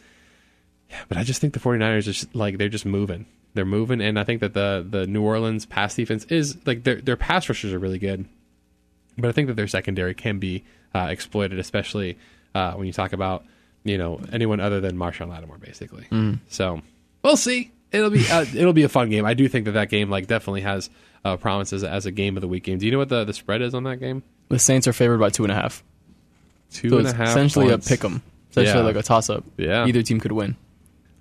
yeah, 0.91 1.03
but 1.09 1.17
I 1.17 1.23
just 1.23 1.41
think 1.41 1.55
the 1.55 1.61
49ers 1.61 1.99
are 1.99 2.03
just 2.03 2.35
like 2.35 2.59
they're 2.59 2.69
just 2.69 2.87
moving. 2.87 3.27
They're 3.55 3.65
moving, 3.65 4.01
and 4.01 4.19
I 4.19 4.25
think 4.25 4.41
that 4.41 4.55
the 4.55 4.87
the 4.89 5.07
New 5.07 5.23
Orleans 5.23 5.67
pass 5.67 5.95
defense 5.95 6.25
is 6.25 6.57
like 6.67 6.85
their 6.85 7.01
their 7.01 7.17
pass 7.17 7.49
rushers 7.49 7.73
are 7.73 7.79
really 7.79 7.99
good 7.99 8.27
but 9.19 9.29
I 9.29 9.33
think 9.33 9.49
that 9.49 9.55
their 9.55 9.69
secondary 9.69 10.15
can 10.15 10.39
be 10.39 10.65
uh, 10.95 11.09
exploited, 11.11 11.59
especially 11.59 12.19
uh, 12.55 12.73
when 12.75 12.87
you 12.87 12.93
talk 12.93 13.13
about 13.13 13.45
you 13.85 13.99
know 13.99 14.21
anyone 14.33 14.61
other 14.61 14.81
than 14.81 14.97
Marshon 14.97 15.29
Lattimore, 15.29 15.59
basically. 15.59 16.07
So 16.49 16.81
we'll 17.23 17.37
see. 17.37 17.71
It'll 17.91 18.11
be 18.11 18.27
uh, 18.29 18.47
it'll 18.55 18.73
be 18.73 18.85
a 18.85 18.89
fun 18.89 19.11
game. 19.11 19.25
I 19.25 19.35
do 19.35 19.49
think 19.49 19.67
that 19.67 19.73
that 19.73 19.91
game 19.91 20.09
like 20.09 20.27
definitely 20.27 20.63
has 20.63 20.89
uh, 21.25 21.37
promise 21.37 21.73
as, 21.73 21.85
as 21.85 22.07
a 22.07 22.11
game 22.11 22.37
of 22.37 22.41
the 22.41 22.49
week 22.49 22.65
game. 22.65 22.79
Do 22.79 22.87
you 22.87 22.93
know 22.93 22.99
what 22.99 23.09
the, 23.09 23.25
the 23.25 23.33
spread 23.33 23.63
is 23.63 23.75
on 23.75 23.85
that 23.85 23.97
game? 23.99 24.23
The 24.49 24.59
Saints 24.59 24.87
are 24.89 24.93
favored 24.93 25.19
by 25.19 25.31
two 25.31 25.45
and 25.45 25.53
a 25.53 25.55
half. 25.55 25.83
Two 26.71 26.89
So 26.91 26.99
and 26.99 27.07
it's 27.07 27.15
a 27.15 27.17
half. 27.17 27.29
essentially 27.29 27.69
points. 27.69 27.87
a 27.87 27.89
pick 27.89 28.05
'em. 28.05 28.23
Essentially 28.51 28.79
Yeah. 28.81 28.85
like 28.87 28.97
a 28.97 29.03
toss 29.03 29.31
up. 29.31 29.45
Yeah. 29.57 29.87
Either 29.87 30.03
team 30.03 30.21
could 30.21 30.33
win. 30.33 30.57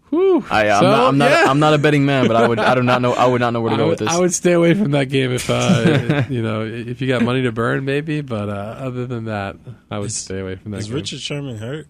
Whew. 0.09 0.43
I, 0.51 0.69
I'm, 0.69 0.79
So, 0.81 0.87
not, 0.89 1.07
I'm 1.07 1.17
not. 1.17 1.31
yeah. 1.31 1.43
I'm 1.49 1.59
not 1.59 1.73
a 1.73 1.77
betting 1.77 2.05
man, 2.05 2.27
but 2.27 2.35
I 2.35 2.45
would. 2.45 2.59
I 2.59 2.75
do 2.75 2.83
not 2.83 3.01
know. 3.01 3.13
I 3.13 3.25
would 3.27 3.39
not 3.39 3.53
know 3.53 3.61
where 3.61 3.69
to 3.69 3.75
I 3.75 3.77
go 3.77 3.83
would, 3.85 3.89
with 3.91 3.99
this. 3.99 4.09
I 4.09 4.19
would 4.19 4.33
stay 4.33 4.51
away 4.51 4.73
from 4.73 4.91
that 4.91 5.05
game 5.05 5.31
if 5.31 5.49
uh, 5.49 6.23
you 6.29 6.41
know 6.41 6.65
if 6.65 6.99
you 6.99 7.07
got 7.07 7.21
money 7.23 7.43
to 7.43 7.53
burn, 7.53 7.85
maybe. 7.85 8.19
But 8.19 8.49
uh, 8.49 8.51
other 8.51 9.05
than 9.05 9.25
that, 9.25 9.55
I 9.89 9.99
would 9.99 10.07
Is- 10.07 10.17
stay 10.17 10.39
away 10.39 10.55
from 10.57 10.71
that. 10.71 10.79
Is 10.79 10.87
game. 10.87 10.95
Richard 10.95 11.21
Sherman 11.21 11.57
hurt? 11.59 11.87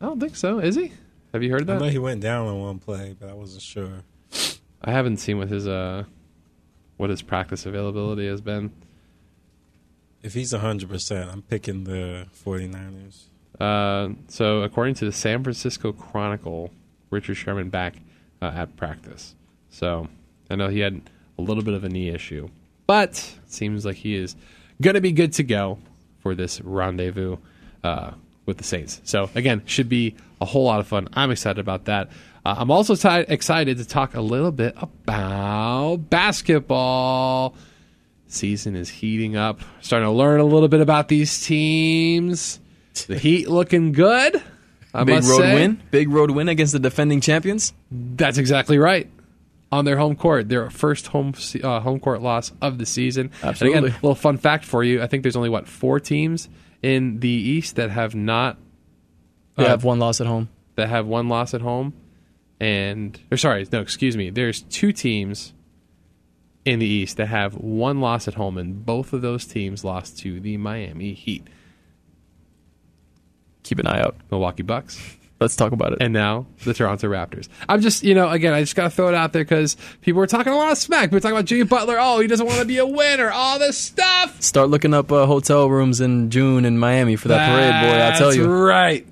I 0.00 0.04
don't 0.06 0.20
think 0.20 0.36
so. 0.36 0.60
Is 0.60 0.76
he? 0.76 0.92
Have 1.32 1.42
you 1.42 1.50
heard 1.50 1.62
I 1.62 1.64
that? 1.74 1.76
I 1.82 1.86
know 1.86 1.90
he 1.90 1.98
went 1.98 2.20
down 2.20 2.46
on 2.46 2.60
one 2.60 2.78
play, 2.78 3.16
but 3.18 3.28
I 3.28 3.34
wasn't 3.34 3.62
sure. 3.62 4.04
I 4.80 4.92
haven't 4.92 5.16
seen 5.16 5.38
what 5.38 5.48
his 5.48 5.66
uh 5.66 6.04
what 6.98 7.08
his 7.08 7.22
practice 7.22 7.64
availability 7.64 8.28
has 8.28 8.42
been. 8.42 8.72
If 10.22 10.34
he's 10.34 10.52
100%, 10.52 11.32
I'm 11.32 11.42
picking 11.42 11.84
the 11.84 12.26
49ers. 12.44 13.24
Uh, 13.58 14.14
so, 14.28 14.62
according 14.62 14.94
to 14.96 15.04
the 15.04 15.12
San 15.12 15.42
Francisco 15.42 15.92
Chronicle, 15.92 16.70
Richard 17.10 17.36
Sherman 17.36 17.70
back 17.70 17.94
uh, 18.42 18.52
at 18.54 18.76
practice. 18.76 19.34
So, 19.70 20.08
I 20.50 20.56
know 20.56 20.68
he 20.68 20.80
had 20.80 21.00
a 21.38 21.42
little 21.42 21.62
bit 21.62 21.74
of 21.74 21.84
a 21.84 21.88
knee 21.88 22.08
issue, 22.08 22.48
but 22.86 23.10
it 23.44 23.52
seems 23.52 23.84
like 23.84 23.96
he 23.96 24.14
is 24.16 24.36
going 24.80 24.94
to 24.94 25.00
be 25.00 25.12
good 25.12 25.32
to 25.34 25.42
go 25.42 25.78
for 26.20 26.34
this 26.34 26.60
rendezvous 26.60 27.38
uh, 27.82 28.12
with 28.44 28.58
the 28.58 28.64
Saints. 28.64 29.00
So, 29.04 29.30
again, 29.34 29.62
should 29.66 29.88
be 29.88 30.16
a 30.40 30.44
whole 30.44 30.64
lot 30.64 30.80
of 30.80 30.86
fun. 30.86 31.08
I'm 31.12 31.30
excited 31.30 31.58
about 31.58 31.86
that. 31.86 32.10
Uh, 32.44 32.54
I'm 32.58 32.70
also 32.70 32.94
t- 32.94 33.24
excited 33.32 33.78
to 33.78 33.84
talk 33.84 34.14
a 34.14 34.20
little 34.20 34.52
bit 34.52 34.74
about 34.80 36.08
basketball. 36.10 37.54
Season 38.26 38.76
is 38.76 38.88
heating 38.88 39.36
up. 39.36 39.60
Starting 39.80 40.06
to 40.06 40.12
learn 40.12 40.40
a 40.40 40.44
little 40.44 40.68
bit 40.68 40.80
about 40.80 41.08
these 41.08 41.44
teams. 41.46 42.60
The 43.06 43.18
Heat 43.18 43.48
looking 43.48 43.92
good. 43.92 44.42
I 44.94 45.04
Big 45.04 45.22
road 45.24 45.38
say. 45.38 45.54
win. 45.54 45.82
Big 45.90 46.08
road 46.10 46.30
win 46.30 46.48
against 46.48 46.72
the 46.72 46.78
defending 46.78 47.20
champions. 47.20 47.72
That's 47.90 48.38
exactly 48.38 48.78
right. 48.78 49.08
On 49.70 49.84
their 49.84 49.98
home 49.98 50.16
court, 50.16 50.48
their 50.48 50.70
first 50.70 51.08
home 51.08 51.34
uh, 51.62 51.80
home 51.80 52.00
court 52.00 52.22
loss 52.22 52.52
of 52.62 52.78
the 52.78 52.86
season. 52.86 53.30
And 53.42 53.50
Absolutely. 53.50 53.78
again, 53.78 53.90
a 53.90 53.94
little 53.96 54.14
fun 54.14 54.38
fact 54.38 54.64
for 54.64 54.82
you: 54.82 55.02
I 55.02 55.06
think 55.06 55.22
there's 55.24 55.36
only 55.36 55.50
what 55.50 55.68
four 55.68 56.00
teams 56.00 56.48
in 56.82 57.20
the 57.20 57.28
East 57.28 57.76
that 57.76 57.90
have 57.90 58.14
not 58.14 58.56
They 59.56 59.66
Uh, 59.66 59.68
have 59.68 59.84
one 59.84 59.98
loss 59.98 60.22
at 60.22 60.26
home. 60.26 60.48
that 60.76 60.88
have 60.88 61.06
one 61.06 61.28
loss 61.28 61.52
at 61.52 61.60
home, 61.60 61.92
and 62.60 63.18
or 63.30 63.36
sorry, 63.36 63.66
no, 63.72 63.80
excuse 63.80 64.16
me. 64.16 64.30
There's 64.30 64.62
two 64.62 64.92
teams 64.92 65.52
in 66.64 66.78
the 66.80 66.86
East 66.86 67.16
that 67.16 67.26
have 67.26 67.54
one 67.54 68.00
loss 68.00 68.28
at 68.28 68.34
home, 68.34 68.58
and 68.58 68.84
both 68.84 69.12
of 69.12 69.22
those 69.22 69.44
teams 69.46 69.84
lost 69.84 70.18
to 70.20 70.40
the 70.40 70.56
Miami 70.56 71.14
Heat, 71.14 71.46
Keep 73.62 73.80
an 73.80 73.86
eye 73.86 74.00
out. 74.00 74.16
Milwaukee 74.30 74.62
Bucks. 74.62 75.16
Let's 75.40 75.54
talk 75.54 75.70
about 75.72 75.92
it. 75.92 75.98
and 76.00 76.12
now 76.12 76.46
the 76.64 76.74
Toronto 76.74 77.06
Raptors. 77.06 77.48
I'm 77.68 77.80
just, 77.80 78.02
you 78.02 78.12
know, 78.14 78.28
again, 78.28 78.52
I 78.54 78.60
just 78.60 78.74
got 78.74 78.84
to 78.84 78.90
throw 78.90 79.08
it 79.08 79.14
out 79.14 79.32
there 79.32 79.44
because 79.44 79.76
people 80.00 80.18
were 80.18 80.26
talking 80.26 80.52
a 80.52 80.56
lot 80.56 80.72
of 80.72 80.78
smack. 80.78 81.10
We 81.12 81.16
were 81.16 81.20
talking 81.20 81.36
about 81.36 81.44
Jimmy 81.44 81.62
Butler. 81.64 81.96
Oh, 82.00 82.18
he 82.18 82.26
doesn't 82.26 82.44
want 82.46 82.58
to 82.58 82.64
be 82.64 82.78
a 82.78 82.86
winner. 82.86 83.30
All 83.30 83.58
this 83.58 83.78
stuff. 83.78 84.40
Start 84.42 84.68
looking 84.70 84.94
up 84.94 85.12
uh, 85.12 85.26
hotel 85.26 85.70
rooms 85.70 86.00
in 86.00 86.30
June 86.30 86.64
in 86.64 86.76
Miami 86.78 87.14
for 87.14 87.28
that 87.28 87.50
parade, 87.52 87.70
boy. 87.70 88.04
I 88.04 88.18
tell 88.18 88.28
That's 88.28 88.36
you. 88.36 88.48
right. 88.50 89.06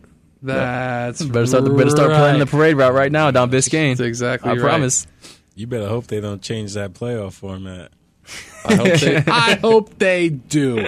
That's 0.46 1.22
Better 1.22 1.46
start, 1.46 1.64
better 1.76 1.90
start 1.90 2.10
planning 2.10 2.40
the 2.40 2.46
parade 2.46 2.76
route 2.76 2.94
right 2.94 3.10
now 3.10 3.30
down 3.30 3.50
Biscayne. 3.50 3.96
That's 3.96 4.00
exactly 4.00 4.50
I 4.50 4.54
right. 4.54 4.60
promise. 4.60 5.06
You 5.54 5.66
better 5.66 5.88
hope 5.88 6.06
they 6.06 6.20
don't 6.20 6.42
change 6.42 6.74
that 6.74 6.92
playoff 6.92 7.32
format. 7.32 7.90
I 8.64 8.74
hope 8.74 9.00
they, 9.00 9.16
I 9.26 9.54
hope 9.54 9.98
they 9.98 10.28
do. 10.28 10.86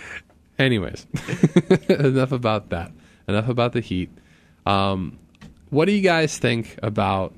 Anyways, 0.58 1.06
enough 1.88 2.32
about 2.32 2.70
that. 2.70 2.90
Enough 3.28 3.48
about 3.48 3.72
the 3.72 3.80
Heat. 3.80 4.10
Um, 4.66 5.18
what 5.70 5.84
do 5.84 5.92
you 5.92 6.00
guys 6.02 6.38
think 6.38 6.78
about? 6.82 7.34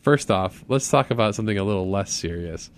First 0.00 0.30
off, 0.30 0.64
let's 0.68 0.88
talk 0.88 1.10
about 1.10 1.34
something 1.34 1.58
a 1.58 1.64
little 1.64 1.90
less 1.90 2.12
serious, 2.12 2.70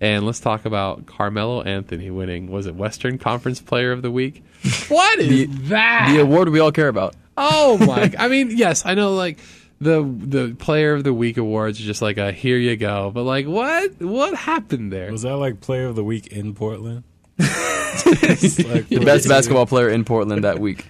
and 0.00 0.26
let's 0.26 0.40
talk 0.40 0.64
about 0.64 1.06
Carmelo 1.06 1.62
Anthony 1.62 2.10
winning. 2.10 2.50
Was 2.50 2.66
it 2.66 2.74
Western 2.74 3.18
Conference 3.18 3.60
Player 3.60 3.92
of 3.92 4.02
the 4.02 4.10
Week? 4.10 4.42
What 4.88 5.18
is 5.20 5.28
The- 5.28 5.46
that? 5.68 6.12
The 6.12 6.20
award 6.20 6.48
we 6.48 6.60
all 6.60 6.72
care 6.72 6.88
about. 6.88 7.14
Oh 7.36 7.76
my! 7.78 8.12
I 8.18 8.28
mean, 8.28 8.56
yes, 8.56 8.84
I 8.86 8.94
know. 8.94 9.14
Like 9.14 9.38
the 9.80 10.02
the 10.02 10.54
Player 10.58 10.94
of 10.94 11.04
the 11.04 11.12
Week 11.12 11.36
awards 11.36 11.78
are 11.80 11.84
just 11.84 12.00
like 12.02 12.16
a 12.18 12.32
here 12.32 12.56
you 12.56 12.76
go, 12.76 13.10
but 13.14 13.24
like 13.24 13.46
what 13.46 14.00
what 14.00 14.34
happened 14.34 14.92
there? 14.92 15.12
Was 15.12 15.22
that 15.22 15.36
like 15.36 15.60
player 15.60 15.86
of 15.86 15.96
the 15.96 16.04
week 16.04 16.28
in 16.28 16.54
Portland? 16.54 17.02
It's 17.38 18.58
like, 18.64 18.88
Best 19.04 19.28
basketball 19.28 19.66
player 19.66 19.88
in 19.88 20.04
Portland 20.04 20.44
that 20.44 20.58
week. 20.58 20.86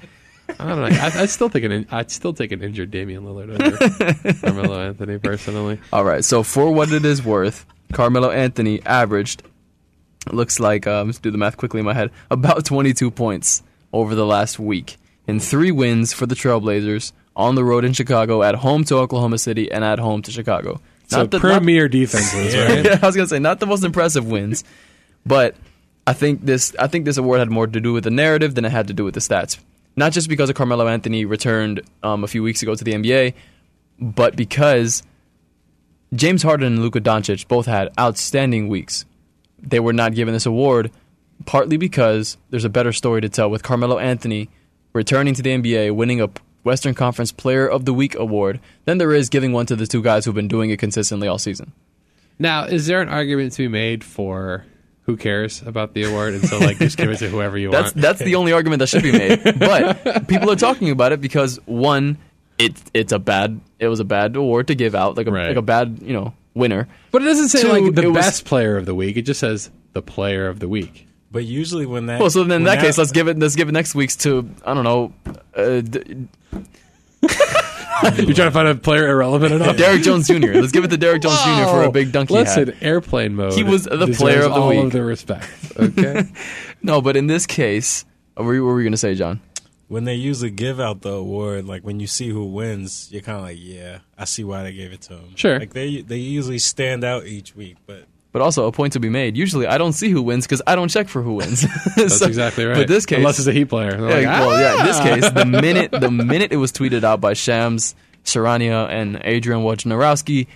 I 0.61 0.66
don't 0.69 0.79
know. 0.81 0.85
I, 0.97 1.23
I 1.23 1.27
still 1.27 1.49
think 1.49 1.64
an 1.64 1.73
in- 1.73 1.87
I'd 1.90 2.11
still 2.11 2.33
take 2.33 2.53
an 2.53 2.62
injured 2.62 2.90
Damian 2.92 3.25
Lillard 3.25 3.61
over 3.61 4.33
Carmelo 4.40 4.81
Anthony 4.81 5.19
personally. 5.19 5.81
All 5.92 6.05
right, 6.05 6.25
so 6.25 6.42
for 6.45 6.71
what 6.73 6.92
it 6.92 7.05
is 7.05 7.25
worth, 7.25 7.66
Carmelo 7.92 8.31
Anthony 8.31 8.83
averaged 8.85 9.42
looks 10.33 10.59
like 10.59 10.87
um, 10.87 11.07
let's 11.09 11.18
do 11.18 11.31
the 11.31 11.38
math 11.38 11.57
quickly 11.57 11.79
in 11.81 11.87
my 11.87 11.94
head 11.94 12.11
about 12.31 12.64
22 12.64 13.11
points 13.12 13.62
over 13.92 14.14
the 14.14 14.27
last 14.27 14.59
week 14.59 14.96
in 15.29 15.38
three 15.40 15.70
wins 15.70 16.12
for 16.12 16.27
the 16.27 16.35
Trailblazers 16.35 17.12
on 17.37 17.55
the 17.55 17.62
road 17.64 17.85
in 17.85 17.92
Chicago, 17.92 18.42
at 18.42 18.55
home 18.55 18.83
to 18.85 18.96
Oklahoma 18.96 19.37
City, 19.38 19.70
and 19.70 19.85
at 19.85 19.99
home 19.99 20.22
to 20.22 20.31
Chicago. 20.31 20.81
So 21.09 21.18
Not 21.18 21.31
the- 21.31 21.38
not- 21.38 21.59
premier 21.59 21.88
defenses, 21.88 22.55
right? 22.57 22.85
yeah, 22.85 22.99
I 23.03 23.07
was 23.07 23.14
gonna 23.14 23.29
say 23.29 23.38
not 23.38 23.61
the 23.61 23.66
most 23.66 23.85
impressive 23.85 24.27
wins, 24.27 24.64
but 25.25 25.55
I 26.07 26.12
think 26.12 26.44
this 26.44 26.75
I 26.79 26.87
think 26.87 27.05
this 27.05 27.16
award 27.18 27.38
had 27.40 27.51
more 27.51 27.66
to 27.66 27.81
do 27.81 27.92
with 27.92 28.05
the 28.05 28.11
narrative 28.11 28.55
than 28.55 28.64
it 28.64 28.72
had 28.72 28.88
to 28.88 28.94
do 28.94 29.05
with 29.05 29.14
the 29.14 29.20
stats. 29.20 29.59
Not 29.96 30.12
just 30.12 30.29
because 30.29 30.49
of 30.51 30.57
Carmelo 30.57 30.87
Anthony 30.88 31.25
returned 31.25 31.81
um, 32.03 32.25
a 32.25 32.27
few 32.27 32.42
weeks 32.42 32.62
ago 32.62 32.75
to 32.75 32.83
the 32.85 32.92
NBA, 32.92 33.35
but 34.01 34.35
because 34.37 35.03
James 36.14 36.42
Harden 36.42 36.66
and 36.66 36.83
Luka 36.83 37.01
Doncic 37.01 37.49
both 37.49 37.66
had 37.66 37.90
outstanding 37.99 38.69
weeks. 38.69 39.05
They 39.59 39.81
were 39.81 39.92
not 39.92 40.14
given 40.14 40.35
this 40.35 40.47
award 40.47 40.90
partly 41.45 41.77
because 41.77 42.37
there's 42.51 42.64
a 42.64 42.69
better 42.71 42.92
story 42.92 43.21
to 43.21 43.29
tell 43.29 43.51
with 43.51 43.62
Carmelo 43.62 43.99
Anthony 43.99 44.49
returning 44.92 45.35
to 45.35 45.42
the 45.42 45.51
NBA, 45.51 45.95
winning 45.95 46.21
a 46.21 46.31
Western 46.64 46.95
Conference 46.95 47.31
Player 47.31 47.69
of 47.69 47.85
the 47.85 47.92
Week 47.92 48.14
award, 48.14 48.59
than 48.87 48.99
there 48.99 49.12
is 49.12 49.29
giving 49.29 49.53
one 49.53 49.66
to 49.66 49.77
the 49.77 49.87
two 49.87 50.03
guys 50.03 50.25
who've 50.25 50.35
been 50.35 50.49
doing 50.49 50.71
it 50.71 50.79
consistently 50.79 51.29
all 51.29 51.38
season. 51.38 51.73
Now, 52.38 52.64
is 52.64 52.87
there 52.87 53.01
an 53.03 53.09
argument 53.09 53.53
to 53.53 53.59
be 53.64 53.69
made 53.69 54.03
for 54.03 54.64
who 55.03 55.16
cares 55.16 55.62
about 55.62 55.95
the 55.95 56.05
award, 56.05 56.35
and 56.35 56.49
so 56.49 56.59
like 56.59 56.79
just 56.79 56.97
give 56.97 57.11
it 57.11 57.19
to 57.19 57.29
whoever 57.29 57.57
you 57.57 57.71
That's 57.71 57.95
want? 57.95 58.03
that's 58.03 58.19
the 58.19 58.35
only 58.35 58.53
argument 58.53 58.81
that 58.81 58.88
should 58.88 59.03
be 59.05 59.12
made. 59.12 59.40
But 59.59 60.27
people 60.27 60.51
are 60.51 60.57
talking 60.57 60.90
about 60.90 61.12
it 61.12 61.21
because 61.21 61.59
one, 61.66 62.19
it 62.59 62.75
it's 62.95 63.12
a 63.12 63.19
bad 63.19 63.61
it 63.79 63.88
was 63.88 64.01
a 64.01 64.05
bad 64.05 64.37
award 64.37 64.69
to 64.69 64.75
give 64.75 64.95
out, 64.95 65.16
like 65.16 65.27
a 65.27 65.31
Right. 65.33 65.49
like 65.49 65.57
a 65.57 65.62
bad 65.62 65.99
you 66.03 66.12
know 66.12 66.35
winner. 66.55 66.88
But 67.12 67.23
it 67.23 67.27
doesn't 67.27 67.49
say 67.49 67.62
Two, 67.62 67.69
like 67.69 67.95
the 67.95 68.03
it 68.03 68.07
was- 68.12 68.25
best 68.25 68.45
player 68.45 68.77
of 68.77 68.87
the 68.87 68.95
week. 68.95 69.16
It 69.16 69.23
just 69.23 69.40
says 69.40 69.71
the 69.92 70.03
player 70.03 70.49
of 70.49 70.59
the 70.61 70.69
week. 70.69 71.07
But 71.31 71.45
usually 71.45 71.87
when 71.87 72.07
that 72.07 72.21
Well, 72.21 72.31
so 72.31 72.45
then 72.45 72.61
in 72.61 72.64
when 72.64 72.77
that 72.77 72.81
case, 72.85 72.97
let's 72.99 73.12
give 73.12 73.29
it 73.29 73.38
let's 73.38 73.57
give 73.57 73.69
it 73.69 73.73
next 73.73 73.95
week's 73.95 74.16
to 74.16 74.49
I 74.64 74.73
don't 74.75 74.85
know. 74.85 75.12
Uh, 75.55 75.81
D- 75.81 76.29
You're 78.03 78.35
trying 78.35 78.49
to 78.49 78.51
find 78.51 78.69
a 78.69 78.75
player 78.75 79.09
irrelevant 79.09 79.55
enough. 79.55 79.77
Derrick 79.79 80.03
Jones 80.03 80.29
Jr. 80.29 80.53
Let's 80.53 80.71
give 80.73 80.85
it 80.85 80.88
to 80.90 80.97
Derrick 80.99 81.23
Jones 81.23 81.42
Jr. 81.42 81.64
for 81.64 81.83
a 81.85 81.90
big 81.90 82.12
dunk 82.12 82.29
he 82.29 82.35
Listen, 82.37 82.66
had. 82.69 82.77
airplane 82.83 83.35
mode. 83.35 83.55
He 83.55 83.62
was 83.64 83.85
the 83.85 84.14
player 84.16 84.42
of 84.42 84.53
the 84.53 84.61
all 84.61 84.69
week. 84.69 84.85
of 84.85 84.92
the 84.92 85.03
respect. 85.03 85.49
Okay. 85.79 86.25
No, 86.83 87.01
but 87.03 87.16
in 87.16 87.27
this 87.27 87.47
case, 87.47 88.05
what 88.35 88.45
were 88.47 88.55
you, 88.55 88.64
what 88.64 88.73
were 88.73 88.81
you 88.81 88.85
going 88.85 88.92
to 88.92 88.97
say, 88.99 89.14
John? 89.14 89.40
When 89.88 90.03
they 90.05 90.14
usually 90.14 90.51
give 90.51 90.81
out 90.81 91.03
the 91.03 91.12
award, 91.12 91.64
like 91.66 91.83
when 91.83 92.01
you 92.01 92.09
see 92.09 92.29
who 92.29 92.44
wins, 92.46 93.09
you're 93.12 93.22
kind 93.22 93.38
of 93.38 93.44
like, 93.44 93.59
yeah, 93.61 93.99
I 94.18 94.25
see 94.25 94.42
why 94.42 94.64
they 94.64 94.72
gave 94.72 94.92
it 94.92 95.01
to 95.03 95.14
him. 95.14 95.37
Sure. 95.37 95.59
Like 95.61 95.72
they 95.75 96.01
they 96.03 96.16
usually 96.16 96.59
stand 96.59 97.05
out 97.05 97.27
each 97.27 97.55
week, 97.55 97.77
but 97.87 98.05
But 98.33 98.42
also 98.42 98.66
a 98.66 98.72
point 98.72 98.94
to 98.94 99.01
be 99.01 99.09
made. 99.09 99.37
Usually, 99.37 99.66
I 99.66 99.79
don't 99.79 99.92
see 99.92 100.11
who 100.11 100.22
wins 100.22 100.44
because 100.44 100.61
I 100.66 100.75
don't 100.75 100.88
check 100.88 101.09
for 101.09 101.22
who 101.22 101.35
wins. 101.35 101.64
That's 101.96 102.20
exactly 102.20 102.64
right. 102.64 102.77
But 102.79 102.88
this 102.88 103.07
case, 103.07 103.18
unless 103.18 103.38
it's 103.38 103.46
a 103.46 103.53
Heat 103.53 103.66
player, 103.66 103.92
Yeah, 103.92 104.14
like, 104.14 104.25
well, 104.27 104.61
yeah. 104.61 104.81
In 104.81 104.87
this 104.87 104.96
"Ah!" 104.99 105.03
case, 105.05 105.31
the 105.31 105.44
minute 105.62 105.92
the 105.92 106.11
minute 106.11 106.51
it 106.53 106.57
was 106.57 106.72
tweeted 106.72 107.05
out 107.05 107.20
by 107.20 107.35
Shams, 107.35 107.94
Charania, 108.25 108.88
and 108.90 109.20
Adrian 109.22 109.61
Wojnarowski, 109.62 110.49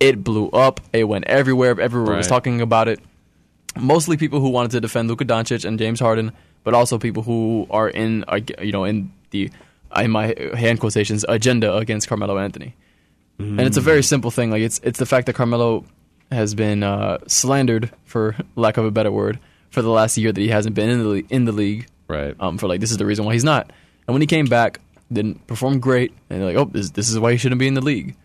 it 0.00 0.24
blew 0.24 0.48
up. 0.48 0.80
It 0.94 1.04
went 1.04 1.26
everywhere. 1.26 1.78
Everyone 1.78 2.16
was 2.16 2.26
talking 2.26 2.62
about 2.62 2.88
it. 2.88 3.00
Mostly 3.76 4.16
people 4.16 4.40
who 4.40 4.48
wanted 4.48 4.70
to 4.72 4.80
defend 4.80 5.08
Luka 5.08 5.26
Doncic 5.26 5.64
and 5.66 5.78
James 5.78 6.00
Harden, 6.00 6.32
but 6.64 6.74
also 6.74 6.98
people 6.98 7.22
who 7.22 7.66
are 7.70 7.88
in, 7.88 8.24
you 8.60 8.72
know, 8.72 8.84
in 8.84 9.12
the 9.30 9.50
in 9.96 10.10
my 10.10 10.34
hand 10.54 10.80
quotations 10.80 11.24
agenda 11.28 11.74
against 11.76 12.08
Carmelo 12.08 12.38
Anthony. 12.38 12.74
And 13.38 13.60
it's 13.60 13.76
a 13.76 13.80
very 13.80 14.02
simple 14.02 14.30
thing. 14.30 14.50
Like 14.50 14.62
it's 14.62 14.80
it's 14.82 14.98
the 14.98 15.06
fact 15.06 15.26
that 15.26 15.34
Carmelo 15.34 15.84
has 16.32 16.54
been 16.54 16.82
uh, 16.82 17.18
slandered, 17.26 17.90
for 18.04 18.36
lack 18.56 18.76
of 18.76 18.84
a 18.84 18.90
better 18.90 19.12
word, 19.12 19.38
for 19.70 19.80
the 19.80 19.90
last 19.90 20.18
year 20.18 20.32
that 20.32 20.40
he 20.40 20.48
hasn't 20.48 20.74
been 20.74 20.90
in 20.90 20.98
the 20.98 21.24
in 21.30 21.44
the 21.44 21.52
league 21.52 21.86
right. 22.08 22.34
um, 22.40 22.58
for 22.58 22.66
like 22.66 22.80
this 22.80 22.90
is 22.90 22.96
the 22.96 23.06
reason 23.06 23.24
why 23.24 23.34
he's 23.34 23.44
not. 23.44 23.70
And 24.06 24.14
when 24.14 24.20
he 24.20 24.26
came 24.26 24.46
back, 24.46 24.80
didn't 25.12 25.46
perform 25.46 25.80
great, 25.80 26.12
and 26.28 26.40
they're 26.40 26.48
like, 26.48 26.56
oh, 26.56 26.70
this, 26.70 26.90
this 26.90 27.10
is 27.10 27.18
why 27.18 27.32
he 27.32 27.38
shouldn't 27.38 27.58
be 27.58 27.68
in 27.68 27.74
the 27.74 27.80
league. 27.80 28.16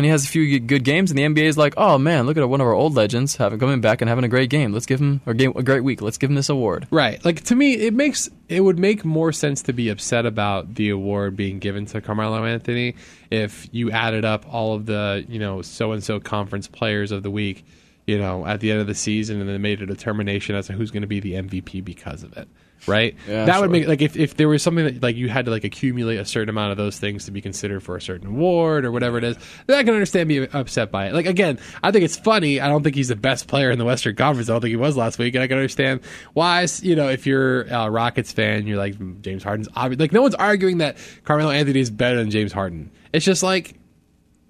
And 0.00 0.06
he 0.06 0.10
has 0.12 0.24
a 0.24 0.28
few 0.28 0.58
good 0.60 0.82
games, 0.82 1.10
and 1.10 1.18
the 1.18 1.24
NBA 1.24 1.44
is 1.44 1.58
like, 1.58 1.74
oh 1.76 1.98
man, 1.98 2.24
look 2.24 2.38
at 2.38 2.48
one 2.48 2.62
of 2.62 2.66
our 2.66 2.72
old 2.72 2.94
legends 2.94 3.36
having 3.36 3.58
coming 3.58 3.82
back 3.82 4.00
and 4.00 4.08
having 4.08 4.24
a 4.24 4.28
great 4.28 4.48
game. 4.48 4.72
Let's 4.72 4.86
give 4.86 4.98
him 4.98 5.20
game 5.36 5.52
a 5.54 5.62
great 5.62 5.84
week. 5.84 6.00
Let's 6.00 6.16
give 6.16 6.30
him 6.30 6.36
this 6.36 6.48
award. 6.48 6.88
Right. 6.90 7.22
Like 7.22 7.44
to 7.44 7.54
me, 7.54 7.74
it 7.74 7.92
makes 7.92 8.30
it 8.48 8.62
would 8.62 8.78
make 8.78 9.04
more 9.04 9.30
sense 9.30 9.60
to 9.64 9.74
be 9.74 9.90
upset 9.90 10.24
about 10.24 10.76
the 10.76 10.88
award 10.88 11.36
being 11.36 11.58
given 11.58 11.84
to 11.84 12.00
Carmelo 12.00 12.46
Anthony 12.46 12.94
if 13.30 13.68
you 13.72 13.90
added 13.90 14.24
up 14.24 14.46
all 14.50 14.72
of 14.72 14.86
the 14.86 15.22
you 15.28 15.38
know 15.38 15.60
so 15.60 15.92
and 15.92 16.02
so 16.02 16.18
conference 16.18 16.66
players 16.66 17.12
of 17.12 17.22
the 17.22 17.30
week. 17.30 17.66
You 18.10 18.18
know, 18.18 18.44
at 18.44 18.58
the 18.58 18.72
end 18.72 18.80
of 18.80 18.88
the 18.88 18.94
season, 18.94 19.40
and 19.40 19.48
then 19.48 19.62
made 19.62 19.80
a 19.80 19.86
determination 19.86 20.56
as 20.56 20.66
to 20.66 20.72
who's 20.72 20.90
going 20.90 21.02
to 21.02 21.06
be 21.06 21.20
the 21.20 21.34
MVP 21.34 21.84
because 21.84 22.24
of 22.24 22.36
it. 22.36 22.48
Right? 22.86 23.14
Yeah, 23.28 23.44
that 23.44 23.60
would 23.60 23.70
make 23.70 23.86
like 23.86 24.00
if, 24.00 24.16
if 24.16 24.36
there 24.36 24.48
was 24.48 24.62
something 24.64 24.84
that 24.84 25.02
like 25.02 25.14
you 25.14 25.28
had 25.28 25.44
to 25.44 25.50
like 25.52 25.62
accumulate 25.62 26.16
a 26.16 26.24
certain 26.24 26.48
amount 26.48 26.72
of 26.72 26.76
those 26.76 26.98
things 26.98 27.26
to 27.26 27.30
be 27.30 27.40
considered 27.40 27.82
for 27.84 27.94
a 27.94 28.00
certain 28.00 28.26
award 28.26 28.84
or 28.84 28.90
whatever 28.90 29.18
it 29.18 29.22
is, 29.22 29.36
then 29.66 29.78
I 29.78 29.84
can 29.84 29.92
understand 29.94 30.28
being 30.28 30.48
upset 30.52 30.90
by 30.90 31.06
it. 31.06 31.14
Like 31.14 31.26
again, 31.26 31.60
I 31.84 31.92
think 31.92 32.04
it's 32.04 32.16
funny. 32.16 32.58
I 32.58 32.68
don't 32.68 32.82
think 32.82 32.96
he's 32.96 33.08
the 33.08 33.16
best 33.16 33.46
player 33.46 33.70
in 33.70 33.78
the 33.78 33.84
Western 33.84 34.16
Conference. 34.16 34.48
I 34.48 34.54
don't 34.54 34.62
think 34.62 34.70
he 34.70 34.76
was 34.76 34.96
last 34.96 35.18
week, 35.18 35.34
and 35.34 35.44
I 35.44 35.46
can 35.46 35.58
understand 35.58 36.00
why. 36.32 36.66
You 36.80 36.96
know, 36.96 37.10
if 37.10 37.26
you're 37.26 37.62
a 37.64 37.90
Rockets 37.90 38.32
fan, 38.32 38.66
you're 38.66 38.78
like 38.78 38.94
"Mm, 38.94 39.20
James 39.20 39.44
Harden's 39.44 39.68
obvious. 39.76 40.00
Like 40.00 40.12
no 40.12 40.22
one's 40.22 40.34
arguing 40.34 40.78
that 40.78 40.96
Carmelo 41.24 41.50
Anthony 41.50 41.80
is 41.80 41.90
better 41.90 42.16
than 42.16 42.30
James 42.30 42.52
Harden. 42.52 42.90
It's 43.12 43.26
just 43.26 43.42
like 43.42 43.74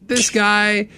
this 0.03 0.31
guy 0.31 0.89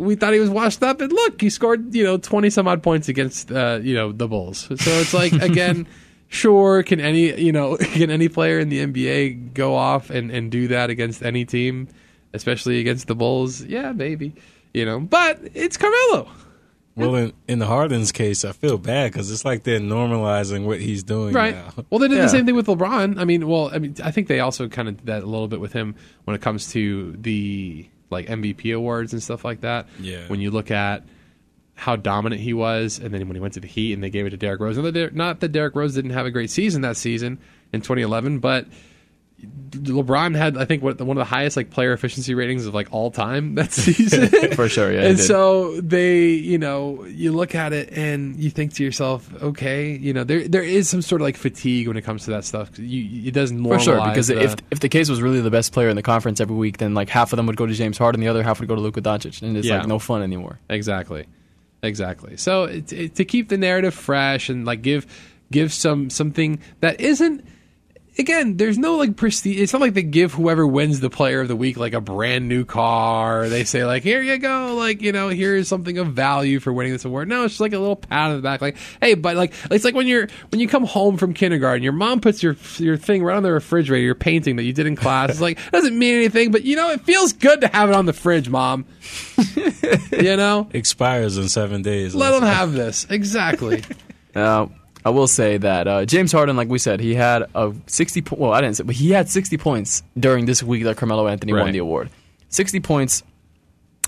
we 0.00 0.14
thought 0.16 0.32
he 0.32 0.40
was 0.40 0.50
washed 0.50 0.82
up 0.82 1.00
and 1.00 1.12
look 1.12 1.40
he 1.40 1.50
scored 1.50 1.94
you 1.94 2.02
know 2.02 2.16
20 2.16 2.48
some 2.50 2.66
odd 2.66 2.82
points 2.82 3.08
against 3.08 3.52
uh, 3.52 3.78
you 3.82 3.94
know 3.94 4.12
the 4.12 4.26
bulls. 4.26 4.60
So 4.66 4.90
it's 5.00 5.12
like 5.14 5.32
again 5.50 5.86
sure 6.28 6.82
can 6.82 7.00
any 7.00 7.38
you 7.40 7.52
know 7.52 7.76
can 7.98 8.10
any 8.10 8.28
player 8.28 8.58
in 8.58 8.68
the 8.70 8.86
nba 8.86 9.52
go 9.54 9.74
off 9.74 10.10
and, 10.10 10.30
and 10.30 10.50
do 10.50 10.68
that 10.68 10.88
against 10.90 11.22
any 11.22 11.44
team 11.44 11.88
especially 12.32 12.80
against 12.80 13.06
the 13.08 13.14
bulls? 13.14 13.62
Yeah 13.62 13.92
maybe 13.92 14.34
you 14.72 14.84
know 14.84 15.00
but 15.00 15.38
it's 15.54 15.76
carmelo. 15.76 16.28
Well, 16.96 17.14
in, 17.14 17.32
in 17.48 17.60
the 17.60 17.66
Harden's 17.66 18.12
case, 18.12 18.44
I 18.44 18.52
feel 18.52 18.76
bad 18.76 19.10
because 19.12 19.30
it's 19.30 19.44
like 19.44 19.62
they're 19.62 19.80
normalizing 19.80 20.66
what 20.66 20.80
he's 20.80 21.02
doing 21.02 21.32
right. 21.32 21.54
now. 21.54 21.72
well 21.88 21.98
they 21.98 22.08
did 22.08 22.16
Yeah. 22.16 22.22
the 22.24 22.28
same 22.28 22.44
thing 22.44 22.56
with 22.56 22.66
lebron. 22.66 23.18
I 23.18 23.24
mean 23.24 23.46
well 23.48 23.70
i 23.72 23.78
mean 23.78 23.94
i 24.04 24.10
think 24.10 24.28
they 24.28 24.40
also 24.40 24.68
kind 24.68 24.88
of 24.88 24.96
did 24.98 25.06
that 25.06 25.22
a 25.22 25.26
little 25.26 25.48
bit 25.48 25.60
with 25.60 25.72
him 25.72 25.94
when 26.24 26.34
it 26.34 26.42
comes 26.42 26.70
to 26.72 27.12
the 27.18 27.88
like 28.10 28.26
mvp 28.26 28.74
awards 28.74 29.12
and 29.12 29.22
stuff 29.22 29.44
like 29.44 29.60
that 29.62 29.86
Yeah. 30.00 30.26
when 30.28 30.40
you 30.40 30.50
look 30.50 30.70
at 30.70 31.04
how 31.74 31.96
dominant 31.96 32.42
he 32.42 32.52
was, 32.52 32.98
and 32.98 33.14
then 33.14 33.26
when 33.26 33.34
he 33.36 33.40
went 33.40 33.54
to 33.54 33.60
the 33.60 33.66
Heat 33.66 33.94
and 33.94 34.02
they 34.04 34.10
gave 34.10 34.26
it 34.26 34.30
to 34.30 34.36
Derrick 34.36 34.60
Rose. 34.60 34.76
Not 34.76 34.82
that 34.82 34.92
Der- 34.92 35.10
Not 35.12 35.40
that 35.40 35.48
Derrick 35.52 35.74
Rose 35.74 35.94
didn't 35.94 36.10
have 36.10 36.26
a 36.26 36.30
great 36.30 36.50
season 36.50 36.82
that 36.82 36.98
season 36.98 37.38
in 37.72 37.80
2011, 37.80 38.38
but 38.40 38.66
LeBron 39.70 40.36
had, 40.36 40.56
I 40.58 40.64
think, 40.64 40.82
what 40.82 41.00
one 41.00 41.16
of 41.16 41.20
the 41.20 41.24
highest 41.24 41.56
like 41.56 41.70
player 41.70 41.92
efficiency 41.92 42.34
ratings 42.34 42.66
of 42.66 42.74
like 42.74 42.88
all 42.92 43.10
time 43.10 43.54
that 43.56 43.72
season. 43.72 44.28
For 44.54 44.68
sure, 44.68 44.92
yeah, 44.92 45.02
and 45.02 45.18
so 45.18 45.80
they, 45.80 46.28
you 46.30 46.58
know, 46.58 47.04
you 47.04 47.32
look 47.32 47.54
at 47.54 47.72
it 47.72 47.90
and 47.92 48.36
you 48.36 48.50
think 48.50 48.74
to 48.74 48.84
yourself, 48.84 49.30
okay, 49.42 49.92
you 49.96 50.12
know, 50.12 50.24
there 50.24 50.46
there 50.48 50.62
is 50.62 50.88
some 50.88 51.02
sort 51.02 51.20
of 51.20 51.24
like 51.24 51.36
fatigue 51.36 51.86
when 51.88 51.96
it 51.96 52.02
comes 52.02 52.24
to 52.24 52.30
that 52.32 52.44
stuff. 52.44 52.78
You, 52.78 53.28
it 53.28 53.32
doesn't 53.32 53.58
normalize 53.58 53.78
For 53.78 53.84
sure, 53.84 54.08
because 54.08 54.26
the- 54.28 54.42
if 54.42 54.56
if 54.70 54.80
the 54.80 54.88
case 54.88 55.08
was 55.08 55.22
really 55.22 55.40
the 55.40 55.50
best 55.50 55.72
player 55.72 55.88
in 55.88 55.96
the 55.96 56.02
conference 56.02 56.40
every 56.40 56.56
week, 56.56 56.78
then 56.78 56.94
like 56.94 57.08
half 57.08 57.32
of 57.32 57.36
them 57.36 57.46
would 57.46 57.56
go 57.56 57.66
to 57.66 57.72
James 57.74 57.96
Harden, 57.96 58.20
and 58.20 58.26
the 58.26 58.30
other 58.30 58.42
half 58.42 58.58
would 58.60 58.68
go 58.68 58.74
to 58.74 58.80
Luka 58.80 59.00
Doncic, 59.00 59.40
and 59.42 59.56
it's 59.56 59.66
Yeah. 59.66 59.78
like 59.78 59.86
no 59.86 59.98
fun 59.98 60.22
anymore. 60.22 60.58
Exactly, 60.68 61.26
exactly. 61.82 62.36
So 62.36 62.64
it, 62.64 62.92
it, 62.92 63.14
to 63.16 63.24
keep 63.24 63.48
the 63.48 63.56
narrative 63.58 63.94
fresh 63.94 64.48
and 64.48 64.64
like 64.66 64.82
give 64.82 65.06
give 65.52 65.72
some 65.72 66.10
something 66.10 66.58
that 66.80 67.00
isn't. 67.00 67.44
Again, 68.20 68.58
there's 68.58 68.76
no 68.76 68.96
like 68.96 69.16
prestige. 69.16 69.58
It's 69.58 69.72
not 69.72 69.80
like 69.80 69.94
they 69.94 70.02
give 70.02 70.34
whoever 70.34 70.66
wins 70.66 71.00
the 71.00 71.08
player 71.08 71.40
of 71.40 71.48
the 71.48 71.56
week 71.56 71.78
like 71.78 71.94
a 71.94 72.02
brand 72.02 72.48
new 72.48 72.66
car. 72.66 73.48
They 73.48 73.64
say 73.64 73.86
like, 73.86 74.02
"Here 74.02 74.20
you 74.20 74.36
go," 74.36 74.74
like 74.76 75.00
you 75.00 75.10
know, 75.10 75.28
here's 75.30 75.68
something 75.68 75.96
of 75.96 76.08
value 76.08 76.60
for 76.60 76.70
winning 76.70 76.92
this 76.92 77.06
award. 77.06 77.28
No, 77.28 77.44
it's 77.44 77.54
just 77.54 77.60
like 77.62 77.72
a 77.72 77.78
little 77.78 77.96
pat 77.96 78.30
on 78.30 78.36
the 78.36 78.42
back, 78.42 78.60
like, 78.60 78.76
"Hey, 79.00 79.14
but 79.14 79.36
like 79.36 79.54
it's 79.70 79.86
like 79.86 79.94
when 79.94 80.06
you're 80.06 80.28
when 80.50 80.60
you 80.60 80.68
come 80.68 80.84
home 80.84 81.16
from 81.16 81.32
kindergarten, 81.32 81.82
your 81.82 81.94
mom 81.94 82.20
puts 82.20 82.42
your 82.42 82.56
your 82.76 82.98
thing 82.98 83.22
right 83.24 83.36
on 83.36 83.42
the 83.42 83.52
refrigerator, 83.52 84.04
your 84.04 84.14
painting 84.14 84.56
that 84.56 84.64
you 84.64 84.74
did 84.74 84.86
in 84.86 84.96
class. 84.96 85.30
It's 85.30 85.40
like 85.40 85.58
doesn't 85.72 85.98
mean 85.98 86.14
anything, 86.14 86.50
but 86.52 86.64
you 86.64 86.76
know, 86.76 86.90
it 86.90 87.00
feels 87.00 87.32
good 87.32 87.62
to 87.62 87.68
have 87.68 87.88
it 87.88 87.94
on 87.94 88.04
the 88.04 88.12
fridge, 88.12 88.50
mom. 88.50 88.84
you 90.12 90.36
know, 90.36 90.68
Expires 90.74 91.38
in 91.38 91.48
seven 91.48 91.80
days. 91.80 92.14
let 92.14 92.32
them 92.32 92.42
have 92.42 92.72
this. 92.72 93.06
Exactly. 93.08 93.82
Uh, 94.32 94.68
I 95.04 95.10
will 95.10 95.26
say 95.26 95.56
that 95.58 95.88
uh, 95.88 96.04
James 96.04 96.32
Harden, 96.32 96.56
like 96.56 96.68
we 96.68 96.78
said, 96.78 97.00
he 97.00 97.14
had 97.14 97.44
a 97.54 97.74
60. 97.86 98.22
Po- 98.22 98.36
well, 98.36 98.52
I 98.52 98.60
didn't 98.60 98.76
say, 98.76 98.84
but 98.84 98.94
he 98.94 99.10
had 99.10 99.28
60 99.28 99.56
points 99.56 100.02
during 100.18 100.44
this 100.46 100.62
week 100.62 100.84
that 100.84 100.96
Carmelo 100.96 101.26
Anthony 101.26 101.52
won 101.54 101.72
the 101.72 101.78
award. 101.78 102.10
60 102.50 102.80
points 102.80 103.22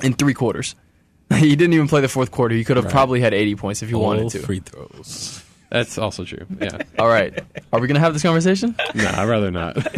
in 0.03 0.12
three 0.14 0.34
quarters. 0.34 0.74
he 1.34 1.57
didn't 1.57 1.72
even 1.72 1.88
play 1.88 2.01
the 2.03 2.09
fourth 2.09 2.30
quarter. 2.30 2.55
He 2.55 2.64
could 2.64 2.76
have 2.76 2.88
probably 2.90 3.20
had 3.20 3.32
80 3.32 3.55
points 3.57 3.82
if 3.82 3.88
he 3.88 3.95
all 3.95 4.03
wanted 4.03 4.30
to. 4.30 4.40
free 4.40 4.61
throws. 4.61 5.43
That's 5.70 5.97
also 5.97 6.24
true. 6.26 6.45
Yeah. 6.61 6.82
All 6.99 7.09
right, 7.09 7.43
are 7.72 7.80
we 7.80 7.88
gonna 7.88 7.99
have 7.99 8.12
this 8.12 8.22
conversation? 8.22 8.74
No, 8.95 9.09
I'd 9.09 9.26
rather 9.26 9.51
not. 9.51 9.76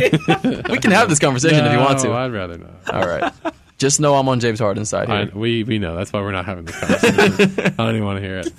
We 0.71 0.79
can 0.79 0.93
have 0.93 1.09
this 1.09 1.19
conversation 1.19 1.65
if 1.67 1.73
you 1.73 1.81
want 1.81 1.99
to. 2.01 2.13
I'd 2.13 2.33
rather 2.33 2.59
not. 2.59 2.95
All 2.95 3.05
right. 3.05 3.33
Just 3.79 3.99
know 3.99 4.15
I'm 4.15 4.29
on 4.29 4.39
James 4.39 4.61
Harden's 4.61 4.89
side 4.91 5.11
I, 5.11 5.25
we 5.37 5.65
we 5.65 5.81
know 5.81 5.97
that's 5.97 6.13
why 6.13 6.21
we're 6.21 6.31
not 6.31 6.45
having 6.47 6.65
this 6.67 6.79
conversation. 6.79 7.75
I 7.77 7.85
don't 7.85 7.97
even 7.97 8.05
want 8.05 8.19
to 8.21 8.25
hear 8.25 8.39
it. 8.39 8.53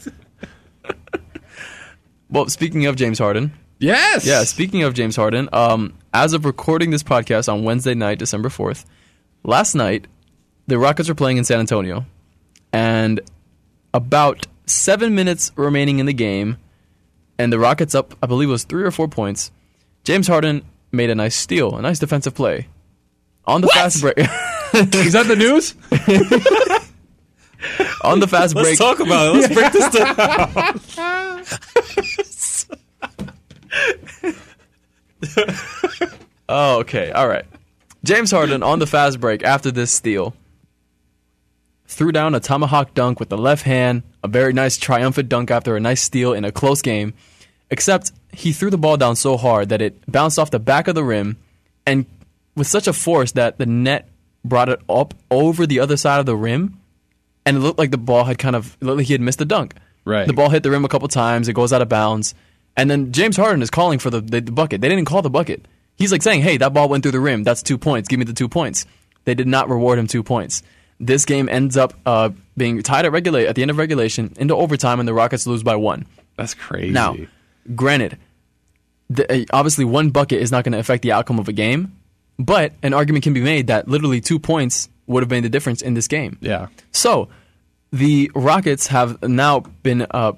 Well, 2.36 2.50
speaking 2.50 2.86
of 2.86 2.98
James 2.98 3.18
Harden, 3.18 3.54
Yes. 3.80 4.26
yeah, 4.26 4.44
speaking 4.44 4.84
of 4.84 4.94
James 4.94 5.16
Harden, 5.16 5.48
um, 5.54 5.94
as 6.14 6.34
of 6.34 6.44
recording 6.44 6.92
this 6.92 7.02
podcast 7.02 7.50
on 7.52 7.64
Wednesday 7.64 7.94
night, 7.94 8.20
December 8.20 8.50
4th, 8.50 8.84
last 9.46 9.74
night, 9.74 10.08
the 10.68 10.78
Rockets 10.78 11.08
were 11.08 11.16
playing 11.16 11.38
in 11.38 11.46
San 11.46 11.62
Antonio, 11.62 12.06
and 12.74 13.22
about 13.94 14.48
seven 14.66 15.16
minutes 15.16 15.54
remaining 15.56 16.00
in 16.00 16.08
the 16.08 16.14
game, 16.14 16.58
and 17.40 17.54
the 17.54 17.58
Rockets 17.58 17.96
up, 17.96 18.14
I 18.22 18.28
believe 18.28 18.50
it 18.50 18.52
was 18.52 18.66
three 18.66 18.84
or 18.84 18.92
four 18.92 19.08
points. 19.08 19.50
James 20.04 20.28
Harden 20.28 20.66
made 20.92 21.10
a 21.10 21.16
nice 21.16 21.38
steal, 21.38 21.78
a 21.78 21.82
nice 21.82 22.00
defensive 22.00 22.36
play. 22.36 22.68
On 23.46 23.62
the 23.62 23.68
fast 23.70 24.02
break. 24.02 24.18
Is 24.18 25.14
that 25.14 25.28
the 25.28 25.38
news? 25.38 25.74
on 28.04 28.20
the 28.20 28.28
fast 28.28 28.56
break. 28.56 28.66
Let's 28.66 28.80
talk 28.80 29.00
about 29.00 29.36
it. 29.36 29.40
Let's 29.40 29.54
break 29.54 29.72
this 29.72 29.90
down. 29.94 30.82
Oh, 36.48 36.80
okay. 36.82 37.12
All 37.12 37.28
right. 37.28 37.46
James 38.04 38.30
Harden 38.32 38.62
on 38.62 38.80
the 38.80 38.86
fast 38.86 39.20
break 39.20 39.44
after 39.44 39.72
this 39.72 39.92
steal 39.92 40.36
threw 41.88 42.12
down 42.12 42.36
a 42.36 42.40
tomahawk 42.40 42.94
dunk 42.94 43.20
with 43.20 43.30
the 43.30 43.38
left 43.38 43.64
hand, 43.64 44.04
a 44.24 44.28
very 44.28 44.54
nice 44.54 44.78
triumphant 44.78 45.30
dunk 45.30 45.50
after 45.50 45.76
a 45.76 45.80
nice 45.80 46.02
steal 46.02 46.34
in 46.34 46.46
a 46.46 46.52
close 46.52 46.82
game. 46.82 47.14
Except 47.72 48.12
he 48.32 48.54
threw 48.54 48.70
the 48.70 48.78
ball 48.78 48.98
down 48.98 49.16
so 49.16 49.38
hard 49.38 49.70
that 49.70 49.82
it 49.82 50.00
bounced 50.12 50.38
off 50.38 50.52
the 50.52 50.60
back 50.60 50.88
of 50.88 50.94
the 50.94 51.04
rim 51.04 51.38
and 51.86 52.06
with 52.56 52.68
such 52.68 52.88
a 52.88 52.94
force 52.94 53.32
that 53.32 53.58
the 53.58 53.66
net 53.66 54.08
brought 54.44 54.70
it 54.70 54.80
up 54.88 55.16
over 55.32 55.66
the 55.66 55.80
other 55.80 55.98
side 55.98 56.20
of 56.20 56.28
the 56.28 56.36
rim 56.36 56.80
and 57.44 57.58
it 57.58 57.60
looked 57.62 57.80
like 57.80 57.92
the 57.92 57.98
ball 57.98 58.26
had 58.26 58.38
kind 58.38 58.56
of 58.56 58.78
like 58.82 59.06
he 59.08 59.14
had 59.14 59.22
missed 59.22 59.40
the 59.40 59.46
dunk. 59.46 59.74
Right. 60.06 60.28
The 60.28 60.34
ball 60.34 60.50
hit 60.50 60.64
the 60.64 60.72
rim 60.72 60.86
a 60.86 60.88
couple 60.88 61.08
times, 61.08 61.48
it 61.48 61.54
goes 61.54 61.74
out 61.74 61.82
of 61.82 61.90
bounds, 61.90 62.36
and 62.78 62.90
then 62.90 63.12
James 63.12 63.38
Harden 63.38 63.62
is 63.62 63.70
calling 63.70 64.00
for 64.00 64.10
the, 64.10 64.22
the, 64.22 64.42
the 64.42 64.52
bucket. 64.52 64.82
They 64.82 64.90
didn't 64.90 65.06
call 65.06 65.22
the 65.22 65.30
bucket. 65.30 65.68
He's 65.98 66.12
like 66.12 66.22
saying, 66.22 66.42
"Hey, 66.42 66.58
that 66.58 66.74
ball 66.74 66.90
went 66.90 67.04
through 67.04 67.14
the 67.14 67.20
rim. 67.20 67.44
That's 67.44 67.64
two 67.64 67.78
points. 67.78 68.08
Give 68.08 68.20
me 68.20 68.26
the 68.26 68.34
two 68.34 68.50
points." 68.50 68.86
They 69.24 69.34
did 69.34 69.48
not 69.48 69.70
reward 69.70 69.98
him 69.98 70.08
two 70.08 70.24
points. 70.24 70.62
This 71.00 71.26
game 71.26 71.50
ends 71.50 71.76
up 71.76 71.94
uh, 72.06 72.30
being 72.56 72.82
tied 72.84 73.06
at 73.06 73.12
regulate 73.12 73.48
at 73.48 73.56
the 73.56 73.64
end 73.64 73.72
of 73.72 73.78
regulation 73.78 74.34
into 74.38 74.56
overtime, 74.56 75.00
and 75.00 75.08
the 75.08 75.14
Rockets 75.14 75.48
lose 75.48 75.64
by 75.64 75.76
one. 75.76 76.06
That's 76.38 76.54
crazy. 76.54 76.92
Now, 76.92 77.16
granted, 77.76 78.18
the, 79.10 79.42
uh, 79.42 79.46
obviously 79.52 79.84
one 79.86 80.12
bucket 80.12 80.42
is 80.42 80.52
not 80.52 80.64
going 80.64 80.74
to 80.74 80.80
affect 80.80 81.02
the 81.04 81.12
outcome 81.12 81.40
of 81.40 81.48
a 81.48 81.54
game, 81.54 81.98
but 82.38 82.74
an 82.84 82.94
argument 82.94 83.24
can 83.24 83.34
be 83.34 83.42
made 83.42 83.68
that 83.68 83.88
literally 83.88 84.22
two 84.22 84.40
points 84.40 84.90
would 85.08 85.24
have 85.24 85.30
made 85.30 85.44
the 85.44 85.50
difference 85.50 85.82
in 85.82 85.96
this 85.96 86.08
game. 86.08 86.38
yeah. 86.42 86.68
So, 86.92 87.30
the 87.96 88.30
Rockets 88.36 88.88
have 88.88 89.24
now 89.24 89.62
been 89.62 90.06
uh, 90.12 90.34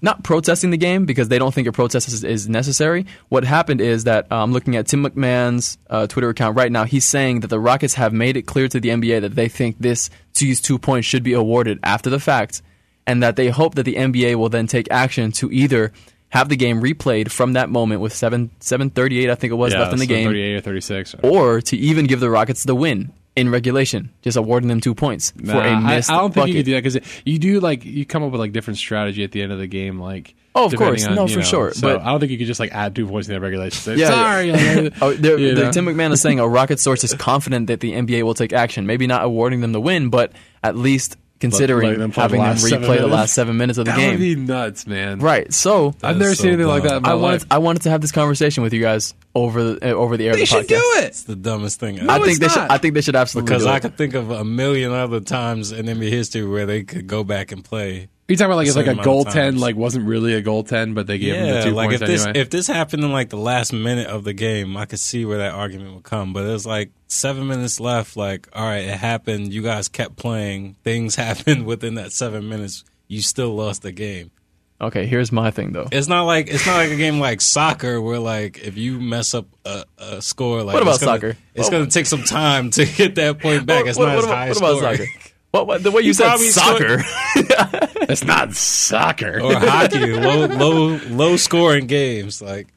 not 0.00 0.24
protesting 0.24 0.70
the 0.70 0.76
game 0.78 1.04
because 1.04 1.28
they 1.28 1.38
don't 1.38 1.52
think 1.52 1.68
a 1.68 1.72
protest 1.72 2.08
is, 2.08 2.24
is 2.24 2.48
necessary. 2.48 3.06
What 3.28 3.44
happened 3.44 3.82
is 3.82 4.04
that 4.04 4.30
uh, 4.30 4.42
I'm 4.42 4.52
looking 4.52 4.76
at 4.76 4.86
Tim 4.86 5.04
McMahon's 5.04 5.76
uh, 5.90 6.06
Twitter 6.06 6.30
account 6.30 6.56
right 6.56 6.72
now. 6.72 6.84
He's 6.84 7.04
saying 7.04 7.40
that 7.40 7.48
the 7.48 7.60
Rockets 7.60 7.94
have 7.94 8.12
made 8.12 8.36
it 8.36 8.42
clear 8.42 8.68
to 8.68 8.80
the 8.80 8.88
NBA 8.88 9.20
that 9.22 9.34
they 9.34 9.48
think 9.48 9.76
this 9.78 10.08
these 10.34 10.60
two 10.60 10.78
points 10.78 11.06
should 11.06 11.22
be 11.22 11.34
awarded 11.34 11.78
after 11.82 12.08
the 12.08 12.20
fact, 12.20 12.62
and 13.06 13.22
that 13.22 13.36
they 13.36 13.48
hope 13.48 13.74
that 13.74 13.82
the 13.82 13.96
NBA 13.96 14.36
will 14.36 14.48
then 14.48 14.66
take 14.66 14.90
action 14.90 15.32
to 15.32 15.52
either 15.52 15.92
have 16.30 16.48
the 16.48 16.56
game 16.56 16.80
replayed 16.80 17.30
from 17.30 17.52
that 17.52 17.68
moment 17.68 18.00
with 18.00 18.14
seven 18.14 18.50
seven 18.60 18.88
thirty 18.88 19.22
eight 19.22 19.30
I 19.30 19.34
think 19.34 19.52
it 19.52 19.56
was 19.56 19.74
yeah, 19.74 19.80
left 19.80 19.92
in 19.92 19.98
the 19.98 20.06
game, 20.06 20.28
38 20.28 20.56
or 20.56 20.60
36. 20.60 21.14
or 21.22 21.60
to 21.60 21.76
even 21.76 22.06
give 22.06 22.20
the 22.20 22.30
Rockets 22.30 22.64
the 22.64 22.74
win 22.74 23.12
in 23.36 23.50
regulation, 23.50 24.10
just 24.22 24.36
awarding 24.36 24.68
them 24.68 24.80
two 24.80 24.94
points 24.94 25.30
for 25.32 25.60
a 25.60 25.80
missed 25.80 26.10
I 26.10 26.16
don't 26.16 26.32
think 26.32 26.42
bucket. 26.42 26.48
you 26.48 26.54
could 26.60 26.64
do 26.66 26.72
that 26.74 26.82
because 26.84 27.20
you 27.24 27.38
do 27.38 27.60
like 27.60 27.84
you 27.84 28.04
come 28.06 28.22
up 28.22 28.32
with 28.32 28.40
like 28.40 28.52
different 28.52 28.78
strategy 28.78 29.22
at 29.24 29.30
the 29.32 29.42
end 29.42 29.52
of 29.52 29.58
the 29.58 29.66
game, 29.66 30.00
like. 30.00 30.34
Oh, 30.58 30.64
of 30.64 30.74
course. 30.74 31.06
on, 31.06 31.14
No, 31.16 31.26
for 31.28 31.36
know, 31.40 31.42
sure, 31.42 31.72
So 31.72 31.82
but- 31.86 32.00
I 32.00 32.06
don't 32.12 32.18
think 32.18 32.32
you 32.32 32.38
could 32.38 32.46
just 32.46 32.60
like 32.60 32.72
add 32.72 32.96
two 32.96 33.06
points 33.06 33.28
in 33.28 33.34
the 33.34 33.40
regulation. 33.42 33.72
Say, 33.78 33.96
Yeah, 33.98 34.08
Sorry. 34.08 34.52
like, 34.52 34.92
Oh, 35.02 35.12
they're- 35.12 35.36
you 35.38 35.54
the- 35.54 35.70
Tim 35.70 35.84
McMahon 35.84 36.12
is 36.12 36.22
saying 36.22 36.40
a 36.40 36.48
Rocket 36.48 36.80
source 36.80 37.04
is 37.04 37.12
confident 37.12 37.66
that 37.66 37.80
the 37.80 37.92
NBA 37.92 38.22
will 38.22 38.32
take 38.32 38.54
action. 38.54 38.86
Maybe 38.86 39.06
not 39.06 39.22
awarding 39.22 39.60
them 39.60 39.72
the 39.72 39.82
win, 39.82 40.08
but 40.08 40.32
at 40.64 40.74
least 40.74 41.18
considering 41.40 41.98
them 41.98 42.10
play 42.12 42.28
the 42.28 42.38
having 42.38 42.40
them 42.40 42.56
replay 42.82 42.98
the 42.98 43.06
last 43.06 43.34
seven 43.34 43.56
minutes 43.56 43.78
of 43.78 43.84
the 43.84 43.90
that 43.92 43.98
game. 43.98 44.10
would 44.12 44.18
be 44.20 44.36
nuts, 44.36 44.86
man. 44.86 45.18
right. 45.20 45.52
So 45.52 45.94
I've 46.02 46.16
never 46.16 46.30
is 46.30 46.38
seen 46.38 46.44
so 46.44 46.48
anything 46.48 46.66
like 46.68 46.82
that 46.84 46.96
in 46.96 47.02
my 47.02 47.10
I 47.10 47.12
life. 47.12 47.22
wanted 47.22 47.46
I 47.50 47.58
wanted 47.58 47.82
to 47.82 47.90
have 47.90 48.00
this 48.00 48.12
conversation 48.12 48.62
with 48.62 48.72
you 48.72 48.80
guys 48.80 49.14
over 49.34 49.62
the 49.74 49.90
uh, 49.90 49.94
over 49.94 50.16
the 50.16 50.24
air. 50.26 50.30
of 50.32 50.36
they 50.36 50.42
the 50.42 50.46
should 50.46 50.66
do 50.66 50.74
it. 50.96 51.04
It's 51.04 51.24
the 51.24 51.36
dumbest 51.36 51.78
thing. 51.80 52.00
I 52.00 52.02
No, 52.04 52.14
ever. 52.14 52.24
think 52.24 52.30
it's 52.36 52.40
they 52.40 52.46
not. 52.46 52.52
should. 52.68 52.74
I 52.74 52.78
think 52.78 52.94
they 52.94 53.00
should 53.02 53.16
absolutely 53.16 53.48
because 53.50 53.64
do 53.64 53.68
I 53.70 53.76
it. 53.76 53.80
could 53.80 53.96
think 53.98 54.14
of 54.14 54.30
a 54.30 54.44
million 54.44 54.92
other 54.92 55.20
times 55.20 55.72
in 55.72 55.86
NBA 55.86 56.10
history 56.10 56.44
where 56.46 56.66
they 56.66 56.82
could 56.84 57.06
go 57.06 57.22
back 57.24 57.52
and 57.52 57.62
play 57.64 58.08
you 58.28 58.36
talking 58.36 58.46
about 58.46 58.56
like 58.56 58.66
if 58.68 58.76
like 58.76 58.86
a 58.86 58.88
Same 58.90 58.98
amount 58.98 59.08
of 59.08 59.26
goaltend 59.26 59.32
times. 59.32 59.60
like 59.60 59.76
wasn't 59.76 60.06
really 60.06 60.34
a 60.34 60.42
goaltend, 60.42 60.94
but 60.94 61.06
they 61.06 61.18
gave 61.18 61.34
him 61.34 61.46
the 61.46 61.52
Yeah, 61.54 61.60
two 61.64 61.70
like 61.70 61.88
points 61.90 62.02
if 62.02 62.08
this 62.08 62.24
anyway? 62.24 62.40
if 62.40 62.50
this 62.50 62.66
happened 62.66 63.04
in 63.04 63.12
like 63.12 63.28
the 63.30 63.36
last 63.36 63.72
minute 63.72 64.08
of 64.08 64.24
the 64.24 64.32
game, 64.32 64.76
I 64.76 64.84
could 64.86 64.98
see 65.00 65.24
where 65.24 65.38
that 65.38 65.54
argument 65.54 65.94
would 65.94 66.02
come. 66.04 66.32
But 66.32 66.44
it 66.44 66.48
was 66.52 66.66
like 66.66 66.90
seven 67.06 67.46
minutes 67.46 67.78
left. 67.78 68.16
Like, 68.16 68.48
all 68.52 68.64
right, 68.66 68.84
it 68.84 68.96
happened. 68.98 69.52
You 69.52 69.62
guys 69.62 69.88
kept 69.88 70.16
playing. 70.16 70.74
Things 70.82 71.14
happened 71.16 71.66
within 71.66 71.94
that 71.94 72.12
seven 72.12 72.48
minutes. 72.48 72.84
You 73.08 73.22
still 73.22 73.54
lost 73.54 73.82
the 73.82 73.92
game. 73.92 74.30
Okay, 74.78 75.06
here's 75.06 75.32
my 75.32 75.50
thing 75.52 75.72
though. 75.72 75.88
It's 75.90 76.06
not 76.08 76.24
like 76.24 76.48
it's 76.48 76.66
not 76.66 76.76
like 76.76 76.90
a 76.90 76.96
game 76.96 77.18
like 77.18 77.40
soccer 77.40 77.98
where 77.98 78.18
like 78.18 78.58
if 78.58 78.76
you 78.76 79.00
mess 79.00 79.32
up 79.32 79.46
a, 79.64 79.84
a 79.96 80.20
score, 80.20 80.62
like 80.64 80.74
What 80.74 80.82
about 80.82 80.96
it's 80.96 81.04
gonna, 81.04 81.16
soccer? 81.16 81.36
It's 81.54 81.64
What- 81.66 81.70
going 81.70 81.84
to 81.86 81.90
take 81.90 82.04
some 82.04 82.24
time 82.24 82.70
to 82.72 82.84
get 82.96 83.14
that 83.14 83.38
point 83.38 83.64
back. 83.64 83.86
It's 83.86 83.96
what, 83.98 84.06
not 84.06 84.16
what 84.16 84.18
as 84.18 84.24
about, 84.24 84.36
high 84.36 84.48
what 84.48 84.56
a 84.56 84.58
about 84.58 84.78
score. 84.78 84.96
soccer? 84.96 85.10
What, 85.52 85.66
what, 85.68 85.82
the 85.82 85.90
way 85.90 86.02
you 86.02 86.08
He 86.08 86.12
said 86.12 86.26
probably 86.26 86.48
soccer. 86.48 86.98
it's 88.02 88.24
not 88.24 88.54
soccer. 88.54 89.40
or 89.40 89.54
hockey, 89.54 90.12
low 90.14 90.46
low 90.46 90.96
low 91.08 91.36
scoring 91.36 91.86
games. 91.86 92.40
Like 92.40 92.68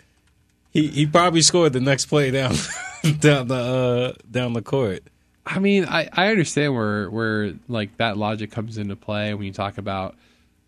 he 0.71 0.87
he 0.87 1.05
probably 1.05 1.41
scored 1.41 1.73
the 1.73 1.79
next 1.79 2.05
play 2.05 2.31
down 2.31 2.55
down 3.19 3.47
the 3.47 3.55
uh, 3.55 4.21
down 4.29 4.53
the 4.53 4.61
court. 4.61 5.03
I 5.45 5.59
mean, 5.59 5.85
I, 5.85 6.09
I 6.13 6.27
understand 6.27 6.75
where 6.75 7.09
where 7.09 7.53
like 7.67 7.97
that 7.97 8.17
logic 8.17 8.51
comes 8.51 8.77
into 8.77 8.95
play 8.95 9.33
when 9.33 9.45
you 9.45 9.53
talk 9.53 9.77
about 9.77 10.15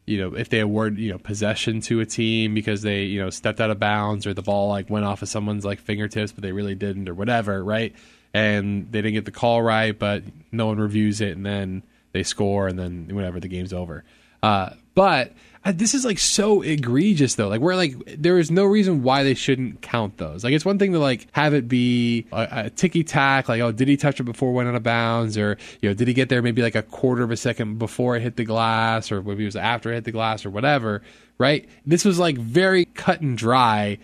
you 0.06 0.18
know 0.18 0.36
if 0.36 0.49
they 0.49 0.60
award 0.60 0.97
you 0.97 1.12
know 1.12 1.18
possession 1.18 1.82
to 1.82 1.99
a 1.99 2.06
team 2.06 2.54
because 2.54 2.82
they 2.82 3.04
you 3.04 3.22
know 3.22 3.30
stepped 3.30 3.62
out 3.62 3.70
of 3.70 3.80
bounds 3.80 4.26
or 4.26 4.34
the 4.34 4.41
ball 4.41 4.68
like 4.70 4.89
went 4.89 5.06
off 5.06 5.22
of 5.22 5.30
someone's 5.30 5.64
like 5.64 5.80
fingertips 5.80 6.32
but 6.32 6.41
they 6.41 6.52
really 6.52 6.76
didn't 6.76 7.08
or 7.08 7.14
whatever 7.14 7.64
right 7.64 7.93
and 8.34 8.91
they 8.91 9.02
didn't 9.02 9.14
get 9.14 9.26
the 9.26 9.32
call 9.32 9.62
right 9.62 9.97
but 9.97 10.24
no 10.52 10.66
one 10.66 10.80
reviews 10.80 11.22
it 11.22 11.36
and 11.36 11.45
then 11.45 11.84
they 12.14 12.24
score 12.24 12.68
and 12.68 12.80
then 12.80 13.08
whatever 13.12 13.39
the 13.39 13.47
game's 13.47 13.74
over 13.74 14.04
uh, 14.44 14.72
but 14.96 15.34
uh, 15.64 15.72
this 15.74 15.94
is 15.94 16.04
like 16.04 16.20
so 16.20 16.62
egregious 16.62 17.36
though. 17.36 17.48
Like 17.48 17.62
we're 17.62 17.76
like 17.76 17.96
there 18.18 18.39
is 18.39 18.50
no 18.50 18.66
reason 18.66 19.04
why 19.04 19.24
they 19.24 19.34
shouldn't 19.34 19.82
count 19.82 20.18
those. 20.18 20.44
Like 20.44 20.54
it's 20.54 20.66
one 20.66 20.80
thing 20.80 20.94
to 20.94 21.00
like 21.00 21.28
have 21.34 21.54
it 21.54 21.68
be 21.68 22.26
a, 22.32 22.48
a 22.52 22.70
ticky 22.70 23.04
tack 23.04 23.48
like 23.48 23.62
oh 23.62 23.72
did 23.72 23.88
he 23.88 23.98
touch 23.98 24.20
it 24.20 24.24
before 24.24 24.50
it 24.50 24.54
went 24.54 24.70
out 24.70 24.76
of 24.76 24.84
bounds? 24.84 25.38
Or 25.38 25.58
you 25.82 25.89
know 25.89 25.94
did 25.94 26.08
he 26.08 26.14
get 26.14 26.30
there 26.30 26.42
maybe 26.42 26.62
like 26.62 26.76
a 26.76 26.84
quarter 26.84 27.24
of 27.24 27.32
a 27.32 27.38
second 27.38 27.78
before 27.80 28.16
it 28.16 28.22
hit 28.22 28.36
the 28.36 28.46
glass? 28.46 29.12
Or 29.12 29.22
maybe 29.22 29.44
it 29.44 29.48
was 29.48 29.56
after 29.56 29.92
it 29.92 29.96
hit 29.96 30.04
the 30.06 30.12
glass 30.12 30.46
or 30.46 30.50
whatever 30.50 31.02
right? 31.42 31.68
This 31.88 32.06
was 32.06 32.20
like 32.20 32.38
very 32.38 32.86
cut 32.86 33.20
and 33.22 33.36
dry. 33.36 33.98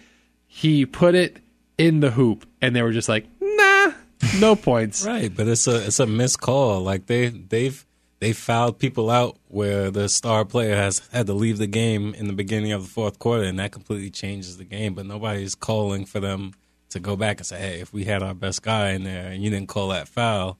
He 0.47 0.87
put 0.87 1.13
it 1.13 1.37
in 1.77 1.99
the 1.99 2.09
hoop 2.09 2.47
and 2.61 2.75
they 2.75 2.81
were 2.81 2.91
just 2.91 3.07
like 3.07 3.27
nah 3.39 3.93
no 4.39 4.55
points. 4.55 5.05
Right, 5.05 5.33
but 5.33 5.47
it's 5.47 5.67
a 5.67 5.85
it's 5.85 5.99
a 5.99 6.07
missed 6.07 6.41
call. 6.41 6.81
Like 6.81 7.05
they 7.05 7.29
they've 7.29 7.85
they 8.19 8.33
fouled 8.33 8.79
people 8.79 9.09
out 9.09 9.37
where 9.47 9.91
the 9.91 10.09
star 10.09 10.43
player 10.45 10.75
has 10.75 11.07
had 11.11 11.27
to 11.27 11.33
leave 11.33 11.57
the 11.57 11.67
game 11.67 12.13
in 12.15 12.27
the 12.27 12.33
beginning 12.33 12.71
of 12.71 12.83
the 12.83 12.89
fourth 12.89 13.19
quarter, 13.19 13.43
and 13.43 13.59
that 13.59 13.71
completely 13.71 14.09
changes 14.09 14.57
the 14.57 14.63
game. 14.63 14.95
But 14.95 15.05
nobody's 15.05 15.55
calling 15.55 16.05
for 16.05 16.19
them 16.19 16.53
to 16.89 16.99
go 16.99 17.15
back 17.15 17.37
and 17.37 17.45
say, 17.45 17.59
"Hey, 17.59 17.79
if 17.79 17.93
we 17.93 18.05
had 18.05 18.23
our 18.23 18.33
best 18.33 18.63
guy 18.63 18.91
in 18.91 19.03
there 19.03 19.27
and 19.27 19.43
you 19.43 19.49
didn't 19.49 19.67
call 19.67 19.89
that 19.89 20.07
foul, 20.07 20.57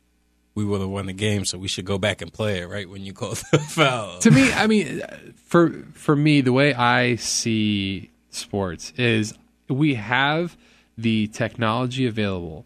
we 0.56 0.66
would 0.66 0.82
have 0.82 0.90
won 0.90 1.08
the 1.08 1.14
game. 1.14 1.46
So 1.46 1.58
we 1.58 1.68
should 1.68 1.86
go 1.86 1.98
back 1.98 2.22
and 2.22 2.32
play 2.32 2.60
it 2.60 2.68
right 2.68 2.90
when 2.90 3.04
you 3.04 3.14
call 3.14 3.30
the 3.52 3.60
foul." 3.60 4.20
to 4.20 4.32
me, 4.32 4.52
I 4.54 4.68
mean, 4.68 5.02
for 5.36 5.86
for 5.94 6.16
me, 6.16 6.42
the 6.42 6.54
way 6.54 6.74
I 6.74 7.16
see 7.16 8.12
sports 8.30 8.94
is 8.98 9.34
we 9.68 9.96
have 9.96 10.56
the 10.98 11.28
technology 11.28 12.06
available 12.06 12.66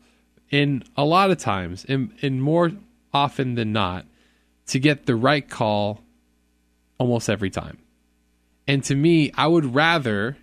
in 0.50 0.84
a 0.98 1.06
lot 1.06 1.32
of 1.32 1.38
times, 1.38 1.86
in, 1.86 2.14
in 2.20 2.40
more 2.40 2.72
often 3.14 3.56
than 3.56 3.74
not, 3.74 4.06
to 4.72 4.80
get 4.80 5.06
the 5.06 5.16
right 5.16 5.50
call 5.50 6.00
almost 6.98 7.30
every 7.30 7.50
time. 7.50 7.78
And 8.68 8.82
to 8.86 8.96
me, 8.96 9.34
I 9.36 9.46
would 9.46 9.76
rather 9.76 10.38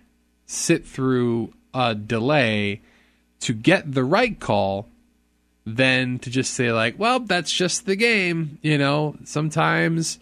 sit 0.45 0.85
through 0.85 1.51
a 1.73 1.95
delay 1.95 2.81
to 3.39 3.53
get 3.53 3.91
the 3.91 4.03
right 4.03 4.39
call 4.39 4.87
than 5.65 6.19
to 6.19 6.29
just 6.29 6.53
say 6.53 6.71
like, 6.71 6.99
well, 6.99 7.19
that's 7.19 7.51
just 7.51 7.87
the 7.87 7.95
game, 7.95 8.59
you 8.61 8.77
know. 8.77 9.15
Sometimes 9.23 10.19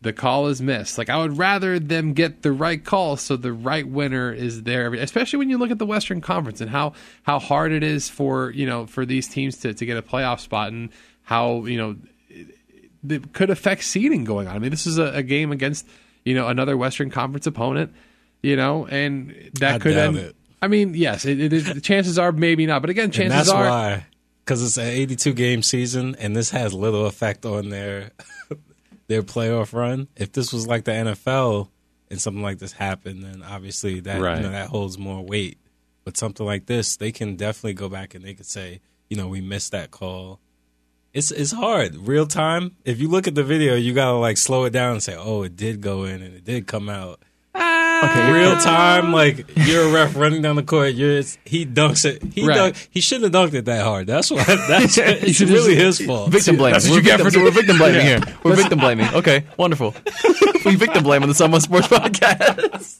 the 0.00 0.12
call 0.12 0.48
is 0.48 0.60
missed. 0.60 0.98
Like 0.98 1.08
I 1.08 1.18
would 1.18 1.38
rather 1.38 1.78
them 1.78 2.12
get 2.12 2.42
the 2.42 2.50
right 2.50 2.84
call 2.84 3.16
so 3.16 3.36
the 3.36 3.52
right 3.52 3.86
winner 3.86 4.32
is 4.32 4.64
there. 4.64 4.92
Especially 4.94 5.38
when 5.38 5.48
you 5.48 5.58
look 5.58 5.70
at 5.70 5.78
the 5.78 5.86
Western 5.86 6.20
Conference 6.20 6.60
and 6.60 6.70
how 6.70 6.94
how 7.22 7.38
hard 7.38 7.70
it 7.70 7.84
is 7.84 8.08
for 8.08 8.50
you 8.50 8.66
know 8.66 8.86
for 8.86 9.06
these 9.06 9.28
teams 9.28 9.58
to 9.58 9.72
to 9.74 9.86
get 9.86 9.96
a 9.96 10.02
playoff 10.02 10.40
spot 10.40 10.72
and 10.72 10.90
how 11.22 11.66
you 11.66 11.78
know 11.78 11.94
it 13.08 13.32
could 13.32 13.50
affect 13.50 13.84
seeding 13.84 14.24
going 14.24 14.48
on. 14.48 14.56
I 14.56 14.58
mean, 14.58 14.70
this 14.70 14.86
is 14.86 14.98
a, 14.98 15.04
a 15.14 15.22
game 15.22 15.52
against 15.52 15.86
you 16.24 16.34
know 16.34 16.48
another 16.48 16.76
Western 16.76 17.10
Conference 17.10 17.46
opponent, 17.46 17.92
you 18.42 18.56
know, 18.56 18.86
and 18.86 19.34
that 19.60 19.74
I 19.74 19.78
could 19.78 19.96
end. 19.96 20.16
Um, 20.18 20.24
it. 20.24 20.36
I 20.62 20.68
mean, 20.68 20.94
yes, 20.94 21.24
it. 21.26 21.50
The 21.50 21.80
chances 21.80 22.18
are 22.18 22.32
maybe 22.32 22.64
not, 22.66 22.80
but 22.80 22.90
again, 22.90 23.04
And 23.04 23.12
chances 23.12 23.36
that's 23.36 23.50
are. 23.50 23.68
why, 23.68 24.06
because 24.44 24.62
it's 24.64 24.78
an 24.78 24.86
82 24.88 25.32
game 25.34 25.62
season, 25.62 26.16
and 26.18 26.34
this 26.34 26.50
has 26.50 26.72
little 26.72 27.04
effect 27.06 27.44
on 27.44 27.68
their 27.68 28.10
their 29.08 29.22
playoff 29.22 29.72
run. 29.72 30.08
If 30.16 30.32
this 30.32 30.52
was 30.52 30.66
like 30.66 30.84
the 30.84 30.92
NFL 30.92 31.68
and 32.10 32.20
something 32.20 32.42
like 32.42 32.58
this 32.58 32.72
happened, 32.72 33.22
then 33.24 33.42
obviously 33.42 34.00
that 34.00 34.20
Right. 34.20 34.36
you 34.38 34.42
know, 34.42 34.50
that 34.52 34.68
holds 34.68 34.96
more 34.98 35.22
weight. 35.22 35.58
But 36.04 36.16
something 36.16 36.44
like 36.44 36.66
this, 36.66 36.96
they 36.96 37.12
can 37.12 37.36
definitely 37.36 37.74
go 37.74 37.88
back 37.88 38.14
and 38.14 38.24
they 38.24 38.34
could 38.34 38.46
say, 38.46 38.80
you 39.08 39.16
know, 39.16 39.26
we 39.28 39.40
missed 39.40 39.72
that 39.72 39.90
call. 39.90 40.38
It's 41.14 41.30
it's 41.30 41.52
hard 41.52 41.96
real 42.08 42.26
time. 42.26 42.74
If 42.84 43.00
you 43.00 43.08
look 43.08 43.28
at 43.28 43.34
the 43.36 43.44
video, 43.44 43.76
you 43.76 43.94
gotta 43.94 44.16
like 44.16 44.36
slow 44.36 44.64
it 44.64 44.70
down 44.70 44.92
and 44.94 45.02
say, 45.02 45.14
oh, 45.16 45.42
it 45.44 45.54
did 45.56 45.80
go 45.80 46.04
in 46.04 46.20
and 46.22 46.34
it 46.34 46.44
did 46.44 46.66
come 46.66 46.88
out. 46.88 47.20
Ah. 47.54 48.10
Okay, 48.10 48.32
Real 48.32 48.56
time, 48.56 49.12
like 49.12 49.46
you're 49.56 49.84
a 49.88 49.92
ref 49.92 50.16
running 50.16 50.42
down 50.42 50.56
the 50.56 50.64
court. 50.64 50.94
You're 50.94 51.22
he 51.44 51.64
dunks 51.64 52.04
it. 52.04 52.20
He 52.34 52.44
Right. 52.44 52.56
dunk, 52.56 52.88
he 52.90 53.00
shouldn't 53.00 53.32
have 53.32 53.48
dunked 53.50 53.54
it 53.54 53.64
that 53.66 53.84
hard. 53.84 54.08
That's 54.08 54.30
why. 54.32 54.42
That's 54.68 54.98
it's 54.98 55.40
really 55.40 55.76
just- 55.76 56.00
his 56.00 56.06
fault. 56.08 56.30
Victim 56.30 56.56
blaming. 56.56 56.72
That's 56.72 56.86
what 56.86 56.94
We're 56.94 56.98
you 56.98 57.02
get 57.04 57.20
victim, 57.20 57.40
for- 57.40 57.44
we're 57.44 57.50
victim 57.52 57.78
blaming 57.78 58.00
here. 58.04 58.20
We're 58.42 58.56
victim 58.56 58.80
blaming. 58.80 59.06
Okay, 59.14 59.44
wonderful. 59.56 59.94
we 60.64 60.74
victim 60.74 61.04
blame 61.04 61.22
on 61.22 61.28
the 61.28 61.34
Somewhat 61.36 61.62
Sports 61.62 61.86
Podcast. 61.86 62.98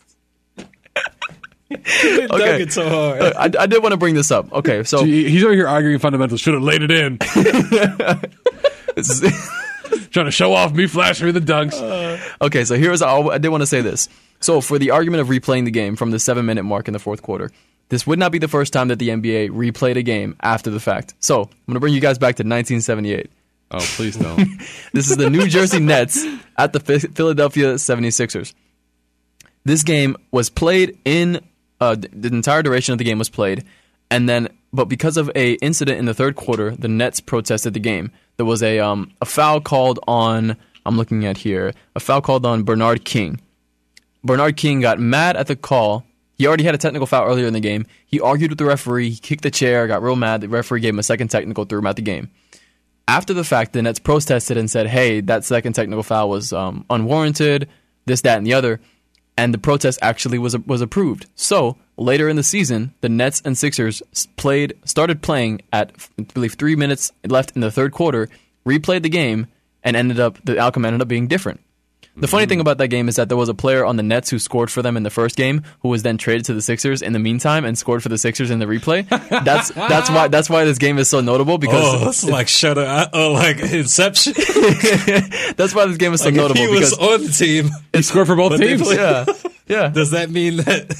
He 1.68 1.76
didn't 1.76 2.30
Okay. 2.32 2.44
dunk 2.46 2.60
it 2.62 2.72
so 2.72 2.88
hard. 2.88 3.22
Uh, 3.22 3.32
I, 3.36 3.62
I 3.62 3.66
did 3.66 3.82
want 3.82 3.92
to 3.92 3.96
bring 3.96 4.14
this 4.14 4.30
up. 4.30 4.52
Okay, 4.52 4.84
so 4.84 5.04
He- 5.04 5.28
He's 5.30 5.44
over 5.44 5.54
here 5.54 5.66
arguing 5.66 5.98
fundamentals. 5.98 6.40
Should 6.40 6.54
have 6.54 6.62
laid 6.62 6.82
it 6.82 6.90
in. 6.90 7.18
Trying 10.10 10.26
to 10.26 10.30
show 10.30 10.52
off 10.52 10.72
me 10.72 10.86
flashing 10.86 11.26
with 11.26 11.34
the 11.34 11.40
dunks. 11.52 11.74
Uh. 11.74 12.18
Okay, 12.44 12.64
so 12.64 12.76
here's 12.76 13.02
I 13.02 13.16
I 13.18 13.38
did 13.38 13.48
want 13.48 13.62
to 13.62 13.66
say 13.66 13.80
this. 13.80 14.08
So 14.40 14.60
for 14.60 14.78
the 14.78 14.90
argument 14.92 15.20
of 15.22 15.28
replaying 15.28 15.64
the 15.64 15.70
game 15.70 15.96
from 15.96 16.10
the 16.10 16.18
seven 16.18 16.46
minute 16.46 16.62
mark 16.64 16.88
in 16.88 16.92
the 16.92 16.98
fourth 16.98 17.22
quarter, 17.22 17.50
this 17.88 18.06
would 18.06 18.18
not 18.18 18.30
be 18.32 18.38
the 18.38 18.48
first 18.48 18.72
time 18.72 18.88
that 18.88 18.98
the 18.98 19.08
NBA 19.08 19.50
replayed 19.50 19.96
a 19.96 20.02
game 20.02 20.36
after 20.40 20.70
the 20.70 20.80
fact. 20.80 21.14
So 21.20 21.42
I'm 21.42 21.48
gonna 21.66 21.80
bring 21.80 21.94
you 21.94 22.00
guys 22.00 22.18
back 22.18 22.36
to 22.36 22.42
1978. 22.42 23.30
oh, 23.72 23.78
please 23.96 24.16
don't. 24.24 24.38
This 24.92 25.10
is 25.10 25.16
the 25.16 25.30
New 25.30 25.48
Jersey 25.48 25.80
Nets 25.80 26.24
at 26.56 26.72
the 26.72 26.80
Philadelphia 26.80 27.74
76ers. 27.74 28.54
This 29.64 29.82
game 29.82 30.16
was 30.30 30.50
played 30.50 30.98
in 31.04 31.40
uh, 31.85 31.97
the 32.12 32.28
entire 32.28 32.62
duration 32.62 32.93
of 32.93 32.99
the 32.99 33.05
game 33.05 33.18
was 33.18 33.28
played, 33.28 33.64
and 34.11 34.28
then 34.28 34.49
but 34.72 34.87
because 34.87 35.16
of 35.16 35.30
a 35.35 35.53
incident 35.55 35.99
in 35.99 36.07
the 36.07 36.14
third 36.14 36.37
quarter, 36.37 36.70
the 36.70 36.89
Nets 36.89 37.20
protested 37.20 37.74
the 37.74 37.80
game. 37.80 38.11
There 38.37 38.47
was 38.47 38.62
a 38.62 38.78
um, 38.80 39.12
a 39.20 39.26
foul 39.26 39.61
called 39.61 39.99
on. 40.07 40.57
I'm 40.87 40.97
looking 40.97 41.24
at 41.24 41.39
here 41.39 41.72
a 41.95 42.01
foul 42.01 42.20
called 42.20 42.45
on 42.45 42.62
Bernard 42.62 43.05
King. 43.05 43.41
Bernard 44.22 44.57
King 44.57 44.80
got 44.80 44.99
mad 44.99 45.37
at 45.37 45.47
the 45.47 45.57
call. 45.57 46.05
He 46.37 46.47
already 46.47 46.64
had 46.64 46.74
a 46.74 46.78
technical 46.78 47.07
foul 47.07 47.26
earlier 47.26 47.47
in 47.47 47.53
the 47.53 47.61
game. 47.61 47.87
He 48.07 48.20
argued 48.20 48.51
with 48.51 48.59
the 48.59 48.64
referee. 48.64 49.11
He 49.11 49.16
kicked 49.16 49.43
the 49.43 49.51
chair, 49.51 49.87
got 49.87 50.03
real 50.03 50.16
mad. 50.16 50.41
The 50.41 50.49
referee 50.49 50.80
gave 50.80 50.95
him 50.95 50.99
a 50.99 51.05
second 51.05 51.28
technical, 51.28 51.64
threw 51.64 51.78
him 51.78 51.87
out 51.87 51.97
the 51.97 52.03
game 52.03 52.30
after 53.07 53.35
the 53.35 53.45
fact, 53.45 53.72
the 53.72 53.82
Nets 53.82 53.99
protested 53.99 54.57
and 54.57 54.70
said, 54.70 54.87
"Hey, 54.87 55.20
that 55.22 55.45
second 55.45 55.74
technical 55.74 56.03
foul 56.03 56.30
was 56.30 56.53
um, 56.53 56.85
unwarranted. 56.91 57.68
This, 58.07 58.22
that, 58.22 58.39
and 58.39 58.47
the 58.47 58.55
other." 58.55 58.80
And 59.37 59.53
the 59.53 59.59
protest 59.59 59.99
actually 60.01 60.39
was 60.39 60.57
was 60.59 60.80
approved. 60.80 61.26
So 61.35 61.76
later 61.97 62.28
in 62.28 62.37
the 62.37 62.43
season, 62.43 62.95
the 63.01 63.09
Nets 63.09 63.43
and 63.45 63.59
Sixers 63.59 64.03
played 64.37 64.74
started 64.85 65.22
playing 65.22 65.62
at 65.72 65.93
I 66.18 66.22
believe 66.22 66.55
three 66.55 66.76
minutes 66.76 67.12
left 67.26 67.53
in 67.53 67.61
the 67.61 67.70
third 67.70 67.93
quarter, 67.93 68.28
replayed 68.64 69.03
the 69.03 69.09
game, 69.09 69.49
and 69.82 69.97
ended 69.97 70.20
up 70.20 70.39
the 70.45 70.59
outcome 70.59 70.85
ended 70.85 71.03
up 71.03 71.09
being 71.09 71.26
different. 71.26 71.61
The 72.16 72.28
funny 72.28 72.46
thing 72.46 72.58
mm. 72.58 72.60
about 72.60 72.78
that 72.78 72.88
game 72.88 73.08
is 73.08 73.16
that 73.16 73.28
there 73.28 73.36
was 73.36 73.48
a 73.48 73.54
player 73.54 73.84
on 73.84 73.96
the 73.96 74.02
Nets 74.04 74.30
who 74.30 74.38
scored 74.38 74.70
for 74.70 74.82
them 74.82 74.96
in 74.96 75.02
the 75.02 75.10
first 75.10 75.34
game, 75.34 75.62
who 75.80 75.88
was 75.88 76.04
then 76.04 76.16
traded 76.16 76.44
to 76.44 76.54
the 76.54 76.62
Sixers 76.62 77.02
in 77.02 77.12
the 77.12 77.18
meantime 77.18 77.64
and 77.64 77.76
scored 77.76 78.04
for 78.04 78.08
the 78.08 78.18
Sixers 78.18 78.52
in 78.52 78.60
the 78.60 78.66
replay. 78.66 79.08
That's 79.44 79.70
that's 79.70 80.08
why 80.10 80.28
that's 80.28 80.48
why 80.48 80.64
this 80.64 80.78
game 80.78 80.98
is 80.98 81.08
so 81.10 81.20
notable 81.20 81.58
because 81.58 81.82
Oh, 82.02 82.08
it's 82.08 82.24
like 82.24 82.46
Shutter. 82.48 82.84
I- 82.84 83.02
uh, 83.02 83.08
Oh, 83.12 83.32
like 83.32 83.58
Inception. 83.58 84.34
That's 85.56 85.74
why 85.74 85.86
this 85.86 85.96
game 85.96 86.12
is 86.12 86.20
so 86.20 86.26
Like 86.26 86.34
notable 86.34 86.60
he 86.60 86.68
was 86.68 86.92
on 86.96 87.22
the 87.22 87.28
team, 87.28 87.70
He 87.92 88.02
scored 88.02 88.26
for 88.28 88.36
both 88.36 88.58
teams. 88.60 88.82
play- 88.82 88.96
yeah, 88.96 89.24
yeah. 89.66 89.88
does 89.92 90.12
that 90.12 90.30
mean 90.30 90.58
that 90.58 90.94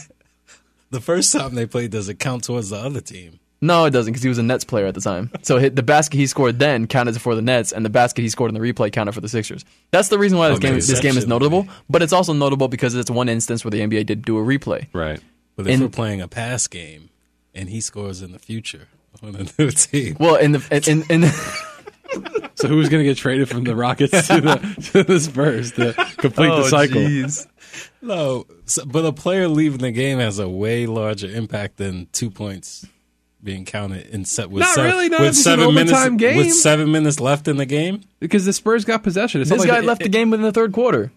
the 0.91 1.01
first 1.01 1.33
time 1.33 1.55
they 1.55 1.67
played 1.67 1.91
does 1.93 2.09
it 2.09 2.19
count 2.19 2.45
towards 2.45 2.71
the 2.71 2.77
other 2.77 3.01
team? 3.01 3.39
No, 3.65 3.85
it 3.87 3.91
doesn't 3.91 4.13
because 4.13 4.23
he 4.23 4.29
was 4.29 4.39
a 4.39 4.43
Nets 4.43 4.63
player 4.65 4.87
at 4.87 4.95
the 4.95 5.01
time. 5.01 5.31
So 5.43 5.59
hit, 5.59 5.75
the 5.75 5.83
basket 5.83 6.19
he 6.19 6.27
scored 6.27 6.59
then 6.59 6.87
counted 6.87 7.21
for 7.21 7.35
the 7.35 7.43
Nets, 7.43 7.73
and 7.73 7.85
the 7.85 7.89
basket 7.91 8.23
he 8.23 8.29
scored 8.29 8.51
in 8.55 8.55
the 8.55 8.61
replay 8.73 8.93
counted 8.93 9.13
for 9.13 9.21
the 9.21 9.29
Sixers. 9.29 9.65
That's 9.91 10.09
the 10.09 10.19
reason 10.19 10.37
why 10.39 10.49
this 10.51 10.59
Okay, 10.59 10.69
game 10.69 10.75
this 10.77 10.87
game 11.01 11.11
is 11.11 11.17
exception. 11.25 11.29
notable. 11.31 11.67
But 11.89 12.03
it's 12.03 12.13
also 12.13 12.33
notable 12.33 12.69
because 12.69 12.95
it's 12.95 13.11
one 13.11 13.29
instance 13.29 13.65
where 13.65 13.71
the 13.71 13.81
NBA 13.81 14.07
did 14.07 14.23
do 14.25 14.39
a 14.39 14.43
replay. 14.43 14.87
Right. 14.93 15.21
But 15.57 15.67
if 15.67 15.73
In- 15.75 15.81
we're 15.81 15.89
playing 15.89 16.21
a 16.21 16.29
pass 16.29 16.67
game 16.67 17.11
and 17.55 17.69
he 17.71 17.81
scores 17.81 18.21
in 18.23 18.33
the 18.33 18.39
future 18.39 18.89
on 19.23 19.35
a 19.37 19.47
new 19.59 19.71
team, 19.71 20.17
Well, 20.21 20.35
in 20.37 20.53
the 20.53 20.83
in 20.87 21.03
in, 21.11 21.25
in 21.25 21.31
So 22.57 22.69
who's 22.69 22.89
going 22.89 23.03
to 23.03 23.09
get 23.09 23.17
traded 23.17 23.49
from 23.49 23.65
the 23.65 23.75
Rockets 23.75 24.29
to 24.29 24.41
the 24.41 24.91
to 24.93 25.03
the 25.03 25.19
Spurs 25.19 25.73
to 25.73 25.93
complete 26.19 26.51
Oh, 26.51 26.63
the 26.63 26.69
cycle? 26.69 27.01
jeez. 27.01 27.47
no. 28.01 28.47
So, 28.67 28.85
but 28.85 29.05
a 29.05 29.13
player 29.13 29.49
leaving 29.49 29.81
the 29.81 29.91
game 29.91 30.19
has 30.19 30.39
a 30.39 30.49
way 30.49 30.87
larger 30.87 31.29
impact 31.29 31.79
than 31.79 32.07
two 32.13 32.31
points 32.31 32.87
being 33.45 33.65
counted 33.65 34.07
in 34.09 34.25
set 34.25 34.51
with, 34.51 34.61
Not 34.63 34.75
seven, 34.75 34.91
really, 34.91 35.09
not 35.09 35.21
with 35.21 35.29
if 35.29 35.33
it's 35.33 35.47
an 35.47 35.59
seven 35.59 35.75
minutes 35.75 36.09
game. 36.17 36.37
with 36.39 36.53
seven 36.55 36.91
minutes 36.91 37.21
left 37.21 37.47
in 37.47 37.57
the 37.59 37.67
game. 37.67 38.01
Because 38.21 38.45
the 38.45 38.53
Spurs 38.53 38.85
got 38.85 39.03
possession. 39.03 39.41
It's 39.43 39.51
This 39.51 39.61
like 39.61 39.69
guy 39.69 39.81
they- 39.81 39.87
left 39.87 40.03
the 40.03 40.09
game 40.09 40.31
within 40.31 40.45
the 40.45 40.53
third 40.53 40.73
quarter. 40.73 41.13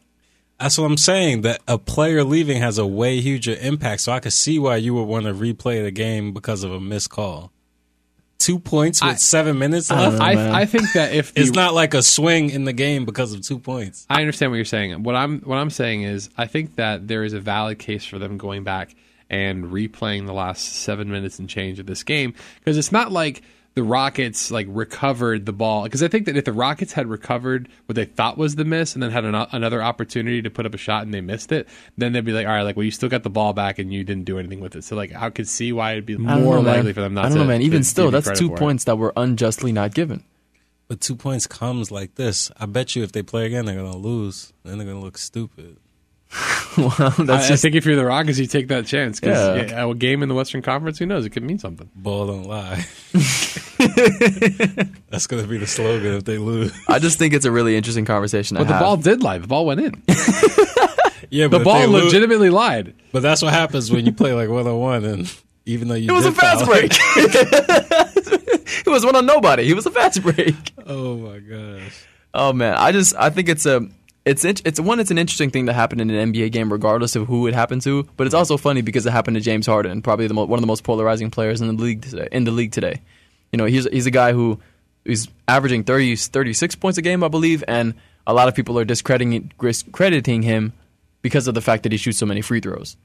That's 0.59 0.77
what 0.77 0.85
I'm 0.85 0.97
saying. 0.97 1.41
That 1.41 1.61
a 1.67 1.77
player 1.77 2.23
leaving 2.23 2.57
has 2.61 2.77
a 2.79 2.85
way 2.87 3.21
huger 3.21 3.55
impact. 3.61 4.01
So 4.01 4.11
I 4.11 4.19
could 4.19 4.33
see 4.33 4.57
why 4.59 4.77
you 4.77 4.93
would 4.95 5.03
want 5.03 5.25
to 5.27 5.33
replay 5.33 5.83
the 5.83 5.91
game 5.91 6.33
because 6.33 6.63
of 6.63 6.71
a 6.71 6.79
missed 6.79 7.11
call. 7.11 7.51
Two 8.39 8.59
points 8.59 9.01
with 9.01 9.11
I- 9.13 9.15
seven 9.15 9.57
minutes 9.57 9.89
I 9.91 9.99
left. 9.99 10.17
know. 10.17 10.23
I. 10.25 10.61
I 10.61 10.65
think 10.65 10.91
that 10.93 11.11
if 11.13 11.33
the, 11.33 11.41
It's 11.41 11.51
not 11.51 11.73
like 11.73 11.93
a 11.93 12.03
swing 12.03 12.49
in 12.51 12.65
the 12.65 12.73
game 12.73 13.03
because 13.05 13.33
of 13.33 13.41
two 13.41 13.57
points. 13.59 14.05
I 14.09 14.19
understand 14.21 14.51
what 14.51 14.55
you're 14.57 14.65
saying. 14.65 15.01
What 15.03 15.15
I'm 15.15 15.41
what 15.41 15.57
I'm 15.57 15.69
saying 15.71 16.03
is 16.03 16.29
I 16.37 16.45
think 16.47 16.75
that 16.75 17.07
there 17.07 17.23
is 17.23 17.33
a 17.33 17.39
valid 17.39 17.79
case 17.79 18.05
for 18.05 18.19
them 18.19 18.37
going 18.37 18.63
back 18.63 18.95
and 19.29 19.65
replaying 19.65 20.25
the 20.25 20.33
last 20.33 20.73
seven 20.73 21.09
minutes 21.11 21.39
and 21.39 21.49
change 21.49 21.79
of 21.79 21.85
this 21.85 22.03
game 22.03 22.33
because 22.59 22.77
it's 22.77 22.91
not 22.91 23.11
like 23.11 23.41
the 23.77 23.83
Rockets 23.83 24.49
like 24.49 24.65
recovered 24.69 25.45
the 25.45 25.53
ball 25.53 25.83
because 25.83 26.01
I 26.01 26.07
think 26.07 26.25
that 26.25 26.35
if 26.35 26.45
the 26.45 26.51
Rockets 26.51 26.93
had 26.93 27.05
recovered 27.07 27.69
what 27.85 27.95
they 27.95 28.05
thought 28.05 28.35
was 28.35 28.55
the 28.55 28.65
miss 28.65 28.95
and 28.95 29.03
then 29.03 29.11
had 29.11 29.23
an, 29.23 29.35
another 29.35 29.83
opportunity 29.83 30.41
to 30.41 30.49
put 30.49 30.65
up 30.65 30.73
a 30.73 30.79
shot 30.79 31.03
and 31.03 31.13
they 31.13 31.21
missed 31.21 31.51
it, 31.51 31.67
then 31.95 32.11
they'd 32.11 32.25
be 32.25 32.31
like, 32.31 32.47
all 32.47 32.53
right, 32.53 32.63
like 32.63 32.75
well 32.75 32.85
you 32.85 32.89
still 32.91 33.07
got 33.07 33.21
the 33.21 33.29
ball 33.29 33.53
back 33.53 33.77
and 33.77 33.93
you 33.93 34.03
didn't 34.03 34.23
do 34.23 34.39
anything 34.39 34.61
with 34.61 34.75
it. 34.75 34.83
So 34.83 34.95
like 34.95 35.13
I 35.15 35.29
could 35.29 35.47
see 35.47 35.71
why 35.73 35.91
it'd 35.91 36.07
be 36.07 36.17
more 36.17 36.55
know, 36.55 36.61
man. 36.63 36.75
likely 36.77 36.93
for 36.93 37.01
them 37.01 37.13
not. 37.13 37.21
To 37.21 37.25
I 37.27 37.29
don't 37.29 37.37
to, 37.37 37.43
know, 37.43 37.49
man. 37.49 37.61
Even 37.61 37.83
still, 37.83 38.09
that's 38.09 38.39
two 38.39 38.47
for 38.47 38.55
it. 38.55 38.59
points 38.59 38.85
that 38.85 38.97
were 38.97 39.13
unjustly 39.15 39.71
not 39.71 39.93
given. 39.93 40.23
But 40.87 40.99
two 40.99 41.15
points 41.15 41.45
comes 41.45 41.91
like 41.91 42.15
this. 42.15 42.49
I 42.57 42.65
bet 42.65 42.95
you 42.95 43.03
if 43.03 43.11
they 43.11 43.21
play 43.21 43.45
again, 43.45 43.65
they're 43.65 43.75
gonna 43.75 43.95
lose. 43.95 44.53
Then 44.63 44.79
they're 44.79 44.87
gonna 44.87 45.01
look 45.01 45.19
stupid. 45.19 45.77
well, 46.77 46.89
that's 47.17 47.19
I, 47.29 47.45
I 47.45 47.47
just 47.47 47.61
think 47.61 47.75
if 47.75 47.85
you're 47.85 47.95
the 47.95 48.05
Rockets, 48.05 48.37
you 48.37 48.47
take 48.47 48.67
that 48.67 48.85
chance 48.85 49.19
because 49.19 49.69
Yeah. 49.71 49.85
a 49.89 49.93
game 49.95 50.21
in 50.23 50.29
the 50.29 50.35
Western 50.35 50.61
Conference, 50.61 50.99
who 50.99 51.05
knows? 51.05 51.25
It 51.25 51.29
could 51.29 51.43
mean 51.43 51.57
something. 51.57 51.89
Ball 51.95 52.27
don't 52.27 52.43
lie. 52.43 52.85
That's 55.09 55.27
gonna 55.27 55.47
be 55.47 55.57
the 55.57 55.65
slogan 55.67 56.13
if 56.15 56.25
they 56.25 56.37
lose. 56.37 56.71
I 56.87 56.99
just 56.99 57.17
think 57.17 57.33
it's 57.33 57.45
a 57.45 57.51
really 57.51 57.75
interesting 57.77 58.05
conversation. 58.05 58.55
to 58.57 58.61
But 58.63 58.67
the 58.67 58.73
have. 58.73 58.81
ball 58.81 58.97
did 58.97 59.23
lie. 59.23 59.37
The 59.37 59.47
ball 59.47 59.65
went 59.65 59.81
in. 59.81 60.03
Yeah, 61.29 61.45
The 61.45 61.49
but 61.49 61.57
if 61.61 61.65
ball 61.65 61.79
they 61.79 61.87
lose- 61.87 62.03
legitimately 62.05 62.49
lied. 62.51 62.93
But 63.11 63.21
that's 63.21 63.41
what 63.41 63.51
happens 63.51 63.91
when 63.91 64.05
you 64.05 64.13
play 64.13 64.31
like 64.33 64.47
one 64.49 64.65
on 64.65 64.79
one, 64.79 65.03
and 65.03 65.33
even 65.65 65.89
though 65.89 65.95
you 65.95 66.09
It 66.09 66.13
was 66.13 66.25
a 66.25 66.31
fast 66.31 66.63
foul- 66.63 66.67
break. 66.73 66.91
it 66.93 68.87
was 68.87 69.03
one 69.05 69.13
on 69.15 69.25
nobody. 69.25 69.65
He 69.65 69.73
was 69.73 69.85
a 69.85 69.91
fast 69.91 70.21
break. 70.21 70.55
Oh 70.85 71.17
my 71.17 71.39
gosh. 71.39 72.05
Oh 72.33 72.53
man, 72.53 72.75
I 72.75 72.93
just 72.93 73.13
I 73.15 73.29
think 73.29 73.49
it's 73.49 73.65
a 73.65 73.89
it's 74.27 74.43
it's 74.43 74.79
one 74.79 74.99
it's 74.99 75.11
an 75.11 75.17
interesting 75.17 75.51
thing 75.51 75.65
that 75.65 75.73
happened 75.73 76.01
in 76.01 76.09
an 76.09 76.33
NBA 76.33 76.51
game 76.51 76.71
regardless 76.71 77.15
of 77.15 77.27
who 77.27 77.47
it 77.47 77.53
happened 77.53 77.81
to, 77.83 78.03
but 78.17 78.27
it's 78.27 78.33
also 78.33 78.57
funny 78.57 78.81
because 78.81 79.05
it 79.05 79.11
happened 79.11 79.35
to 79.35 79.41
James 79.41 79.65
Harden, 79.65 80.01
probably 80.01 80.27
the 80.27 80.33
mo- 80.33 80.45
one 80.45 80.57
of 80.57 80.61
the 80.61 80.67
most 80.67 80.83
polarizing 80.83 81.31
players 81.31 81.61
in 81.61 81.67
the 81.67 81.81
league 81.81 82.01
today, 82.01 82.27
in 82.31 82.43
the 82.43 82.51
league 82.51 82.71
today. 82.71 83.01
You 83.51 83.57
know, 83.57 83.65
he's 83.65 83.87
he's 83.89 84.05
a 84.05 84.11
guy 84.11 84.33
who 84.33 84.59
is 85.05 85.29
averaging 85.47 85.85
30 85.85 86.17
36 86.17 86.75
points 86.75 86.97
a 86.97 87.01
game, 87.01 87.23
I 87.23 87.29
believe, 87.29 87.63
and 87.67 87.93
a 88.25 88.33
lot 88.33 88.49
of 88.49 88.55
people 88.55 88.77
are 88.77 88.85
discrediting 88.85 89.51
discrediting 89.59 90.41
him 90.41 90.73
because 91.21 91.47
of 91.47 91.55
the 91.55 91.61
fact 91.61 91.83
that 91.83 91.91
he 91.91 91.97
shoots 91.97 92.17
so 92.17 92.25
many 92.25 92.41
free 92.41 92.59
throws. 92.59 92.97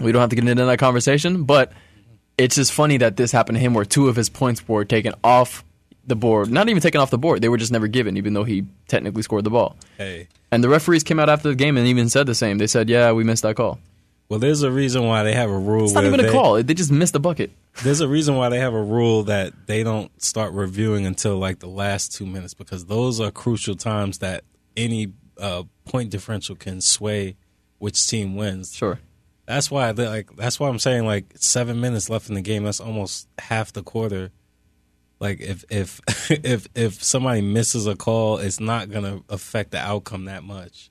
We 0.00 0.12
don't 0.12 0.20
have 0.20 0.30
to 0.30 0.36
get 0.36 0.48
into 0.48 0.64
that 0.64 0.78
conversation, 0.78 1.44
but 1.44 1.72
it's 2.38 2.56
just 2.56 2.72
funny 2.72 2.96
that 2.96 3.16
this 3.16 3.30
happened 3.32 3.56
to 3.56 3.60
him 3.60 3.74
where 3.74 3.84
two 3.84 4.08
of 4.08 4.16
his 4.16 4.30
points 4.30 4.66
were 4.66 4.84
taken 4.84 5.14
off 5.22 5.64
the 6.06 6.16
board. 6.16 6.50
Not 6.50 6.68
even 6.68 6.82
taken 6.82 7.00
off 7.00 7.10
the 7.10 7.18
board. 7.18 7.40
They 7.42 7.48
were 7.48 7.56
just 7.56 7.72
never 7.72 7.86
given, 7.88 8.16
even 8.16 8.34
though 8.34 8.44
he 8.44 8.64
technically 8.88 9.22
scored 9.22 9.44
the 9.44 9.50
ball. 9.50 9.76
Hey, 9.98 10.28
And 10.50 10.62
the 10.64 10.68
referees 10.68 11.02
came 11.04 11.18
out 11.18 11.28
after 11.28 11.48
the 11.48 11.54
game 11.54 11.76
and 11.76 11.86
even 11.86 12.08
said 12.08 12.26
the 12.26 12.34
same. 12.34 12.58
They 12.58 12.66
said, 12.66 12.88
yeah, 12.88 13.12
we 13.12 13.24
missed 13.24 13.42
that 13.42 13.56
call. 13.56 13.78
well, 14.28 14.38
there's 14.40 14.62
a 14.62 14.70
reason 14.70 15.04
why 15.04 15.22
they 15.22 15.34
have 15.34 15.50
a 15.50 15.58
rule. 15.58 15.84
It's 15.84 15.92
not 15.92 16.04
even 16.04 16.20
a 16.20 16.24
they- 16.24 16.30
call. 16.32 16.62
They 16.62 16.74
just 16.74 16.90
missed 16.90 17.12
the 17.12 17.20
bucket. 17.20 17.50
There's 17.84 18.00
a 18.00 18.08
reason 18.08 18.36
why 18.36 18.48
they 18.50 18.58
have 18.58 18.74
a 18.74 18.82
rule 18.82 19.22
that 19.24 19.66
they 19.66 19.82
don't 19.82 20.10
start 20.22 20.52
reviewing 20.52 21.06
until 21.06 21.38
like 21.38 21.60
the 21.60 21.68
last 21.68 22.12
two 22.12 22.26
minutes 22.26 22.52
because 22.54 22.84
those 22.86 23.18
are 23.20 23.30
crucial 23.30 23.76
times 23.76 24.18
that 24.18 24.44
any 24.76 25.12
uh, 25.38 25.62
point 25.86 26.10
differential 26.10 26.54
can 26.56 26.80
sway 26.82 27.36
which 27.78 28.06
team 28.06 28.36
wins. 28.36 28.74
Sure. 28.74 28.98
That's 29.46 29.70
why 29.70 29.90
like. 29.90 30.36
That's 30.36 30.60
why 30.60 30.68
I'm 30.68 30.78
saying 30.78 31.04
like 31.06 31.32
seven 31.36 31.80
minutes 31.80 32.08
left 32.10 32.28
in 32.28 32.34
the 32.34 32.42
game. 32.42 32.64
That's 32.64 32.78
almost 32.80 33.26
half 33.38 33.72
the 33.72 33.82
quarter. 33.82 34.30
Like 35.22 35.40
if 35.40 35.64
if 35.70 36.00
if 36.30 36.66
if 36.74 37.00
somebody 37.00 37.42
misses 37.42 37.86
a 37.86 37.94
call, 37.94 38.38
it's 38.38 38.58
not 38.58 38.90
gonna 38.90 39.22
affect 39.28 39.70
the 39.70 39.78
outcome 39.78 40.24
that 40.24 40.42
much. 40.42 40.90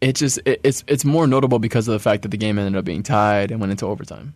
It 0.00 0.14
just 0.14 0.38
it, 0.46 0.60
it's 0.64 0.82
it's 0.88 1.04
more 1.04 1.26
notable 1.26 1.58
because 1.58 1.86
of 1.86 1.92
the 1.92 1.98
fact 1.98 2.22
that 2.22 2.30
the 2.30 2.38
game 2.38 2.58
ended 2.58 2.74
up 2.78 2.86
being 2.86 3.02
tied 3.02 3.50
and 3.50 3.60
went 3.60 3.70
into 3.70 3.84
overtime. 3.84 4.32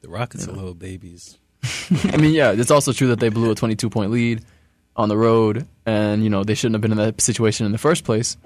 The 0.00 0.08
Rockets 0.08 0.48
are 0.48 0.52
little 0.52 0.72
babies. 0.72 1.38
I 2.04 2.16
mean, 2.16 2.32
yeah, 2.32 2.52
it's 2.52 2.70
also 2.70 2.92
true 2.92 3.08
that 3.08 3.20
they 3.20 3.28
blew 3.28 3.50
a 3.50 3.54
22 3.54 3.90
point 3.90 4.10
lead 4.10 4.42
on 4.96 5.10
the 5.10 5.16
road, 5.18 5.66
and 5.84 6.24
you 6.24 6.30
know 6.30 6.42
they 6.42 6.54
shouldn't 6.54 6.74
have 6.74 6.80
been 6.80 6.92
in 6.92 6.98
that 6.98 7.20
situation 7.20 7.66
in 7.66 7.72
the 7.72 7.78
first 7.78 8.04
place. 8.04 8.38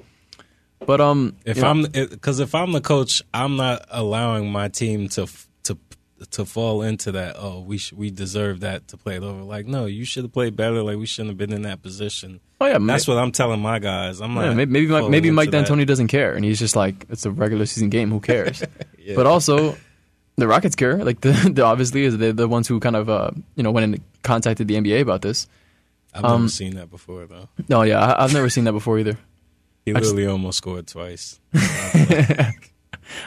But 0.84 1.00
um, 1.00 1.36
If 1.44 1.62
I'm 1.62 1.82
because 1.84 2.40
if 2.40 2.56
I'm 2.56 2.72
the 2.72 2.80
coach, 2.80 3.22
I'm 3.32 3.56
not 3.56 3.86
allowing 3.88 4.50
my 4.50 4.66
team 4.66 5.08
to 5.10 5.22
f- 5.22 5.47
to 6.32 6.44
fall 6.44 6.82
into 6.82 7.12
that. 7.12 7.36
Oh, 7.38 7.60
we 7.60 7.78
sh- 7.78 7.92
we 7.92 8.10
deserve 8.10 8.60
that 8.60 8.88
to 8.88 8.96
play 8.96 9.16
it 9.16 9.22
over. 9.22 9.42
Like, 9.42 9.66
no, 9.66 9.86
you 9.86 10.04
should 10.04 10.24
have 10.24 10.32
played 10.32 10.56
better. 10.56 10.82
Like, 10.82 10.96
we 10.98 11.06
shouldn't 11.06 11.30
have 11.30 11.38
been 11.38 11.52
in 11.52 11.62
that 11.62 11.82
position. 11.82 12.40
oh 12.60 12.66
yeah, 12.66 12.78
That's 12.80 13.06
what 13.06 13.18
I'm 13.18 13.30
telling 13.32 13.60
my 13.60 13.78
guys. 13.78 14.20
I'm 14.20 14.34
yeah, 14.36 14.46
not. 14.46 14.56
maybe 14.56 14.70
maybe, 14.72 14.86
Mike- 14.88 15.10
maybe 15.10 15.30
Mike. 15.30 15.50
D'Antoni 15.50 15.86
doesn't 15.86 16.08
care, 16.08 16.34
and 16.34 16.44
he's 16.44 16.58
just 16.58 16.76
like 16.76 17.06
it's 17.08 17.24
a 17.26 17.30
regular 17.30 17.66
season 17.66 17.88
game. 17.88 18.10
Who 18.10 18.20
cares? 18.20 18.62
But 19.16 19.26
also, 19.26 19.74
the 20.36 20.46
Rockets 20.46 20.76
care. 20.76 21.02
Like 21.02 21.20
the, 21.22 21.32
the 21.52 21.64
obviously 21.64 22.04
is 22.04 22.18
they're 22.18 22.32
the 22.34 22.46
ones 22.46 22.68
who 22.68 22.78
kind 22.78 22.94
of 22.94 23.08
uh 23.08 23.30
you 23.56 23.62
know 23.62 23.70
went 23.70 23.84
and 23.84 24.02
contacted 24.22 24.68
the 24.68 24.74
NBA 24.74 25.00
about 25.00 25.22
this. 25.22 25.46
I've 26.12 26.24
um, 26.24 26.42
never 26.42 26.48
seen 26.50 26.74
that 26.76 26.90
before 26.90 27.24
though. 27.26 27.48
No, 27.68 27.82
yeah, 27.82 28.00
I, 28.04 28.24
I've 28.24 28.34
never 28.34 28.50
seen 28.50 28.64
that 28.64 28.72
before 28.72 28.98
either. 28.98 29.16
He 29.86 29.94
I 29.94 30.00
just- 30.00 30.14
almost 30.14 30.58
scored 30.58 30.86
twice. 30.86 31.40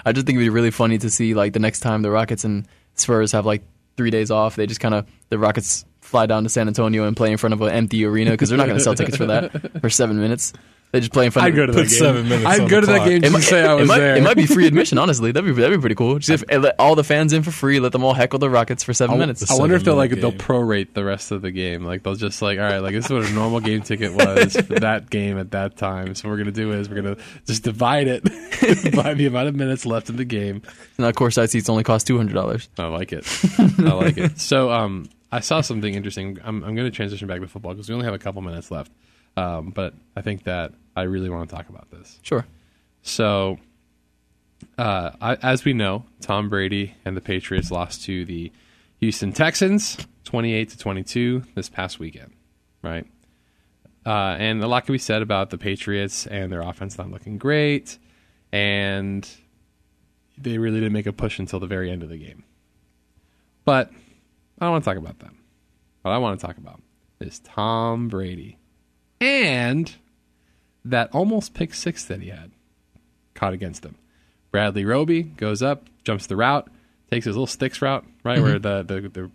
I 0.05 0.11
just 0.13 0.25
think 0.27 0.35
it'd 0.35 0.39
be 0.45 0.49
really 0.49 0.71
funny 0.71 0.97
to 0.99 1.09
see 1.09 1.33
like 1.33 1.53
the 1.53 1.59
next 1.59 1.79
time 1.79 2.01
the 2.03 2.11
Rockets 2.11 2.43
and 2.43 2.67
Spurs 3.01 3.31
have 3.31 3.45
like 3.45 3.63
three 3.97 4.09
days 4.09 4.31
off, 4.31 4.55
they 4.55 4.65
just 4.67 4.79
kind 4.79 4.93
of 4.93 5.05
the 5.29 5.37
Rockets 5.37 5.85
fly 6.01 6.25
down 6.25 6.43
to 6.43 6.49
San 6.49 6.67
Antonio 6.67 7.05
and 7.05 7.15
play 7.15 7.31
in 7.31 7.37
front 7.37 7.53
of 7.53 7.61
an 7.61 7.69
empty 7.69 8.03
arena 8.05 8.31
because 8.31 8.49
they're 8.49 8.57
not 8.57 8.67
going 8.67 8.77
to 8.77 8.83
sell 8.83 8.95
tickets 8.95 9.17
for 9.17 9.27
that 9.27 9.51
for 9.81 9.89
seven 9.89 10.19
minutes. 10.19 10.53
They 10.91 10.99
just 10.99 11.13
play 11.13 11.25
in 11.25 11.31
front. 11.31 11.45
I'd 11.45 11.49
of 11.51 11.55
go 11.55 11.65
to 11.67 11.73
Put 11.73 11.83
that 11.83 11.89
game. 11.89 11.99
seven 11.99 12.27
minutes 12.29 12.45
I'd 12.45 12.61
on 12.61 12.67
go 12.67 12.75
the 12.81 12.81
to 12.81 12.87
that 12.87 12.95
clock. 12.97 13.07
game 13.09 13.21
just 13.21 13.33
might, 13.33 13.39
to 13.39 13.45
say 13.45 13.63
I 13.63 13.73
it, 13.73 13.79
was 13.79 13.87
might, 13.87 13.99
there. 13.99 14.15
it 14.17 14.23
might 14.23 14.35
be 14.35 14.45
free 14.45 14.67
admission, 14.71 14.97
honestly. 14.97 15.31
That'd 15.31 15.55
be 15.55 15.61
that'd 15.61 15.77
be 15.77 15.81
pretty 15.81 15.95
cool. 15.95 16.19
Just 16.19 16.43
if, 16.49 16.61
let 16.61 16.75
all 16.79 16.95
the 16.95 17.03
fans 17.03 17.31
in 17.31 17.43
for 17.43 17.51
free, 17.51 17.79
let 17.79 17.93
them 17.93 18.03
all 18.03 18.13
heckle 18.13 18.39
the 18.39 18.49
Rockets 18.49 18.83
for 18.83 18.93
seven 18.93 19.15
I, 19.15 19.19
minutes. 19.19 19.49
I 19.49 19.55
wonder 19.55 19.75
if 19.75 19.83
they'll 19.85 19.95
like 19.95 20.11
seven-minute 20.11 20.37
they'll 20.37 20.47
prorate 20.57 20.93
the 20.93 21.05
rest 21.05 21.31
of 21.31 21.41
the 21.41 21.51
game. 21.51 21.85
Like 21.85 22.03
they'll 22.03 22.15
just 22.15 22.41
like, 22.41 22.59
all 22.59 22.65
right, 22.65 22.79
like 22.79 22.93
this 22.93 23.05
is 23.05 23.11
what 23.11 23.23
a 23.25 23.31
normal 23.31 23.61
game 23.61 23.81
ticket 23.81 24.13
was 24.13 24.53
for 24.55 24.61
that 24.79 25.09
game 25.09 25.37
at 25.37 25.51
that 25.51 25.77
time. 25.77 26.13
So 26.13 26.27
what 26.27 26.33
we're 26.33 26.39
gonna 26.39 26.51
do 26.51 26.73
is 26.73 26.89
we're 26.89 27.01
gonna 27.01 27.17
just 27.47 27.63
divide 27.63 28.07
it 28.07 28.23
by 28.95 29.13
the 29.13 29.27
amount 29.27 29.47
of 29.47 29.55
minutes 29.55 29.85
left 29.85 30.09
in 30.09 30.17
the 30.17 30.25
game. 30.25 30.61
Now, 30.97 31.11
courtside 31.11 31.49
seats 31.49 31.69
only 31.69 31.83
cost 31.83 32.05
two 32.05 32.17
hundred 32.17 32.33
dollars. 32.33 32.67
I 32.77 32.87
like 32.87 33.13
it. 33.13 33.25
I 33.79 33.93
like 33.93 34.17
it. 34.17 34.39
So 34.39 34.71
um, 34.71 35.09
I 35.31 35.39
saw 35.39 35.61
something 35.61 35.93
interesting. 35.93 36.37
I'm, 36.43 36.63
I'm 36.63 36.75
going 36.75 36.85
to 36.89 36.91
transition 36.91 37.27
back 37.27 37.39
to 37.39 37.47
football 37.47 37.73
because 37.73 37.87
we 37.87 37.93
only 37.95 38.05
have 38.05 38.13
a 38.13 38.19
couple 38.19 38.41
minutes 38.41 38.69
left. 38.69 38.91
Um, 39.37 39.69
but 39.69 39.93
I 40.15 40.21
think 40.21 40.43
that 40.43 40.73
I 40.95 41.03
really 41.03 41.29
want 41.29 41.49
to 41.49 41.55
talk 41.55 41.69
about 41.69 41.89
this. 41.91 42.19
Sure. 42.21 42.45
So, 43.01 43.57
uh, 44.77 45.11
I, 45.21 45.35
as 45.35 45.65
we 45.65 45.73
know, 45.73 46.05
Tom 46.21 46.49
Brady 46.49 46.95
and 47.05 47.15
the 47.15 47.21
Patriots 47.21 47.71
lost 47.71 48.03
to 48.05 48.25
the 48.25 48.51
Houston 48.99 49.31
Texans, 49.33 49.97
twenty-eight 50.23 50.69
to 50.69 50.77
twenty-two, 50.77 51.43
this 51.55 51.69
past 51.69 51.99
weekend, 51.99 52.33
right? 52.83 53.07
Uh, 54.05 54.35
and 54.39 54.63
a 54.63 54.67
lot 54.67 54.85
can 54.85 54.93
be 54.93 54.99
said 54.99 55.21
about 55.21 55.49
the 55.49 55.57
Patriots 55.57 56.27
and 56.27 56.51
their 56.51 56.61
offense 56.61 56.97
not 56.97 57.09
looking 57.09 57.37
great, 57.37 57.97
and 58.51 59.29
they 60.37 60.57
really 60.57 60.79
didn't 60.79 60.93
make 60.93 61.05
a 61.05 61.13
push 61.13 61.39
until 61.39 61.59
the 61.59 61.67
very 61.67 61.91
end 61.91 62.03
of 62.03 62.09
the 62.09 62.17
game. 62.17 62.43
But 63.63 63.91
I 64.59 64.65
don't 64.65 64.71
want 64.71 64.83
to 64.83 64.89
talk 64.89 64.97
about 64.97 65.19
them. 65.19 65.37
What 66.01 66.11
I 66.11 66.17
want 66.17 66.39
to 66.39 66.45
talk 66.45 66.57
about 66.57 66.81
is 67.19 67.39
Tom 67.39 68.07
Brady 68.09 68.57
and 69.19 69.93
that 70.85 71.09
almost 71.13 71.53
pick 71.53 71.73
six 71.73 72.05
that 72.05 72.21
he 72.21 72.29
had 72.29 72.51
caught 73.33 73.53
against 73.53 73.85
him. 73.85 73.95
Bradley 74.51 74.85
Roby 74.85 75.23
goes 75.23 75.61
up, 75.61 75.85
jumps 76.03 76.27
the 76.27 76.35
route, 76.35 76.69
takes 77.09 77.25
his 77.25 77.35
little 77.35 77.47
sticks 77.47 77.81
route, 77.81 78.05
right 78.23 78.41
where 78.41 78.59
the 78.59 78.83
the, 78.83 79.01
the 79.01 79.31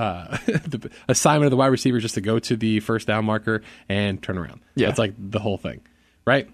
uh, 0.00 0.36
the 0.46 0.90
assignment 1.08 1.46
of 1.46 1.50
the 1.50 1.56
wide 1.56 1.66
receiver 1.66 1.96
is 1.96 2.02
just 2.02 2.14
to 2.14 2.20
go 2.20 2.38
to 2.38 2.56
the 2.56 2.80
first 2.80 3.06
down 3.06 3.24
marker 3.24 3.62
and 3.88 4.22
turn 4.22 4.38
around. 4.38 4.60
Yeah. 4.74 4.86
That's 4.86 4.98
like 4.98 5.14
the 5.18 5.40
whole 5.40 5.58
thing, 5.58 5.80
right? 6.24 6.48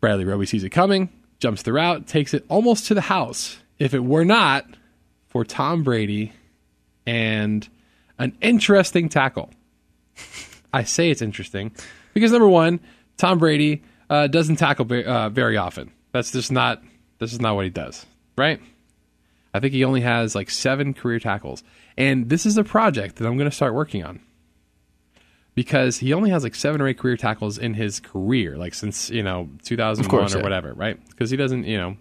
Bradley 0.00 0.24
Roby 0.24 0.46
sees 0.46 0.64
it 0.64 0.70
coming, 0.70 1.10
jumps 1.38 1.62
the 1.62 1.72
route, 1.72 2.06
takes 2.06 2.34
it 2.34 2.44
almost 2.48 2.86
to 2.86 2.94
the 2.94 3.02
house. 3.02 3.58
If 3.78 3.94
it 3.94 4.04
were 4.04 4.24
not 4.24 4.66
for 5.28 5.44
Tom 5.44 5.82
Brady 5.82 6.32
and 7.06 7.68
an 8.18 8.36
interesting 8.40 9.08
tackle. 9.08 9.50
I 10.74 10.84
say 10.84 11.10
it's 11.10 11.22
interesting 11.22 11.72
because 12.14 12.32
number 12.32 12.48
one, 12.48 12.80
Tom 13.22 13.38
Brady 13.38 13.84
uh, 14.10 14.26
doesn't 14.26 14.56
tackle 14.56 14.84
ve- 14.84 15.04
uh, 15.04 15.28
very 15.28 15.56
often. 15.56 15.92
That's 16.10 16.32
just 16.32 16.50
not. 16.50 16.82
This 17.20 17.32
is 17.32 17.40
not 17.40 17.54
what 17.54 17.64
he 17.64 17.70
does, 17.70 18.04
right? 18.36 18.60
I 19.54 19.60
think 19.60 19.72
he 19.72 19.84
only 19.84 20.00
has 20.00 20.34
like 20.34 20.50
seven 20.50 20.92
career 20.92 21.20
tackles, 21.20 21.62
and 21.96 22.28
this 22.28 22.46
is 22.46 22.58
a 22.58 22.64
project 22.64 23.16
that 23.16 23.26
I'm 23.28 23.36
going 23.36 23.48
to 23.48 23.54
start 23.54 23.74
working 23.74 24.02
on 24.04 24.18
because 25.54 25.98
he 25.98 26.12
only 26.12 26.30
has 26.30 26.42
like 26.42 26.56
seven 26.56 26.80
or 26.80 26.88
eight 26.88 26.98
career 26.98 27.16
tackles 27.16 27.58
in 27.58 27.74
his 27.74 28.00
career, 28.00 28.56
like 28.56 28.74
since 28.74 29.08
you 29.08 29.22
know 29.22 29.48
2001 29.62 30.10
course, 30.10 30.34
or 30.34 30.38
yeah. 30.38 30.42
whatever, 30.42 30.74
right? 30.74 30.98
Because 31.08 31.30
he 31.30 31.36
doesn't, 31.36 31.62
you 31.62 31.78
know, 31.78 31.96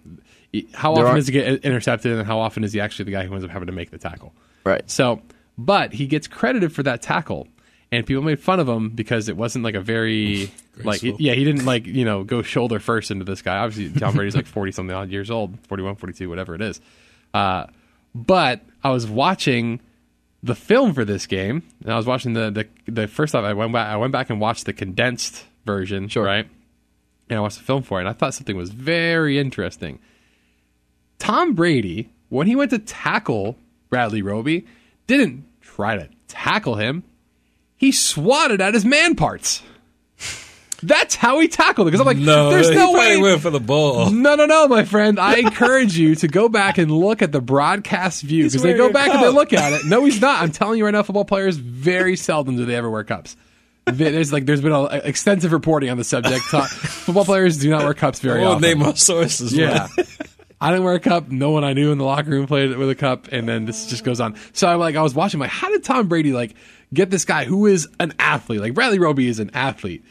he- 0.52 0.68
how 0.74 0.96
There 0.96 1.06
often 1.06 1.18
does 1.18 1.28
he 1.28 1.34
get 1.34 1.64
intercepted, 1.64 2.14
and 2.18 2.26
how 2.26 2.40
often 2.40 2.64
is 2.64 2.74
he 2.74 2.80
actually 2.80 3.06
the 3.06 3.12
guy 3.12 3.28
who 3.28 3.34
ends 3.34 3.46
up 3.46 3.52
having 3.52 3.68
to 3.68 3.74
make 3.74 3.92
the 3.92 4.00
tackle? 4.00 4.34
Right. 4.66 4.90
So, 4.90 5.22
but 5.56 5.94
he 5.94 6.08
gets 6.08 6.28
credited 6.28 6.74
for 6.74 6.82
that 6.82 7.04
tackle, 7.04 7.48
and 7.92 8.06
people 8.06 8.24
made 8.24 8.40
fun 8.40 8.60
of 8.60 8.68
him 8.70 8.90
because 8.90 9.28
it 9.30 9.36
wasn't 9.38 9.64
like 9.66 9.76
a 9.76 9.82
very 9.82 10.52
like 10.84 11.02
Graceful. 11.02 11.18
yeah 11.20 11.34
he 11.34 11.44
didn't 11.44 11.66
like 11.66 11.86
you 11.88 12.06
know 12.06 12.24
go 12.24 12.42
shoulder 12.42 12.80
first 12.80 13.12
into 13.12 13.26
this 13.26 13.42
guy. 13.42 13.58
Obviously, 13.58 14.00
Tom 14.00 14.16
Brady's 14.16 14.36
like 14.36 14.46
forty 14.48 14.72
something 14.72 14.96
odd 14.96 15.10
years 15.10 15.30
old, 15.32 15.58
41, 15.68 15.96
42, 15.96 16.30
whatever 16.30 16.56
it 16.56 16.62
is. 16.62 16.80
Uh, 17.34 17.66
but 18.16 18.62
I 18.84 18.90
was 18.92 19.08
watching 19.08 19.80
the 20.44 20.56
film 20.56 20.94
for 20.94 21.06
this 21.06 21.28
game, 21.28 21.64
and 21.84 21.94
I 21.94 21.98
was 21.98 22.06
watching 22.06 22.34
the 22.34 22.50
the, 22.52 22.92
the 22.92 23.08
first 23.08 23.32
time 23.34 23.46
I 23.46 23.54
went 23.54 23.72
back. 23.74 23.88
I 23.88 23.98
went 23.98 24.12
back 24.12 24.30
and 24.30 24.40
watched 24.42 24.66
the 24.66 24.74
condensed 24.74 25.46
version, 25.66 26.08
Sure. 26.08 26.24
right? 26.26 26.48
And 27.30 27.38
I 27.38 27.42
watched 27.42 27.58
the 27.60 27.64
film 27.64 27.84
for 27.84 28.00
it, 28.00 28.02
and 28.02 28.10
I 28.10 28.14
thought 28.14 28.34
something 28.34 28.58
was 28.58 28.72
very 28.72 29.38
interesting. 29.40 30.00
Tom 31.20 31.54
Brady, 31.54 32.10
when 32.30 32.48
he 32.48 32.56
went 32.56 32.72
to 32.72 32.80
tackle 32.80 33.58
Bradley 33.90 34.22
Roby, 34.22 34.66
didn't 35.08 35.46
try 35.62 35.96
to 35.96 36.10
tackle 36.28 36.76
him. 36.76 37.04
He 37.82 37.92
swatted 37.92 38.62
at 38.62 38.76
his 38.76 38.86
man 38.86 39.16
parts. 39.16 39.64
That's 40.84 41.16
how 41.16 41.40
he 41.40 41.48
tackled 41.48 41.88
it. 41.88 41.92
Because 41.92 42.00
I'm 42.02 42.06
like, 42.06 42.18
No, 42.18 42.52
there's 42.52 42.70
he 42.70 42.76
no 42.76 42.92
probably 42.94 43.18
way. 43.18 43.22
went 43.32 43.42
for 43.42 43.50
the 43.50 43.60
ball. 43.60 44.12
No, 44.12 44.36
no, 44.36 44.46
no, 44.46 44.68
my 44.68 44.84
friend. 44.86 45.20
I 45.20 45.38
encourage 45.38 45.98
you 45.98 46.14
to 46.14 46.28
go 46.28 46.48
back 46.48 46.78
and 46.78 46.92
look 46.92 47.24
at 47.24 47.32
the 47.32 47.42
broadcast 47.42 48.22
view 48.22 48.44
because 48.44 48.62
they 48.62 48.74
go 48.76 48.90
a 48.90 48.94
back 48.94 49.10
and 49.10 49.24
they 49.24 49.30
look 49.30 49.52
at 49.52 49.74
it. 49.74 49.82
No, 49.88 50.06
he's 50.06 50.22
not. 50.22 50.44
I'm 50.44 50.52
telling 50.52 50.78
you 50.78 50.86
right 50.86 50.92
now, 50.92 51.02
football 51.02 51.26
players 51.26 51.58
very 51.58 52.16
seldom 52.16 52.56
do 52.56 52.66
they 52.66 52.76
ever 52.76 52.90
wear 52.90 53.04
cups. 53.04 53.36
There's 53.86 54.32
like 54.32 54.46
there's 54.46 54.62
been 54.62 54.72
a, 54.72 54.84
extensive 54.86 55.52
reporting 55.52 55.90
on 55.90 55.98
the 55.98 56.04
subject. 56.04 56.46
Ta- 56.52 56.68
football 56.68 57.26
players 57.26 57.58
do 57.58 57.68
not 57.72 57.84
wear 57.84 57.96
cups 57.96 58.20
very 58.20 58.42
We'll 58.42 58.52
often. 58.52 58.62
name 58.62 58.84
our 58.84 58.96
sources. 58.96 59.54
Yeah. 59.58 59.88
I 60.60 60.70
didn't 60.70 60.84
wear 60.84 60.94
a 60.94 61.00
cup. 61.00 61.30
No 61.30 61.50
one 61.50 61.64
I 61.64 61.74
knew 61.74 61.92
in 61.92 61.98
the 61.98 62.06
locker 62.06 62.30
room 62.30 62.46
played 62.46 62.78
with 62.78 62.90
a 62.92 62.96
cup, 62.96 63.30
and 63.32 63.50
then 63.50 63.66
this 63.66 63.88
just 63.88 64.04
goes 64.04 64.20
on. 64.22 64.36
So 64.54 64.68
I'm 64.68 64.80
like, 64.80 64.96
I 64.96 65.02
was 65.02 65.16
watching, 65.16 65.40
like, 65.40 65.50
how 65.50 65.70
did 65.70 65.84
Tom 65.84 66.08
Brady 66.08 66.34
like 66.34 66.54
get 66.94 67.10
this 67.10 67.26
guy 67.26 67.46
who 67.46 67.66
is 67.66 67.88
an 68.00 68.14
athlete? 68.20 68.62
Like 68.62 68.74
Bradley 68.74 69.00
Roby 69.00 69.28
is 69.28 69.40
an 69.40 69.52
athlete. 69.54 70.04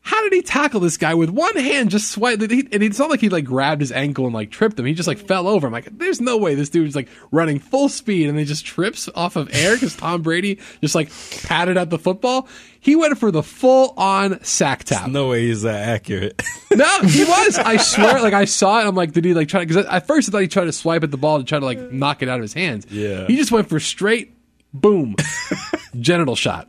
How 0.00 0.22
did 0.22 0.32
he 0.32 0.40
tackle 0.40 0.80
this 0.80 0.96
guy 0.96 1.12
with 1.12 1.28
one 1.28 1.54
hand? 1.56 1.90
Just 1.90 2.10
swipe, 2.10 2.40
and 2.40 2.50
it's 2.50 2.98
not 2.98 3.10
like 3.10 3.20
he 3.20 3.28
like 3.28 3.44
grabbed 3.44 3.82
his 3.82 3.92
ankle 3.92 4.24
and 4.24 4.32
like 4.32 4.50
tripped 4.50 4.78
him. 4.78 4.86
He 4.86 4.94
just 4.94 5.06
like 5.08 5.18
fell 5.18 5.46
over. 5.46 5.66
I'm 5.66 5.72
like, 5.72 5.98
there's 5.98 6.18
no 6.18 6.38
way 6.38 6.54
this 6.54 6.70
dude's 6.70 6.96
like 6.96 7.08
running 7.30 7.58
full 7.58 7.90
speed 7.90 8.30
and 8.30 8.38
he 8.38 8.46
just 8.46 8.64
trips 8.64 9.10
off 9.14 9.36
of 9.36 9.50
air 9.52 9.74
because 9.74 9.94
Tom 9.96 10.22
Brady 10.22 10.60
just 10.80 10.94
like 10.94 11.10
patted 11.42 11.76
at 11.76 11.90
the 11.90 11.98
football. 11.98 12.48
He 12.80 12.96
went 12.96 13.18
for 13.18 13.30
the 13.30 13.42
full 13.42 13.92
on 13.98 14.42
sack 14.42 14.84
tap. 14.84 15.10
No 15.10 15.28
way 15.28 15.46
he's 15.48 15.62
that 15.62 15.88
accurate. 15.88 16.40
No, 16.70 17.00
he 17.00 17.24
was. 17.24 17.58
I 17.58 17.78
swear. 17.78 18.22
Like 18.22 18.34
I 18.34 18.44
saw 18.44 18.80
it. 18.80 18.86
I'm 18.86 18.94
like, 18.94 19.12
did 19.12 19.24
he 19.24 19.32
like 19.34 19.48
try? 19.48 19.64
Because 19.64 19.84
at 19.86 20.06
first 20.06 20.28
I 20.28 20.32
thought 20.32 20.42
he 20.42 20.48
tried 20.48 20.66
to 20.66 20.72
swipe 20.72 21.02
at 21.02 21.10
the 21.10 21.16
ball 21.16 21.38
to 21.38 21.44
try 21.44 21.58
to 21.58 21.64
like 21.64 21.90
knock 21.92 22.22
it 22.22 22.28
out 22.28 22.36
of 22.36 22.42
his 22.42 22.52
hands. 22.52 22.86
Yeah. 22.90 23.26
He 23.26 23.36
just 23.36 23.50
went 23.50 23.68
for 23.70 23.80
straight, 23.80 24.32
boom, 24.72 25.16
genital 26.00 26.36
shot. 26.36 26.68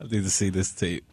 I 0.00 0.04
need 0.04 0.24
to 0.24 0.30
see 0.30 0.50
this 0.50 0.72
tape. 0.72 1.04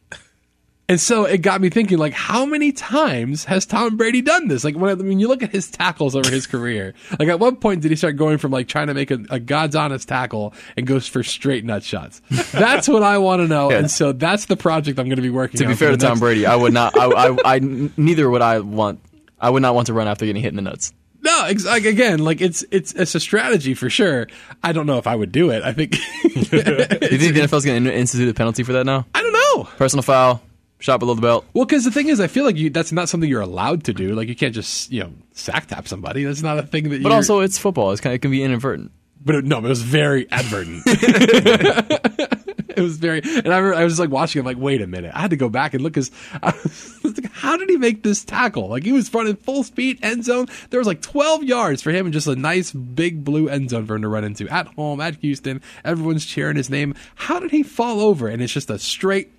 And 0.90 1.02
so 1.02 1.26
it 1.26 1.40
got 1.40 1.60
me 1.60 1.70
thinking, 1.70 1.98
like, 1.98 2.14
how 2.14 2.46
many 2.46 2.72
times 2.72 3.44
has 3.44 3.66
Tom 3.66 3.98
Brady 3.98 4.22
done 4.22 4.48
this? 4.48 4.64
Like, 4.64 4.78
when, 4.78 4.90
I 4.90 4.96
mean, 4.96 5.20
you 5.20 5.28
look 5.28 5.44
at 5.44 5.52
his 5.52 5.70
tackles 5.70 6.16
over 6.16 6.30
his 6.30 6.48
career. 6.48 6.94
Like, 7.20 7.28
at 7.28 7.42
what 7.42 7.60
point 7.60 7.82
did 7.82 7.92
he 7.92 7.98
start 7.98 8.16
going 8.16 8.38
from 8.38 8.52
like 8.52 8.70
trying 8.70 8.88
to 8.88 8.94
make 8.94 9.12
a, 9.12 9.20
a 9.30 9.38
God's 9.38 9.76
honest 9.76 10.08
tackle 10.08 10.54
and 10.78 10.88
goes 10.88 11.06
for 11.06 11.24
straight 11.24 11.66
nut 11.66 11.84
shots? 11.84 12.22
That's 12.54 12.88
what 12.88 13.04
I 13.04 13.18
want 13.18 13.42
to 13.42 13.50
know. 13.50 13.70
Yeah. 13.70 13.80
And 13.80 13.92
so 13.92 14.14
that's 14.14 14.46
the 14.46 14.56
project 14.56 14.98
I'm 14.98 15.08
going 15.08 15.18
to 15.18 15.22
be 15.22 15.30
working. 15.30 15.58
To 15.58 15.68
be 15.68 15.76
fair 15.76 15.92
to 15.92 15.98
the 15.98 16.08
Tom 16.08 16.20
Brady, 16.20 16.46
I 16.46 16.56
would 16.56 16.72
not. 16.72 16.98
I, 16.98 17.06
I, 17.06 17.56
I 17.56 17.60
neither 17.60 18.30
would 18.30 18.42
I 18.42 18.60
want. 18.60 19.02
I 19.40 19.50
would 19.50 19.62
not 19.62 19.76
want 19.76 19.88
to 19.88 19.94
run 19.94 20.08
after 20.08 20.26
getting 20.26 20.42
hit 20.42 20.50
in 20.50 20.56
the 20.56 20.62
nuts. 20.62 20.94
No, 21.28 21.44
ex- 21.46 21.66
like 21.66 21.84
again, 21.86 22.20
like 22.20 22.40
it's 22.42 22.64
it's 22.72 22.94
it's 22.94 23.14
a 23.16 23.20
strategy 23.20 23.74
for 23.74 23.90
sure. 23.90 24.28
I 24.64 24.72
don't 24.72 24.86
know 24.88 24.98
if 24.98 25.08
I 25.08 25.16
would 25.16 25.32
do 25.32 25.50
it. 25.52 25.62
I 25.62 25.74
think 25.74 25.92
Do 26.24 26.30
you 26.30 26.42
think 26.46 27.34
the 27.36 27.42
NFL's 27.42 27.66
going 27.66 27.84
to 27.84 27.94
institute 27.94 28.30
a 28.30 28.34
penalty 28.34 28.64
for 28.64 28.72
that 28.74 28.86
now? 28.86 29.06
I 29.14 29.22
don't 29.22 29.34
know. 29.34 29.64
Personal 29.78 30.04
foul, 30.04 30.42
shot 30.80 31.00
below 31.00 31.14
the 31.16 31.22
belt. 31.22 31.46
Well, 31.54 31.66
because 31.66 31.84
the 31.84 31.92
thing 31.92 32.08
is, 32.08 32.20
I 32.20 32.28
feel 32.28 32.46
like 32.46 32.56
you 32.56 32.70
that's 32.70 32.92
not 32.94 33.10
something 33.10 33.30
you're 33.30 33.42
allowed 33.42 33.84
to 33.86 33.94
do. 33.94 34.16
Like 34.16 34.28
you 34.30 34.36
can't 34.36 34.56
just 34.56 34.92
you 34.92 35.02
know 35.02 35.12
sack 35.34 35.68
tap 35.68 35.88
somebody. 35.88 36.24
That's 36.24 36.42
not 36.42 36.58
a 36.60 36.64
thing 36.64 36.86
that. 36.86 36.90
But 37.04 37.10
you're- 37.10 37.16
also, 37.16 37.42
it's 37.42 37.58
football. 37.58 37.92
It's 37.92 38.00
kind 38.02 38.14
of, 38.14 38.16
it 38.16 38.22
can 38.22 38.32
be 38.32 38.42
inadvertent. 38.44 38.92
But 39.24 39.36
it, 39.36 39.46
no, 39.46 39.58
it 39.58 39.64
was 39.64 39.82
very 39.82 40.30
advertent. 40.32 40.84
it 40.86 42.82
was 42.82 42.98
very, 42.98 43.22
and 43.24 43.48
I, 43.54 43.58
remember, 43.58 43.76
I 43.76 43.84
was 43.84 43.94
just 43.94 44.00
like 44.00 44.10
watching. 44.10 44.40
I'm 44.40 44.46
like, 44.46 44.58
wait 44.58 44.82
a 44.82 44.88
minute. 44.88 45.12
I 45.14 45.22
had 45.22 45.32
to 45.32 45.38
go 45.38 45.50
back 45.50 45.74
and 45.74 45.84
look. 45.84 45.94
Cause 45.94 46.12
like, 46.42 47.32
how 47.32 47.58
did 47.58 47.70
he 47.70 47.78
make 47.78 48.04
this 48.04 48.24
tackle? 48.24 48.70
Like 48.70 48.84
he 48.84 48.92
was 48.92 49.14
running 49.14 49.36
full 49.36 49.64
speed 49.64 50.00
end 50.02 50.26
zone. 50.26 50.48
There 50.70 50.80
was 50.80 50.88
like 50.88 51.02
12 51.02 51.44
yards 51.44 51.82
for 51.82 51.92
him, 51.92 52.06
and 52.06 52.14
just 52.14 52.28
a 52.28 52.36
nice 52.36 52.72
big 52.72 53.24
blue 53.24 53.50
end 53.50 53.70
zone 53.70 53.86
for 53.86 53.96
him 53.96 54.04
to 54.04 54.08
run 54.08 54.24
into 54.24 54.48
at 54.50 54.68
home 54.68 55.02
at 55.02 55.16
Houston. 55.18 55.62
Everyone's 55.84 56.26
cheering 56.26 56.58
his 56.58 56.70
name. 56.70 56.96
How 57.16 57.40
did 57.40 57.52
he 57.52 57.64
fall 57.64 58.00
over? 58.02 58.28
And 58.28 58.42
it's 58.42 58.54
just 58.54 58.70
a 58.70 58.80
straight 58.80 59.32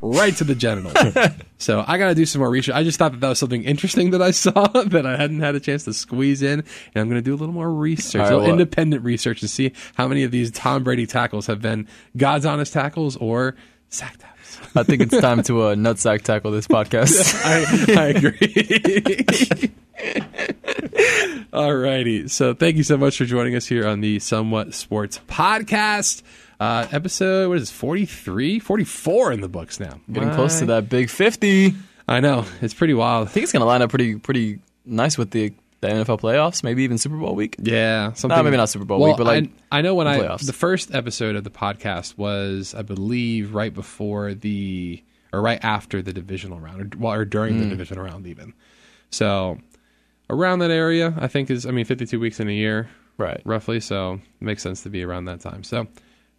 right 0.00 0.34
to 0.36 0.44
the 0.44 0.54
genitals. 0.54 0.94
so 1.58 1.84
I 1.86 1.98
got 1.98 2.08
to 2.08 2.14
do 2.14 2.26
some 2.26 2.40
more 2.40 2.50
research. 2.50 2.74
I 2.74 2.84
just 2.84 2.98
thought 2.98 3.12
that 3.12 3.20
that 3.20 3.28
was 3.28 3.38
something 3.38 3.64
interesting 3.64 4.10
that 4.10 4.22
I 4.22 4.30
saw 4.32 4.66
that 4.66 5.06
I 5.06 5.16
hadn't 5.16 5.40
had 5.40 5.54
a 5.54 5.60
chance 5.60 5.84
to 5.84 5.94
squeeze 5.94 6.42
in, 6.42 6.60
and 6.60 6.96
I'm 6.96 7.08
going 7.08 7.22
to 7.22 7.24
do 7.24 7.34
a 7.34 7.36
little 7.36 7.54
more 7.54 7.72
research, 7.72 8.20
All 8.20 8.26
right, 8.26 8.32
a 8.32 8.38
little 8.38 8.52
independent 8.52 9.04
research, 9.04 9.40
to 9.40 9.48
see 9.48 9.72
how 9.94 10.08
many 10.08 10.24
of 10.24 10.30
these 10.30 10.50
Tom 10.50 10.84
Brady 10.84 11.06
tackles 11.06 11.46
have 11.46 11.60
been 11.60 11.88
God's 12.16 12.46
honest 12.46 12.72
tackles 12.72 13.16
or 13.16 13.56
sack 13.88 14.16
tackles. 14.16 14.30
I 14.74 14.82
think 14.82 15.02
it's 15.02 15.18
time 15.20 15.42
to 15.44 15.62
uh, 15.62 15.74
nutsack 15.74 16.22
tackle 16.22 16.50
this 16.50 16.66
podcast. 16.66 17.34
I, 17.44 18.00
I 18.00 18.06
agree. 18.08 19.70
Alrighty. 21.52 22.30
So 22.30 22.54
thank 22.54 22.76
you 22.76 22.82
so 22.82 22.96
much 22.96 23.18
for 23.18 23.24
joining 23.24 23.56
us 23.56 23.66
here 23.66 23.86
on 23.86 24.00
the 24.00 24.18
Somewhat 24.18 24.74
Sports 24.74 25.20
Podcast. 25.28 26.22
Uh, 26.60 26.86
episode, 26.92 27.48
what 27.48 27.56
is 27.56 27.62
this, 27.62 27.70
43? 27.70 28.58
44 28.58 29.32
in 29.32 29.40
the 29.40 29.48
books 29.48 29.80
now. 29.80 29.98
Getting 30.12 30.30
close 30.34 30.58
to 30.58 30.66
that 30.66 30.90
big 30.90 31.08
fifty. 31.08 31.74
I 32.06 32.16
I 32.16 32.20
know. 32.20 32.44
It's 32.60 32.74
pretty 32.74 32.92
wild. 32.92 33.28
I 33.28 33.30
think 33.30 33.44
it's 33.44 33.52
going 33.52 33.60
to 33.62 33.66
line 33.66 33.80
up 33.82 33.88
pretty 33.90 34.16
pretty 34.16 34.58
nice 34.84 35.16
with 35.16 35.30
the, 35.30 35.54
the 35.80 35.88
NFL 35.88 36.20
playoffs. 36.20 36.62
Maybe 36.62 36.82
even 36.82 36.98
Super 36.98 37.16
Bowl 37.16 37.34
week. 37.34 37.56
Yeah, 37.62 38.12
something. 38.12 38.36
Nah, 38.36 38.42
maybe 38.42 38.56
not 38.58 38.68
Super 38.68 38.84
Bowl 38.84 38.98
well, 39.00 39.10
week, 39.10 39.16
but 39.16 39.26
like 39.26 39.44
I, 39.72 39.78
I 39.78 39.80
know 39.82 39.94
when 39.94 40.06
I 40.06 40.18
playoffs. 40.18 40.44
the 40.44 40.52
first 40.52 40.94
episode 40.94 41.34
of 41.36 41.44
the 41.44 41.50
podcast 41.50 42.18
was, 42.18 42.74
I 42.74 42.82
believe, 42.82 43.54
right 43.54 43.72
before 43.72 44.34
the 44.34 45.02
or 45.32 45.40
right 45.40 45.60
after 45.64 46.02
the 46.02 46.12
divisional 46.12 46.58
round, 46.60 46.94
or, 46.94 46.98
well, 46.98 47.12
or 47.14 47.24
during 47.24 47.54
Mm. 47.54 47.60
the 47.60 47.66
divisional 47.70 48.04
round, 48.04 48.26
even. 48.26 48.52
So 49.10 49.58
around 50.28 50.58
that 50.58 50.70
area, 50.72 51.14
I 51.16 51.28
think 51.28 51.48
is, 51.50 51.64
I 51.64 51.70
mean, 51.70 51.84
fifty-two 51.84 52.18
weeks 52.20 52.38
in 52.40 52.48
a 52.48 52.52
year, 52.52 52.90
right. 53.16 53.40
roughly. 53.44 53.80
So 53.80 54.14
it 54.14 54.44
makes 54.44 54.62
sense 54.62 54.82
to 54.82 54.90
be 54.90 55.04
around 55.04 55.26
that 55.26 55.40
time. 55.40 55.62
So, 55.62 55.86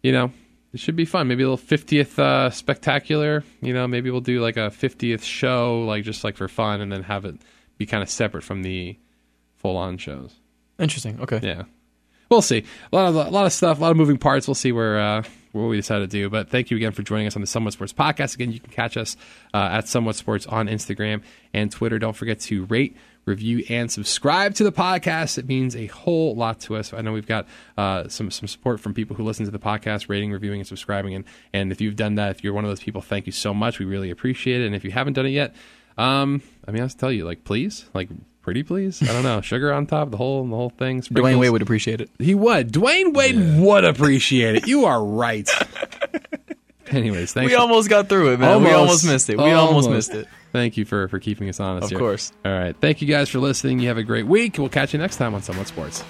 you 0.02 0.12
know, 0.12 0.32
it 0.72 0.80
should 0.80 0.96
be 0.96 1.04
fun. 1.04 1.28
Maybe 1.28 1.42
a 1.42 1.48
little 1.48 1.64
50th 1.64 2.18
uh, 2.18 2.50
spectacular. 2.50 3.44
You 3.60 3.74
know, 3.74 3.86
maybe 3.86 4.10
we'll 4.10 4.20
do 4.20 4.40
like 4.40 4.56
a 4.56 4.70
50th 4.70 5.22
show, 5.22 5.82
like 5.82 6.04
just 6.04 6.24
like 6.24 6.36
for 6.36 6.48
fun, 6.48 6.80
and 6.80 6.90
then 6.90 7.02
have 7.02 7.24
it 7.24 7.36
be 7.78 7.86
kind 7.86 8.02
of 8.02 8.08
separate 8.08 8.42
from 8.42 8.62
the 8.62 8.98
full-on 9.56 9.98
shows. 9.98 10.34
Interesting. 10.78 11.20
Okay. 11.20 11.40
Yeah, 11.42 11.64
we'll 12.30 12.42
see. 12.42 12.64
A 12.92 12.96
lot 12.96 13.08
of 13.08 13.14
a 13.14 13.30
lot 13.30 13.46
of 13.46 13.52
stuff, 13.52 13.78
a 13.78 13.82
lot 13.82 13.90
of 13.90 13.96
moving 13.96 14.18
parts. 14.18 14.48
We'll 14.48 14.54
see 14.54 14.72
where 14.72 14.98
uh, 14.98 15.22
what 15.52 15.64
we 15.68 15.76
decide 15.76 15.98
to 15.98 16.06
do. 16.06 16.30
But 16.30 16.48
thank 16.48 16.70
you 16.70 16.76
again 16.76 16.92
for 16.92 17.02
joining 17.02 17.26
us 17.26 17.36
on 17.36 17.42
the 17.42 17.46
Somewhat 17.46 17.74
Sports 17.74 17.92
podcast. 17.92 18.34
Again, 18.34 18.52
you 18.52 18.60
can 18.60 18.72
catch 18.72 18.96
us 18.96 19.16
uh, 19.54 19.68
at 19.72 19.88
Somewhat 19.88 20.16
Sports 20.16 20.46
on 20.46 20.66
Instagram 20.66 21.22
and 21.52 21.70
Twitter. 21.70 21.98
Don't 21.98 22.16
forget 22.16 22.40
to 22.40 22.64
rate. 22.64 22.96
Review 23.24 23.64
and 23.68 23.90
subscribe 23.90 24.54
to 24.56 24.64
the 24.64 24.72
podcast. 24.72 25.38
It 25.38 25.46
means 25.46 25.76
a 25.76 25.86
whole 25.86 26.34
lot 26.34 26.58
to 26.60 26.76
us. 26.76 26.92
I 26.92 27.02
know 27.02 27.12
we've 27.12 27.26
got 27.26 27.46
uh, 27.76 28.08
some 28.08 28.30
some 28.30 28.48
support 28.48 28.80
from 28.80 28.94
people 28.94 29.14
who 29.14 29.22
listen 29.22 29.44
to 29.44 29.52
the 29.52 29.60
podcast, 29.60 30.08
rating, 30.08 30.32
reviewing, 30.32 30.60
and 30.60 30.66
subscribing. 30.66 31.14
And 31.14 31.24
and 31.52 31.70
if 31.70 31.80
you've 31.80 31.96
done 31.96 32.16
that, 32.16 32.30
if 32.30 32.42
you're 32.42 32.52
one 32.52 32.64
of 32.64 32.70
those 32.70 32.82
people, 32.82 33.00
thank 33.00 33.26
you 33.26 33.32
so 33.32 33.54
much. 33.54 33.78
We 33.78 33.86
really 33.86 34.10
appreciate 34.10 34.60
it. 34.60 34.66
And 34.66 34.74
if 34.74 34.84
you 34.84 34.90
haven't 34.90 35.12
done 35.12 35.26
it 35.26 35.30
yet, 35.30 35.54
um, 35.98 36.42
I 36.66 36.72
mean, 36.72 36.82
I'll 36.82 36.88
just 36.88 36.98
tell 36.98 37.12
you, 37.12 37.24
like, 37.24 37.44
please, 37.44 37.86
like, 37.94 38.08
Pretty 38.42 38.64
please? 38.64 39.00
I 39.02 39.12
don't 39.12 39.22
know. 39.22 39.40
Sugar 39.40 39.72
on 39.72 39.86
top, 39.86 40.10
the 40.10 40.16
whole 40.16 40.44
the 40.44 40.56
whole 40.56 40.70
thing. 40.70 41.00
Dwyane. 41.00 41.38
Wade 41.38 41.50
would 41.50 41.62
appreciate 41.62 42.00
it. 42.00 42.10
He 42.18 42.34
would. 42.34 42.72
Dwyane 42.72 43.14
Wade 43.14 43.60
would 43.60 43.84
appreciate 43.84 44.56
it. 44.56 44.66
You 44.66 44.84
are 44.84 45.02
right. 45.02 45.48
Anyways, 46.88 47.32
thanks. 47.32 47.50
We 47.50 47.54
almost 47.54 47.88
got 47.88 48.08
through 48.08 48.34
it, 48.34 48.40
man. 48.40 48.62
We 48.62 48.70
almost 48.72 49.06
missed 49.06 49.30
it. 49.30 49.38
We 49.38 49.52
almost, 49.52 49.88
missed 49.88 50.12
it. 50.12 50.26
Thank 50.52 50.76
you 50.76 50.84
for 50.84 51.08
for 51.08 51.18
keeping 51.18 51.48
us 51.48 51.58
honest. 51.60 51.84
Of 51.84 51.90
here. 51.90 51.98
course. 51.98 52.32
All 52.44 52.52
right. 52.52 52.76
Thank 52.78 53.00
you 53.00 53.08
guys 53.08 53.28
for 53.28 53.38
listening. 53.38 53.80
You 53.80 53.88
have 53.88 53.98
a 53.98 54.02
great 54.02 54.26
week. 54.26 54.58
We'll 54.58 54.68
catch 54.68 54.92
you 54.92 54.98
next 54.98 55.16
time 55.16 55.34
on 55.34 55.42
Somewhat 55.42 55.66
Sports. 55.66 56.04